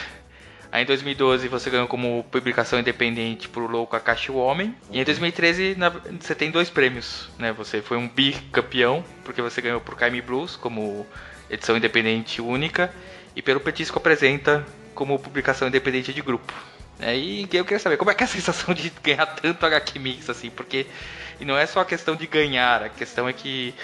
Aí 0.70 0.85
em 0.85 0.87
2012 0.87 1.49
você 1.49 1.68
ganhou 1.68 1.87
como 1.87 2.24
publicação 2.30 2.80
independente 2.80 3.49
pro 3.49 3.66
Louco 3.66 3.95
a 3.95 4.01
Caixa 4.01 4.33
o 4.33 4.37
Homem. 4.37 4.74
E 4.91 5.01
em 5.01 5.05
2013 5.05 5.74
na, 5.76 5.91
você 5.91 6.35
tem 6.35 6.51
dois 6.51 6.70
prêmios, 6.70 7.28
né? 7.39 7.53
Você 7.53 7.83
foi 7.83 7.99
um 7.99 8.09
bicampeão, 8.09 9.05
porque 9.22 9.43
você 9.43 9.61
ganhou 9.61 9.80
pro 9.80 9.95
Caime 9.95 10.22
Blues 10.22 10.57
como 10.57 11.07
edição 11.51 11.76
independente 11.76 12.41
única. 12.41 12.93
E 13.37 13.43
pelo 13.43 13.61
Petisco 13.61 13.99
Apresenta 13.99 14.64
como 14.95 15.18
publicação 15.18 15.68
independente 15.68 16.12
de 16.12 16.22
grupo. 16.22 16.53
É, 16.99 17.16
e 17.16 17.43
eu 17.53 17.64
queria 17.64 17.78
saber 17.78 17.97
como 17.97 18.11
é 18.11 18.14
que 18.14 18.22
é 18.22 18.26
a 18.26 18.28
sensação 18.30 18.74
de 18.74 18.91
ganhar 19.03 19.26
tanto 19.26 19.66
HQ 19.66 19.99
Mix 19.99 20.30
assim, 20.30 20.51
porque 20.51 20.87
e 21.43 21.45
não 21.45 21.59
é 21.59 21.66
só 21.66 21.80
a 21.80 21.84
questão 21.84 22.14
de 22.14 22.24
ganhar, 22.24 22.84
a 22.84 22.88
questão 22.88 23.28
é 23.28 23.32
que 23.32 23.74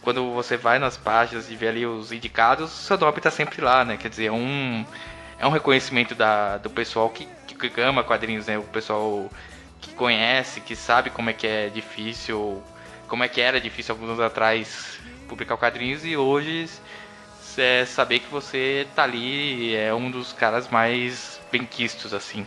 quando 0.00 0.32
você 0.32 0.56
vai 0.56 0.78
nas 0.78 0.96
páginas 0.96 1.50
e 1.50 1.54
vê 1.54 1.68
ali 1.68 1.84
os 1.84 2.10
indicados, 2.10 2.72
o 2.72 2.76
seu 2.82 2.96
nome 2.96 3.20
tá 3.20 3.30
sempre 3.30 3.60
lá, 3.60 3.84
né? 3.84 3.98
Quer 3.98 4.08
dizer, 4.08 4.26
é 4.26 4.32
um 4.32 4.86
é 5.38 5.46
um 5.46 5.50
reconhecimento 5.50 6.14
da, 6.14 6.56
do 6.56 6.70
pessoal 6.70 7.10
que, 7.10 7.26
que 7.26 7.80
ama 7.82 8.02
quadrinhos, 8.02 8.46
né? 8.46 8.56
O 8.56 8.62
pessoal 8.62 9.30
que 9.82 9.92
conhece, 9.92 10.62
que 10.62 10.74
sabe 10.74 11.10
como 11.10 11.28
é 11.28 11.34
que 11.34 11.46
é 11.46 11.68
difícil, 11.68 12.62
como 13.06 13.22
é 13.22 13.28
que 13.28 13.38
era 13.38 13.60
difícil 13.60 13.94
alguns 13.94 14.08
anos 14.08 14.20
atrás 14.20 14.98
publicar 15.28 15.58
quadrinhos 15.58 16.06
e 16.06 16.16
hoje 16.16 16.70
é 17.58 17.84
saber 17.84 18.20
que 18.20 18.30
você 18.30 18.86
tá 18.96 19.02
ali 19.02 19.76
é 19.76 19.92
um 19.92 20.10
dos 20.10 20.32
caras 20.32 20.68
mais 20.68 21.38
benquistos, 21.52 22.14
assim. 22.14 22.46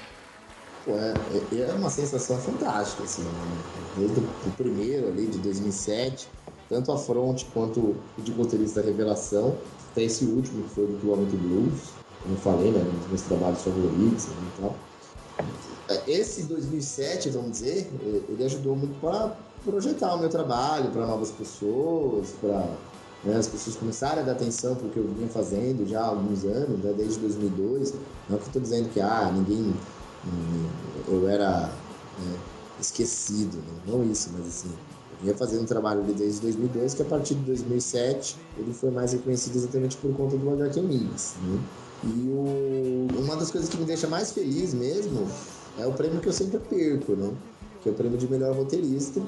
É, 0.88 1.61
é 1.61 1.73
uma 1.73 1.89
sensação 1.89 2.38
fantástica, 2.38 3.03
assim, 3.03 3.21
né? 3.21 3.31
desde 3.97 4.19
o 4.19 4.51
primeiro 4.55 5.07
ali 5.07 5.27
de 5.27 5.38
2007, 5.39 6.29
tanto 6.69 6.91
a 6.91 6.97
Front 6.97 7.43
quanto 7.53 7.79
o 7.79 7.97
de 8.17 8.31
roteirista 8.31 8.81
Revelação, 8.81 9.57
até 9.91 10.03
esse 10.03 10.25
último 10.25 10.63
que 10.63 10.69
foi 10.69 10.88
do 10.88 11.11
Homem 11.11 11.25
Blues, 11.25 11.91
como 12.23 12.38
falei, 12.38 12.71
né, 12.71 12.79
um 12.79 12.99
dos 12.99 13.07
meus 13.07 13.21
trabalhos 13.21 13.61
favoritos 13.61 14.27
né, 14.27 14.35
tal. 14.59 14.75
Esse 16.05 16.43
2007, 16.43 17.29
vamos 17.29 17.51
dizer, 17.51 17.89
ele 18.29 18.43
ajudou 18.43 18.75
muito 18.75 18.99
para 18.99 19.35
projetar 19.63 20.15
o 20.15 20.19
meu 20.19 20.29
trabalho 20.29 20.91
para 20.91 21.05
novas 21.05 21.31
pessoas, 21.31 22.29
para 22.41 22.67
né, 23.23 23.38
as 23.38 23.47
pessoas 23.47 23.75
começarem 23.77 24.19
a 24.21 24.25
dar 24.25 24.33
atenção 24.33 24.75
para 24.75 24.88
o 24.88 24.89
que 24.89 24.97
eu 24.97 25.07
vinha 25.07 25.27
fazendo 25.29 25.88
já 25.88 26.01
há 26.01 26.07
alguns 26.07 26.43
anos, 26.43 26.79
né, 26.79 26.93
desde 26.95 27.19
2002. 27.19 27.93
Não 28.29 28.38
que 28.38 28.47
estou 28.47 28.61
dizendo 28.61 28.89
que 28.89 28.99
ah, 28.99 29.31
ninguém, 29.33 29.73
eu 31.07 31.28
era 31.28 31.68
né, 32.20 32.38
esquecido, 32.80 33.57
né, 33.57 33.82
não 33.88 34.03
isso, 34.03 34.30
mas 34.34 34.47
assim, 34.47 34.70
eu 34.70 35.18
vinha 35.22 35.36
fazendo 35.36 35.63
um 35.63 35.65
trabalho 35.65 36.01
ali 36.01 36.13
desde 36.13 36.41
2002, 36.41 36.93
que 36.93 37.01
a 37.01 37.05
partir 37.05 37.36
de 37.36 37.41
2007 37.41 38.38
ele 38.57 38.74
foi 38.74 38.91
mais 38.91 39.13
reconhecido 39.13 39.55
exatamente 39.55 39.97
por 39.97 40.13
conta 40.15 40.38
do 40.38 40.49
HQ 40.49 40.82
Migs. 40.82 41.36
Né? 41.43 41.59
E 42.03 42.30
o, 42.30 43.07
uma 43.18 43.36
das 43.36 43.49
coisas 43.49 43.70
que 43.70 43.78
me 43.78 43.86
deixa 43.86 44.07
mais 44.07 44.32
feliz 44.32 44.74
mesmo 44.74 45.28
é 45.80 45.86
o 45.86 45.93
prêmio 45.93 46.20
que 46.20 46.28
eu 46.28 46.34
sempre 46.34 46.59
perco, 46.59 47.13
né? 47.13 47.32
Que 47.82 47.89
é 47.89 47.91
o 47.91 47.95
prêmio 47.95 48.18
de 48.18 48.28
melhor 48.30 48.55
roteirista. 48.55 49.22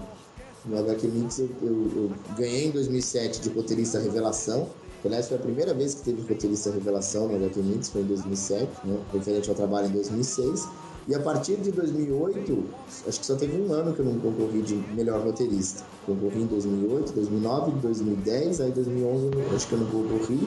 No 0.65 0.77
HQ 0.77 1.07
Mix 1.07 1.39
eu, 1.39 1.49
eu, 1.61 1.91
eu 1.95 2.11
ganhei 2.37 2.67
em 2.67 2.71
2007 2.71 3.41
de 3.41 3.49
roteirista 3.49 3.99
revelação. 3.99 4.67
Aliás, 5.03 5.27
foi 5.27 5.37
a 5.37 5.39
primeira 5.39 5.73
vez 5.73 5.95
que 5.95 6.01
teve 6.03 6.21
roteirista 6.21 6.71
revelação 6.71 7.27
no 7.27 7.35
HQ 7.35 7.59
Mix, 7.61 7.89
foi 7.89 8.01
em 8.01 8.05
2007, 8.05 8.69
né? 8.83 8.99
referente 9.13 9.49
ao 9.49 9.55
trabalho 9.55 9.87
em 9.87 9.91
2006. 9.91 10.67
E 11.07 11.15
a 11.15 11.19
partir 11.19 11.55
de 11.57 11.71
2008, 11.71 12.65
acho 13.07 13.19
que 13.19 13.25
só 13.25 13.35
teve 13.35 13.59
um 13.59 13.71
ano 13.71 13.93
que 13.93 13.99
eu 13.99 14.05
não 14.05 14.19
concorri 14.19 14.61
de 14.61 14.75
melhor 14.93 15.23
roteirista. 15.23 15.83
Concorri 16.05 16.41
em 16.41 16.47
2008, 16.47 17.13
2009, 17.13 17.71
2010, 17.81 18.61
aí 18.61 18.71
2011 18.71 19.29
acho 19.55 19.67
que 19.67 19.73
eu 19.73 19.79
não 19.79 19.87
concorri 19.87 20.39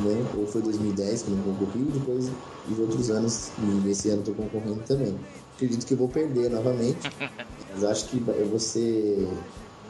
né? 0.00 0.24
Ou 0.36 0.46
foi 0.46 0.62
2010 0.62 1.22
que 1.22 1.30
não 1.30 1.42
concorri, 1.42 1.84
depois 1.92 2.30
de 2.66 2.80
outros 2.80 3.10
anos, 3.10 3.50
e 3.58 3.90
esse 3.90 4.08
ano 4.08 4.20
estou 4.20 4.34
concorrendo 4.34 4.80
também. 4.86 5.14
Acredito 5.54 5.86
que 5.86 5.94
vou 5.94 6.08
perder 6.08 6.50
novamente, 6.50 7.10
mas 7.72 7.84
acho 7.84 8.08
que 8.08 8.22
eu 8.26 8.46
vou 8.48 8.58
ser 8.58 9.28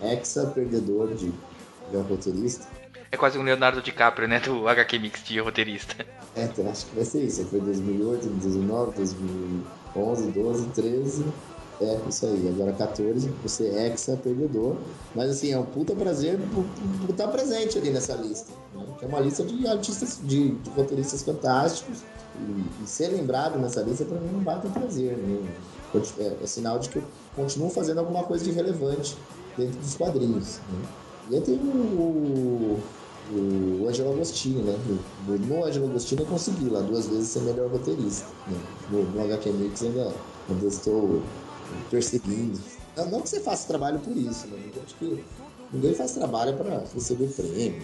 exa 0.02 0.46
perdedor 0.46 1.08
de, 1.86 1.90
de 1.90 1.96
um 1.96 2.02
roteirista. 2.02 2.66
É 3.10 3.16
quase 3.16 3.38
um 3.38 3.42
Leonardo 3.42 3.82
DiCaprio, 3.82 4.26
né? 4.26 4.40
Do 4.40 4.66
HQ 4.66 4.98
Mix 4.98 5.22
de 5.22 5.38
roteirista. 5.38 6.06
É, 6.34 6.44
então 6.44 6.68
acho 6.70 6.86
que 6.86 6.96
vai 6.96 7.04
ser 7.04 7.22
isso. 7.22 7.44
Foi 7.44 7.60
2008, 7.60 8.26
2009, 8.26 8.92
2011, 8.96 10.30
12, 10.30 10.66
13. 10.68 11.24
É, 11.82 11.98
isso 12.08 12.24
aí. 12.24 12.48
Agora 12.48 12.72
14, 12.72 13.28
você 13.42 13.66
é 13.68 13.92
exa 13.92 14.16
perdedor. 14.16 14.78
Mas 15.14 15.30
assim, 15.30 15.52
é 15.52 15.58
um 15.58 15.64
puta 15.64 15.94
prazer 15.94 16.38
por, 16.54 16.64
por 17.00 17.10
estar 17.10 17.28
presente 17.28 17.76
ali 17.76 17.90
nessa 17.90 18.14
lista. 18.14 18.50
Né? 18.74 18.86
Que 18.98 19.04
é 19.04 19.08
uma 19.08 19.20
lista 19.20 19.44
de 19.44 19.66
artistas, 19.66 20.18
de, 20.22 20.52
de 20.52 20.70
roteiristas 20.70 21.22
fantásticos. 21.22 21.98
E, 22.40 22.82
e, 22.82 22.86
ser 22.86 23.08
lembrado 23.08 23.58
nessa 23.58 23.82
lista 23.82 24.06
para 24.06 24.18
mim 24.18 24.32
não 24.32 24.40
bate 24.40 24.66
um 24.66 24.70
prazer. 24.70 25.18
Né? 25.18 25.52
É, 26.18 26.36
é, 26.42 26.46
sinal 26.46 26.78
de 26.78 26.88
que 26.88 26.96
eu 26.96 27.04
continuo 27.36 27.68
fazendo 27.68 27.98
alguma 27.98 28.22
coisa 28.22 28.42
de 28.42 28.52
relevante 28.52 29.18
dentro 29.58 29.78
dos 29.78 29.94
quadrinhos. 29.96 30.60
Né? 30.70 30.88
E 31.32 31.36
aí 31.36 31.40
tem 31.40 31.54
o, 31.54 32.78
o 33.32 33.88
Angelo 33.88 34.12
Agostini, 34.12 34.60
né? 34.60 34.78
No, 35.26 35.64
Angelo 35.64 35.86
Agostini 35.86 36.20
eu 36.20 36.26
consegui 36.26 36.68
lá 36.68 36.80
duas 36.80 37.06
vezes 37.06 37.28
ser 37.28 37.40
melhor 37.40 37.70
roteirista. 37.70 38.26
Né? 38.46 38.60
No, 38.90 39.02
no 39.04 39.24
HQ 39.24 39.50
Mix 39.52 39.82
ainda, 39.82 40.12
ainda 40.50 40.66
estou 40.66 41.22
perseguindo. 41.90 42.60
Não, 42.94 43.10
não 43.10 43.20
que 43.22 43.30
você 43.30 43.40
faça 43.40 43.66
trabalho 43.66 43.98
por 44.00 44.14
isso, 44.14 44.46
né? 44.48 44.58
Eu 44.76 44.82
acho 44.82 44.94
que 44.96 45.24
ninguém 45.72 45.94
faz 45.94 46.12
trabalho 46.12 46.54
para 46.54 46.84
receber 46.92 47.28
prêmio, 47.28 47.80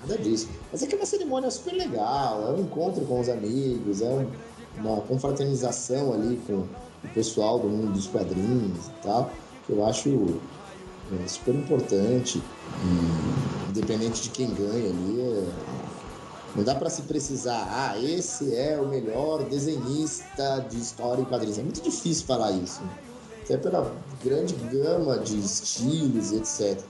nada 0.00 0.18
disso. 0.18 0.48
Mas 0.72 0.82
é 0.82 0.88
que 0.88 0.96
é 0.96 0.98
uma 0.98 1.06
cerimônia 1.06 1.52
super 1.52 1.74
legal, 1.74 2.48
é 2.48 2.50
um 2.50 2.62
encontro 2.62 3.04
com 3.06 3.20
os 3.20 3.28
amigos, 3.28 4.02
é 4.02 4.08
um, 4.08 4.26
uma 4.80 5.00
confraternização 5.02 6.14
ali 6.14 6.36
com 6.48 6.54
o 7.04 7.08
pessoal 7.14 7.60
do 7.60 7.68
mundo 7.68 7.92
dos 7.92 8.08
quadrinhos 8.08 8.88
e 8.88 9.02
tal, 9.04 9.30
que 9.64 9.72
eu 9.72 9.86
acho 9.86 10.40
é, 11.12 11.28
super 11.28 11.54
importante. 11.54 12.42
Independente 13.68 14.22
de 14.22 14.30
quem 14.30 14.52
ganha 14.54 14.90
ali, 14.90 15.20
é, 15.20 15.44
Não 16.56 16.64
dá 16.64 16.74
para 16.74 16.90
se 16.90 17.02
precisar, 17.02 17.66
ah, 17.70 17.98
esse 17.98 18.54
é 18.54 18.80
o 18.80 18.86
melhor 18.88 19.44
desenhista 19.44 20.66
de 20.68 20.78
história 20.78 21.22
e 21.22 21.26
quadrinhos. 21.26 21.58
É 21.58 21.62
muito 21.62 21.80
difícil 21.80 22.26
falar 22.26 22.50
isso. 22.52 22.80
Até 23.44 23.56
pela 23.56 23.94
grande 24.22 24.54
gama 24.54 25.18
de 25.18 25.38
estilos 25.38 26.32
e 26.32 26.36
etc. 26.36 26.82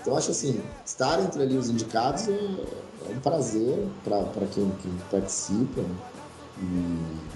Então 0.00 0.16
acho 0.16 0.30
assim, 0.30 0.60
estar 0.84 1.18
entre 1.20 1.42
ali 1.42 1.56
os 1.56 1.70
indicados 1.70 2.28
é, 2.28 2.32
é 2.32 3.16
um 3.16 3.20
prazer 3.20 3.88
para 4.04 4.46
quem, 4.52 4.70
quem, 4.82 4.92
participa 5.10 5.80
né? 5.80 5.96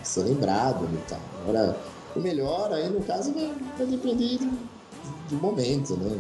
e 0.03 0.07
ser 0.07 0.25
lembrado 0.25 0.85
e 0.85 1.09
tal. 1.09 1.21
Agora, 1.43 1.77
o 2.15 2.21
melhor 2.21 2.73
aí 2.73 2.91
no 2.91 3.01
caso 3.03 3.33
vai, 3.33 3.53
vai 3.79 3.87
depender 3.87 4.39
do 5.29 5.37
momento, 5.37 5.97
né? 5.97 6.17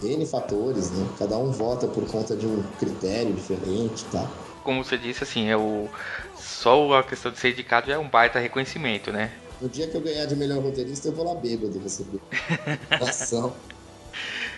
De 0.00 0.08
N 0.12 0.26
fatores, 0.26 0.90
né? 0.90 1.06
Cada 1.18 1.38
um 1.38 1.50
vota 1.50 1.86
por 1.86 2.06
conta 2.10 2.36
de 2.36 2.46
um 2.46 2.62
critério 2.78 3.32
diferente 3.34 4.02
e 4.02 4.12
tal. 4.12 4.28
Como 4.62 4.84
você 4.84 4.98
disse, 4.98 5.22
assim, 5.22 5.48
é 5.48 5.56
o... 5.56 5.88
só 6.36 6.98
a 6.98 7.02
questão 7.02 7.30
de 7.30 7.38
ser 7.38 7.52
indicado 7.52 7.90
é 7.90 7.98
um 7.98 8.08
baita 8.08 8.38
reconhecimento, 8.38 9.12
né? 9.12 9.30
No 9.60 9.68
dia 9.68 9.86
que 9.86 9.96
eu 9.96 10.00
ganhar 10.02 10.26
de 10.26 10.36
melhor 10.36 10.62
roteirista, 10.62 11.08
eu 11.08 11.12
vou 11.12 11.24
lá 11.24 11.40
bêbado 11.40 11.78
receber. 11.78 12.20
Ação. 13.00 13.52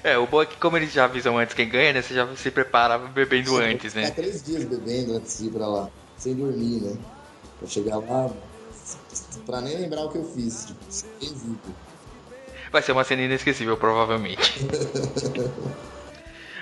É, 0.04 0.16
o 0.16 0.26
bom 0.26 0.40
é 0.40 0.46
que 0.46 0.56
como 0.56 0.76
eles 0.76 0.92
já 0.92 1.04
avisam 1.04 1.36
antes 1.36 1.54
quem 1.54 1.68
ganha, 1.68 1.92
né? 1.92 2.02
Você 2.02 2.14
já 2.14 2.36
se 2.36 2.50
prepara 2.50 2.98
bebendo 2.98 3.50
Sim, 3.50 3.62
antes, 3.62 3.94
né? 3.94 4.04
Ficar 4.04 4.14
três 4.14 4.42
dias 4.42 4.64
bebendo 4.64 5.14
antes 5.14 5.38
de 5.38 5.46
ir 5.46 5.50
pra 5.50 5.66
lá, 5.66 5.90
sem 6.16 6.34
dormir, 6.34 6.80
né? 6.80 6.96
Pra 7.58 7.68
chegar 7.68 7.98
lá, 7.98 8.30
pra 9.44 9.60
nem 9.60 9.76
lembrar 9.76 10.04
o 10.04 10.10
que 10.10 10.18
eu 10.18 10.24
fiz, 10.24 10.66
tipo, 10.66 10.84
sem 10.88 11.34
Vai 12.70 12.82
ser 12.82 12.92
uma 12.92 13.04
cena 13.04 13.22
inesquecível, 13.22 13.76
provavelmente. 13.76 14.66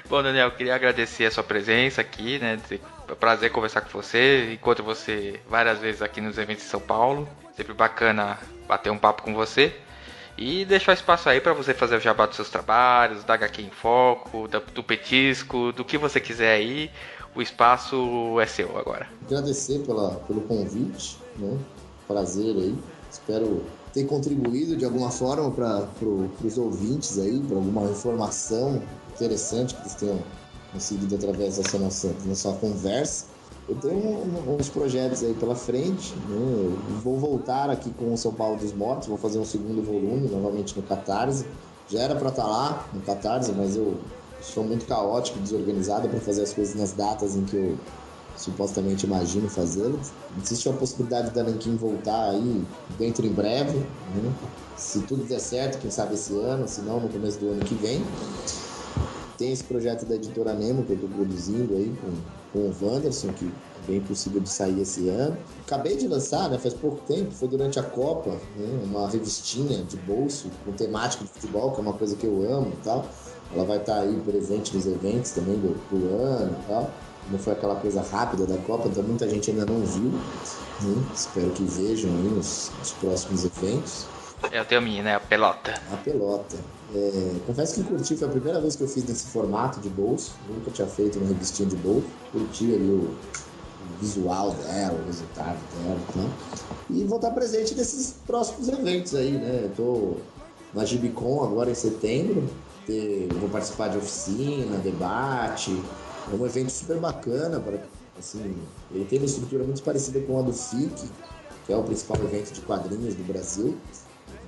Bom, 0.09 0.22
Daniel, 0.22 0.52
queria 0.52 0.74
agradecer 0.74 1.24
a 1.24 1.30
sua 1.32 1.42
presença 1.42 2.00
aqui, 2.00 2.38
né? 2.38 2.61
É 2.70 3.12
um 3.12 3.16
prazer 3.16 3.50
conversar 3.50 3.80
com 3.80 3.90
você. 3.90 4.52
Encontro 4.52 4.84
você 4.84 5.40
várias 5.48 5.80
vezes 5.80 6.00
aqui 6.00 6.20
nos 6.20 6.38
eventos 6.38 6.64
em 6.64 6.68
São 6.68 6.80
Paulo. 6.80 7.28
Sempre 7.57 7.74
bacana 7.74 8.38
bater 8.68 8.90
um 8.90 8.98
papo 8.98 9.22
com 9.22 9.34
você. 9.34 9.74
E 10.38 10.64
deixar 10.64 10.92
espaço 10.92 11.28
aí 11.28 11.40
para 11.40 11.54
você 11.54 11.74
fazer 11.74 11.96
o 11.96 12.00
jabá 12.00 12.26
dos 12.26 12.36
seus 12.36 12.50
trabalhos, 12.50 13.24
da 13.24 13.34
HQ 13.34 13.62
em 13.62 13.70
Foco, 13.70 14.46
do 14.46 14.84
petisco, 14.84 15.72
do 15.72 15.84
que 15.84 15.98
você 15.98 16.20
quiser 16.20 16.54
aí. 16.54 16.88
O 17.34 17.42
espaço 17.42 18.38
é 18.40 18.46
seu 18.46 18.78
agora. 18.78 19.09
Agradecer 19.26 19.80
pela, 19.80 20.14
pelo 20.26 20.42
convite, 20.42 21.18
né? 21.36 21.59
Prazer 22.07 22.54
aí. 22.54 22.78
Espero 23.11 23.64
ter 23.97 24.05
contribuído 24.05 24.76
de 24.76 24.84
alguma 24.84 25.11
forma 25.11 25.51
para 25.51 25.80
pro, 25.99 26.30
os 26.44 26.59
ouvintes 26.59 27.18
aí, 27.18 27.40
para 27.40 27.57
alguma 27.57 27.84
informação 27.84 28.82
interessante 29.14 29.74
que 29.74 29.80
eles 29.80 29.94
tenham 29.94 30.18
conseguido 30.70 31.14
através 31.14 31.57
dessa 31.57 31.78
nossa, 31.78 32.12
conversa. 32.61 33.24
Eu 33.66 33.74
tenho 33.76 34.22
uns 34.61 34.68
projetos 34.68 35.24
aí 35.24 35.32
pela 35.32 35.57
frente. 35.57 36.14
Né? 36.28 36.76
vou 37.03 37.18
voltar 37.18 37.70
aqui 37.70 37.90
com 37.90 38.12
o 38.12 38.18
São 38.18 38.34
Paulo 38.34 38.59
dos 38.59 38.74
Mortos, 38.74 39.09
vou 39.09 39.16
fazer 39.16 39.38
um 39.38 39.47
segundo 39.47 39.82
volume 39.82 40.28
novamente 40.28 40.76
no 40.76 40.82
Catarse. 40.82 41.47
Já 41.88 42.01
era 42.01 42.14
para 42.14 42.28
estar 42.28 42.42
tá 42.42 42.49
lá 42.49 42.86
no 42.92 43.01
Catarse, 43.01 43.51
mas 43.53 43.76
eu 43.76 43.94
sou 44.42 44.62
muito 44.62 44.84
caótico, 44.84 45.38
desorganizado 45.38 46.07
para 46.07 46.20
fazer 46.20 46.42
as 46.42 46.53
coisas 46.53 46.74
nas 46.74 46.92
datas 46.92 47.34
em 47.34 47.44
que 47.47 47.57
eu 47.57 47.78
supostamente 48.37 49.07
imagino 49.07 49.49
fazê-las. 49.49 50.12
Existe 50.43 50.68
a 50.68 50.72
possibilidade 50.72 51.30
da 51.30 51.43
Nankin 51.43 51.76
voltar 51.76 52.30
aí 52.30 52.64
dentro 52.99 53.26
em 53.26 53.32
breve. 53.32 53.78
Né? 53.78 54.32
Se 54.76 55.01
tudo 55.01 55.24
der 55.24 55.41
certo, 55.41 55.80
quem 55.80 55.91
sabe 55.91 56.14
esse 56.14 56.32
ano, 56.34 56.68
se 56.68 56.82
não 56.82 57.01
no 57.01 57.09
começo 57.09 57.39
do 57.39 57.49
ano 57.51 57.64
que 57.64 57.74
vem. 57.74 58.05
Tem 59.39 59.53
esse 59.53 59.64
projeto 59.64 60.07
da 60.07 60.14
editora 60.14 60.55
Nemo 60.55 60.82
que 60.84 60.93
eu 60.93 60.97
estou 60.97 61.11
produzindo 61.11 61.74
aí 61.74 61.95
com, 62.01 62.12
com 62.53 62.59
o 62.68 62.74
Wanderson, 62.80 63.28
que 63.34 63.45
é 63.45 63.87
bem 63.87 64.01
possível 64.01 64.41
de 64.41 64.49
sair 64.49 64.80
esse 64.80 65.09
ano. 65.11 65.37
Acabei 65.66 65.97
de 65.97 66.09
lançar, 66.09 66.49
né, 66.49 66.59
faz 66.59 66.72
pouco 66.72 67.03
tempo, 67.07 67.30
foi 67.32 67.49
durante 67.49 67.78
a 67.78 67.82
Copa, 67.82 68.30
né, 68.57 68.80
uma 68.82 69.09
revistinha 69.11 69.82
de 69.84 69.99
bolso 69.99 70.51
com 70.64 70.72
temática 70.72 71.24
de 71.24 71.30
futebol, 71.30 71.72
que 71.72 71.78
é 71.78 71.82
uma 71.82 71.93
coisa 71.93 72.16
que 72.16 72.26
eu 72.26 72.51
amo 72.51 72.72
e 72.72 72.82
tal. 72.82 73.07
Ela 73.55 73.64
vai 73.64 73.76
estar 73.76 73.97
tá 73.97 74.01
aí 74.01 74.20
presente 74.24 74.74
nos 74.74 74.87
eventos 74.87 75.32
também 75.32 75.55
do, 75.57 75.74
do 75.91 76.14
ano 76.14 76.57
e 76.62 76.66
tal. 76.66 76.91
Não 77.31 77.39
foi 77.39 77.53
aquela 77.53 77.77
coisa 77.77 78.03
rápida 78.03 78.47
da 78.47 78.57
Copa, 78.59 78.89
então 78.89 79.03
muita 79.03 79.29
gente 79.29 79.51
ainda 79.51 79.66
não 79.66 79.81
viu. 79.81 80.11
Né? 80.11 81.07
Espero 81.14 81.51
que 81.51 81.64
vejam 81.64 82.11
aí 82.11 82.29
nos, 82.29 82.70
nos 82.79 82.93
próximos 82.93 83.45
eventos. 83.45 84.07
Eu 84.53 84.64
tenho 84.64 84.81
a 84.81 84.85
minha, 84.85 85.03
né? 85.03 85.14
A 85.16 85.20
pelota. 85.20 85.74
A 85.93 85.97
pelota. 85.97 86.57
É, 86.95 87.33
confesso 87.47 87.74
que 87.74 87.83
curti, 87.83 88.16
foi 88.16 88.29
a 88.29 88.31
primeira 88.31 88.61
vez 88.61 88.77
que 88.77 88.83
eu 88.83 88.89
fiz 88.89 89.05
nesse 89.05 89.27
formato 89.27 89.81
de 89.81 89.89
bolso. 89.89 90.35
Nunca 90.49 90.70
tinha 90.70 90.87
feito 90.87 91.18
uma 91.18 91.29
revistinha 91.29 91.68
de 91.68 91.77
bolso. 91.77 92.07
Curti 92.31 92.74
ali 92.74 92.91
o, 92.91 93.09
o 93.09 93.99
visual 94.01 94.53
dela, 94.53 94.99
o 95.03 95.07
resultado 95.07 95.59
dela 95.74 95.99
né? 96.14 96.31
e 96.91 97.05
vou 97.05 97.16
estar 97.16 97.31
presente 97.33 97.74
nesses 97.74 98.14
próximos 98.27 98.68
eventos 98.68 99.14
aí, 99.14 99.33
né? 99.33 99.62
Eu 99.64 99.70
tô 99.77 100.16
na 100.74 100.85
Gibicon 100.85 101.45
agora 101.45 101.70
em 101.70 101.74
setembro. 101.74 102.49
Vou 103.41 103.49
participar 103.49 103.89
de 103.89 103.99
oficina, 103.99 104.79
debate. 104.79 105.77
É 106.33 106.35
um 106.35 106.45
evento 106.45 106.70
super 106.70 106.99
bacana. 106.99 107.61
Para, 107.61 107.81
assim, 108.18 108.57
ele 108.91 109.05
tem 109.05 109.18
uma 109.18 109.27
estrutura 109.27 109.64
muito 109.64 109.83
parecida 109.83 110.20
com 110.20 110.39
a 110.39 110.43
do 110.43 110.53
FIC, 110.53 111.09
que 111.66 111.72
é 111.72 111.77
o 111.77 111.83
principal 111.83 112.16
evento 112.24 112.53
de 112.53 112.61
quadrinhos 112.62 113.14
do 113.14 113.24
Brasil. 113.24 113.77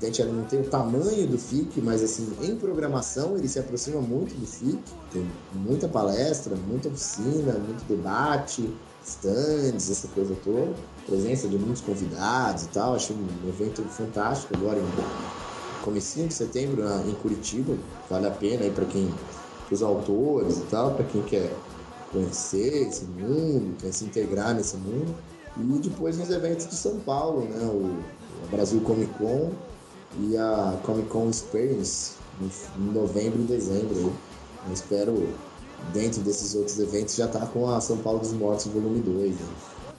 A 0.01 0.05
gente 0.05 0.23
não 0.25 0.45
tem 0.45 0.61
o 0.61 0.65
tamanho 0.65 1.27
do 1.27 1.37
FIC, 1.37 1.81
mas 1.81 2.03
assim, 2.03 2.33
em 2.41 2.57
programação 2.57 3.37
ele 3.37 3.49
se 3.49 3.59
aproxima 3.59 4.01
muito 4.01 4.35
do 4.35 4.47
FIC. 4.47 4.79
Tem 5.13 5.29
muita 5.55 5.89
palestra, 5.89 6.55
muita 6.55 6.89
oficina, 6.89 7.55
muito 7.55 7.85
debate, 7.89 8.73
stands, 9.05 9.91
essa 9.91 10.07
coisa 10.09 10.37
toda. 10.45 10.73
Presença 11.07 11.49
de 11.49 11.59
muitos 11.59 11.83
convidados 11.83 12.65
e 12.65 12.69
tal. 12.69 12.95
Achei 12.95 13.17
um 13.17 13.49
evento 13.49 13.83
fantástico 13.85 14.55
agora 14.57 14.79
em 14.79 15.85
comecinho 15.85 16.29
de 16.29 16.35
setembro 16.35 16.85
em 17.09 17.15
Curitiba. 17.15 17.77
Vale 18.09 18.27
a 18.29 18.31
pena 18.31 18.65
aí 18.65 18.71
para 18.71 18.85
quem, 18.85 19.13
os 19.71 19.83
autores 19.83 20.59
e 20.59 20.63
tal, 20.71 20.95
para 20.95 21.05
quem 21.07 21.23
quer 21.23 21.53
conhecer 22.13 22.89
esse 22.89 23.05
mundo, 23.05 23.77
quer 23.81 23.93
se 23.93 24.05
integrar 24.05 24.55
nesse 24.55 24.77
mundo. 24.77 25.15
E 25.57 25.79
depois 25.81 26.17
nos 26.17 26.31
eventos 26.31 26.69
de 26.69 26.75
São 26.75 27.01
Paulo, 27.01 27.45
né? 27.45 27.65
O 27.65 28.47
Brasil 28.51 28.81
Comic 28.83 29.13
Con 29.15 29.53
e 30.21 30.37
a 30.37 30.79
Comic 30.85 31.09
Con 31.09 31.29
Experience 31.29 32.13
em 32.41 32.93
novembro 32.93 33.41
e 33.41 33.45
dezembro. 33.45 34.13
Eu 34.67 34.73
espero, 34.73 35.29
dentro 35.93 36.21
desses 36.21 36.55
outros 36.55 36.79
eventos, 36.79 37.17
já 37.17 37.27
estar 37.27 37.41
tá 37.41 37.47
com 37.47 37.69
a 37.69 37.81
São 37.81 37.99
Paulo 37.99 38.21
dos 38.21 38.33
Mortos 38.33 38.67
volume 38.67 39.01
2. 39.01 39.33
Né? 39.33 39.47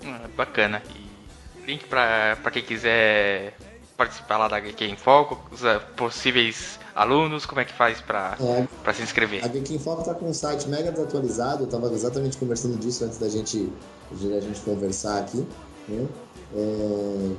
Ah, 0.05 0.29
bacana. 0.35 0.81
E 0.95 1.65
link 1.65 1.85
para 1.85 2.51
quem 2.51 2.63
quiser 2.63 3.57
participar 3.97 4.37
lá 4.37 4.47
da 4.47 4.57
HQ 4.57 4.85
em 4.85 4.95
Foco, 4.95 5.37
os 5.51 5.63
eh, 5.63 5.77
possíveis 5.97 6.78
alunos, 6.99 7.45
como 7.45 7.61
é 7.61 7.65
que 7.65 7.71
faz 7.71 8.01
para 8.01 8.37
é, 8.41 8.93
se 8.93 9.01
inscrever? 9.01 9.41
A 9.41 9.45
HQ 9.45 9.73
em 9.73 9.79
Foco 9.79 10.01
está 10.01 10.13
com 10.13 10.29
um 10.29 10.33
site 10.33 10.67
mega 10.67 10.91
desatualizado, 10.91 11.63
eu 11.63 11.65
estava 11.65 11.91
exatamente 11.93 12.37
conversando 12.37 12.77
disso 12.77 13.05
antes 13.05 13.17
da 13.17 13.29
gente, 13.29 13.71
da 14.11 14.41
gente 14.41 14.59
conversar 14.61 15.19
aqui. 15.19 15.47
Né? 15.87 16.05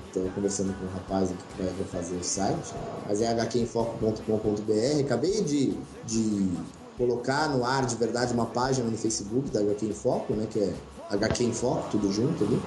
Estou 0.06 0.26
é, 0.26 0.30
conversando 0.34 0.72
com 0.78 0.86
um 0.86 0.88
rapaz 0.88 1.30
aqui 1.30 1.42
que 1.56 1.62
vai 1.62 2.02
fazer 2.02 2.16
o 2.16 2.24
site, 2.24 2.72
mas 3.06 3.20
é 3.20 3.30
hqinfoco.com.br. 3.30 5.00
Acabei 5.04 5.42
de, 5.42 5.76
de 6.06 6.50
colocar 6.96 7.50
no 7.50 7.62
ar 7.62 7.84
de 7.84 7.96
verdade 7.96 8.32
uma 8.32 8.46
página 8.46 8.88
no 8.88 8.96
Facebook 8.96 9.50
da 9.50 9.60
HQ 9.60 9.86
em 9.86 9.92
Foco, 9.92 10.32
né, 10.32 10.46
que 10.50 10.58
é 10.58 10.72
HQ 11.10 11.44
em 11.44 11.52
Foco, 11.52 11.86
tudo 11.90 12.10
junto 12.10 12.44
ali. 12.44 12.58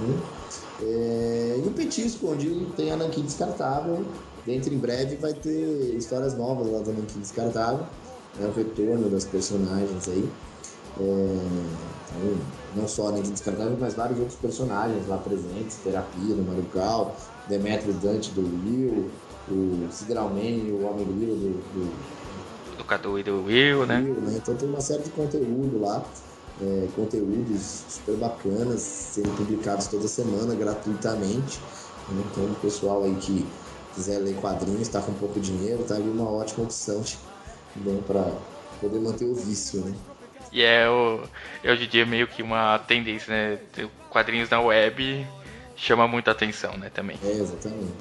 Né? 0.00 0.20
É, 0.82 1.62
e 1.64 1.66
o 1.66 1.70
Petisco, 1.70 2.30
onde 2.32 2.66
tem 2.76 2.92
a 2.92 2.96
Nankin 2.96 3.22
Descartável. 3.22 4.04
Dentro 4.48 4.72
em 4.72 4.78
breve 4.78 5.16
vai 5.16 5.34
ter 5.34 5.94
histórias 5.94 6.34
novas 6.34 6.72
lá 6.72 6.78
da 6.78 6.90
Nankin 6.90 7.20
Descartável. 7.20 7.84
É 8.40 8.46
o 8.46 8.50
retorno 8.50 9.10
das 9.10 9.26
personagens 9.26 10.08
aí. 10.08 10.26
É, 10.98 11.02
então, 11.02 12.38
não 12.74 12.88
só 12.88 13.10
Nankin 13.10 13.32
Descartável, 13.32 13.76
mas 13.78 13.92
vários 13.92 14.18
outros 14.18 14.38
personagens 14.38 15.06
lá 15.06 15.18
presentes, 15.18 15.76
Terapia 15.84 16.34
do 16.34 16.42
Marucal, 16.42 17.14
Demetrius 17.46 17.96
Dante 17.96 18.30
do 18.30 18.40
Will, 18.40 19.10
o 19.50 19.86
Sideral 19.92 20.32
e 20.38 20.72
o 20.72 20.86
Homem 20.86 21.04
Grilo 21.04 21.36
do, 21.36 21.50
do, 21.74 22.78
do 22.78 22.84
Cadu 22.84 23.18
e 23.18 23.22
do 23.22 23.44
Will, 23.44 23.84
né? 23.84 24.00
Will, 24.00 24.14
né? 24.14 24.38
Então 24.38 24.54
tem 24.54 24.66
uma 24.66 24.80
série 24.80 25.02
de 25.02 25.10
conteúdo 25.10 25.78
lá, 25.78 26.02
é, 26.62 26.88
conteúdos 26.96 27.84
super 27.90 28.16
bacanas, 28.16 28.80
sendo 28.80 29.28
publicados 29.36 29.88
toda 29.88 30.08
semana 30.08 30.54
gratuitamente. 30.54 31.60
Né? 32.08 32.24
Então 32.30 32.44
o 32.44 32.54
pessoal 32.62 33.04
aí 33.04 33.14
que 33.16 33.46
quiser 33.98 34.18
ler 34.18 34.36
quadrinhos, 34.36 34.82
está 34.82 35.00
com 35.00 35.12
pouco 35.14 35.40
dinheiro, 35.40 35.82
tá 35.82 35.96
ali 35.96 36.08
uma 36.08 36.30
ótima 36.30 36.64
opção 36.64 37.02
para 38.06 38.32
poder 38.80 39.00
manter 39.00 39.24
o 39.24 39.34
vício, 39.34 39.80
né? 39.80 39.94
E 40.52 40.62
é, 40.62 40.88
o, 40.88 41.20
é 41.62 41.72
hoje 41.72 41.84
em 41.84 41.88
dia 41.88 42.06
meio 42.06 42.26
que 42.26 42.42
uma 42.42 42.78
tendência, 42.78 43.30
né? 43.30 43.58
Quadrinhos 44.08 44.48
na 44.48 44.60
web 44.60 45.26
chama 45.76 46.08
muita 46.08 46.30
atenção, 46.30 46.76
né, 46.76 46.90
também. 46.92 47.18
É, 47.22 47.32
exatamente. 47.32 47.92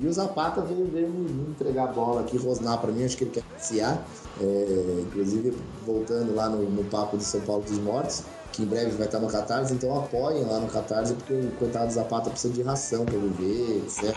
E 0.00 0.06
o 0.06 0.12
Zapata 0.12 0.60
veio, 0.60 0.86
veio 0.86 1.08
me 1.08 1.50
entregar 1.50 1.84
a 1.84 1.86
bola 1.86 2.20
aqui, 2.20 2.36
rosnar 2.36 2.78
para 2.78 2.92
mim, 2.92 3.04
acho 3.04 3.16
que 3.16 3.24
ele 3.24 3.30
quer 3.30 3.42
passear. 3.42 4.06
É, 4.40 5.00
inclusive, 5.00 5.56
voltando 5.84 6.34
lá 6.34 6.48
no, 6.48 6.68
no 6.68 6.84
papo 6.84 7.16
de 7.16 7.24
São 7.24 7.40
Paulo 7.40 7.62
dos 7.62 7.78
Mortos, 7.78 8.22
que 8.52 8.62
em 8.62 8.66
breve 8.66 8.90
vai 8.92 9.06
estar 9.06 9.18
no 9.18 9.28
Catarse, 9.28 9.72
então 9.72 9.98
apoiem 9.98 10.44
lá 10.44 10.60
no 10.60 10.68
Catarse, 10.68 11.14
porque 11.14 11.32
o 11.32 11.50
coitado 11.58 11.86
do 11.86 11.92
Zapata 11.92 12.30
precisa 12.30 12.52
de 12.54 12.62
ração 12.62 13.04
para 13.04 13.18
viver, 13.18 13.82
etc. 13.84 14.16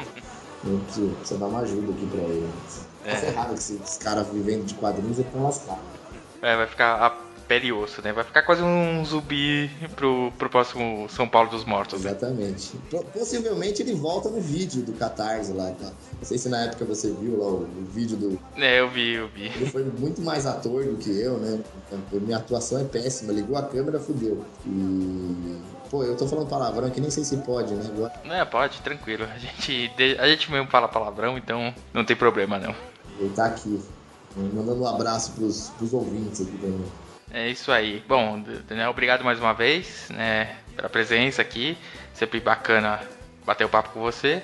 Precisa, 0.62 1.16
precisa 1.16 1.40
dar 1.40 1.48
uma 1.48 1.60
ajuda 1.60 1.92
aqui 1.92 2.06
para 2.08 2.22
ele. 2.22 2.50
Tá 3.04 3.12
é. 3.12 3.16
ferrado 3.16 3.54
que 3.54 3.60
esses 3.60 3.98
caras 3.98 4.28
vivendo 4.28 4.66
de 4.66 4.74
quadrinhos 4.76 5.18
e 5.18 5.22
estão 5.22 5.44
lascados. 5.44 5.84
É, 6.42 6.56
vai 6.56 6.68
ficar 6.68 7.30
pele 7.50 7.68
e 7.68 7.74
osso, 7.74 8.00
né? 8.04 8.14
Vai 8.14 8.24
ficar 8.24 8.44
quase 8.44 8.62
um 8.62 9.04
zumbi 9.04 9.72
pro, 9.96 10.32
pro 10.38 10.50
próximo 10.50 11.10
São 11.10 11.28
Paulo 11.28 11.50
dos 11.50 11.66
Mortos. 11.66 12.04
Né? 12.04 12.12
Exatamente. 12.12 12.78
Possivelmente 13.12 13.82
ele 13.82 13.96
volta 13.96 14.30
no 14.30 14.40
vídeo 14.40 14.84
do 14.84 14.94
Catarse 14.94 15.52
lá, 15.52 15.72
tá? 15.72 15.88
Não 15.88 16.24
sei 16.24 16.38
se 16.38 16.48
na 16.48 16.66
época 16.66 16.86
você 16.86 17.12
viu 17.12 17.40
lá 17.40 17.48
o, 17.48 17.64
o, 17.64 17.86
vídeo 17.92 18.16
do. 18.16 18.40
É, 18.56 18.80
eu 18.80 18.88
vi, 18.88 19.16
eu 19.16 19.28
vi. 19.28 19.48
Ele 19.48 19.66
foi 19.66 19.84
muito 19.84 20.22
mais 20.22 20.46
ator 20.46 20.86
do 20.86 20.96
que 20.98 21.10
eu, 21.10 21.40
né? 21.40 21.60
Minha 22.14 22.38
atuação 22.38 22.80
é 22.80 22.84
péssima, 22.84 23.34
ligou 23.34 23.58
a 23.58 23.64
câmera, 23.64 24.00
fudeu. 24.00 24.46
E. 24.68 25.58
Pô, 25.90 26.04
eu 26.04 26.16
tô 26.16 26.28
falando 26.28 26.48
palavrão 26.48 26.90
que 26.90 27.02
nem 27.02 27.10
sei 27.10 27.24
se 27.24 27.38
pode, 27.38 27.74
né? 27.74 27.84
Agora... 27.88 28.14
Não, 28.24 28.36
é, 28.36 28.46
pode, 28.46 28.80
tranquilo. 28.82 29.24
A 29.24 29.38
gente, 29.40 29.92
a 30.20 30.28
gente 30.28 30.52
mesmo 30.52 30.68
fala 30.68 30.88
palavrão, 30.88 31.38
então 31.38 31.74
não 31.92 32.06
tem 32.06 32.16
problema 32.16 32.60
não. 32.60 32.76
Ele 33.20 33.34
tá 33.34 33.46
aqui, 33.46 33.82
mandando 34.36 34.84
um 34.84 34.88
abraço 34.88 35.32
pros, 35.32 35.70
pros 35.78 35.94
ouvintes 35.94 36.42
aqui 36.42 36.58
também. 36.58 36.86
É 37.32 37.50
isso 37.50 37.72
aí. 37.72 38.04
Bom, 38.08 38.44
Daniel, 38.68 38.92
obrigado 38.92 39.24
mais 39.24 39.40
uma 39.40 39.54
vez, 39.54 40.08
né, 40.10 40.56
pela 40.76 40.90
presença 40.90 41.42
aqui. 41.42 41.78
Sempre 42.14 42.40
bacana 42.40 43.00
bater 43.46 43.66
o 43.66 43.70
papo 43.70 43.90
com 43.90 44.00
você. 44.00 44.44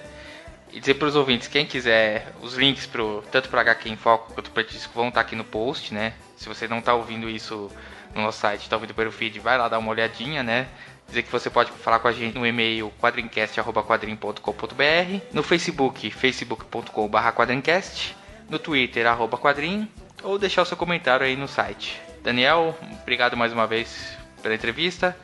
E 0.71 0.79
dizer 0.79 0.95
para 0.95 1.07
os 1.07 1.15
ouvintes, 1.15 1.47
quem 1.47 1.65
quiser, 1.65 2.33
os 2.41 2.55
links 2.55 2.85
pro, 2.85 3.23
tanto 3.31 3.49
para 3.49 3.61
HQ 3.61 3.89
em 3.89 3.95
Foco 3.95 4.33
quanto 4.33 4.51
para 4.51 4.63
Disco 4.63 4.93
vão 4.95 5.09
estar 5.09 5.21
tá 5.21 5.27
aqui 5.27 5.35
no 5.35 5.43
post, 5.43 5.93
né? 5.93 6.13
Se 6.35 6.49
você 6.49 6.67
não 6.67 6.79
está 6.79 6.93
ouvindo 6.93 7.29
isso 7.29 7.71
no 8.13 8.23
nosso 8.23 8.39
site, 8.39 8.61
está 8.61 8.75
ouvindo 8.75 8.93
pelo 8.93 9.11
feed, 9.11 9.39
vai 9.39 9.57
lá 9.57 9.69
dar 9.69 9.77
uma 9.79 9.91
olhadinha, 9.91 10.43
né? 10.43 10.67
Dizer 11.07 11.23
que 11.23 11.31
você 11.31 11.49
pode 11.49 11.71
falar 11.71 11.99
com 11.99 12.07
a 12.07 12.11
gente 12.11 12.37
no 12.37 12.45
e-mail 12.45 12.91
quadrincast.quadrim.com.br, 12.99 15.21
no 15.31 15.43
Facebook, 15.43 16.11
facebook.com.br 16.11 17.31
quadrincast, 17.35 18.15
no 18.49 18.59
Twitter, 18.59 19.07
arroba 19.07 19.37
quadrim, 19.37 19.89
ou 20.23 20.39
deixar 20.39 20.63
o 20.63 20.65
seu 20.65 20.75
comentário 20.75 21.25
aí 21.25 21.35
no 21.35 21.47
site. 21.47 22.01
Daniel, 22.23 22.75
obrigado 23.01 23.37
mais 23.37 23.53
uma 23.53 23.67
vez 23.67 24.17
pela 24.41 24.55
entrevista 24.55 25.15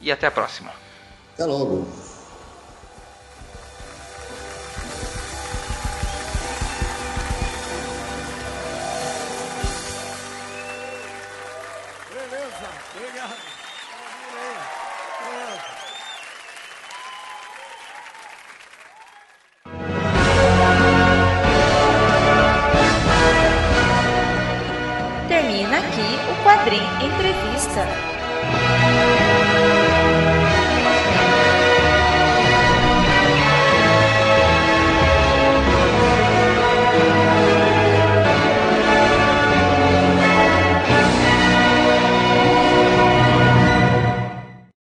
e 0.00 0.10
até 0.10 0.26
a 0.26 0.30
próxima. 0.30 0.72
Até 1.34 1.46
logo. 1.46 1.86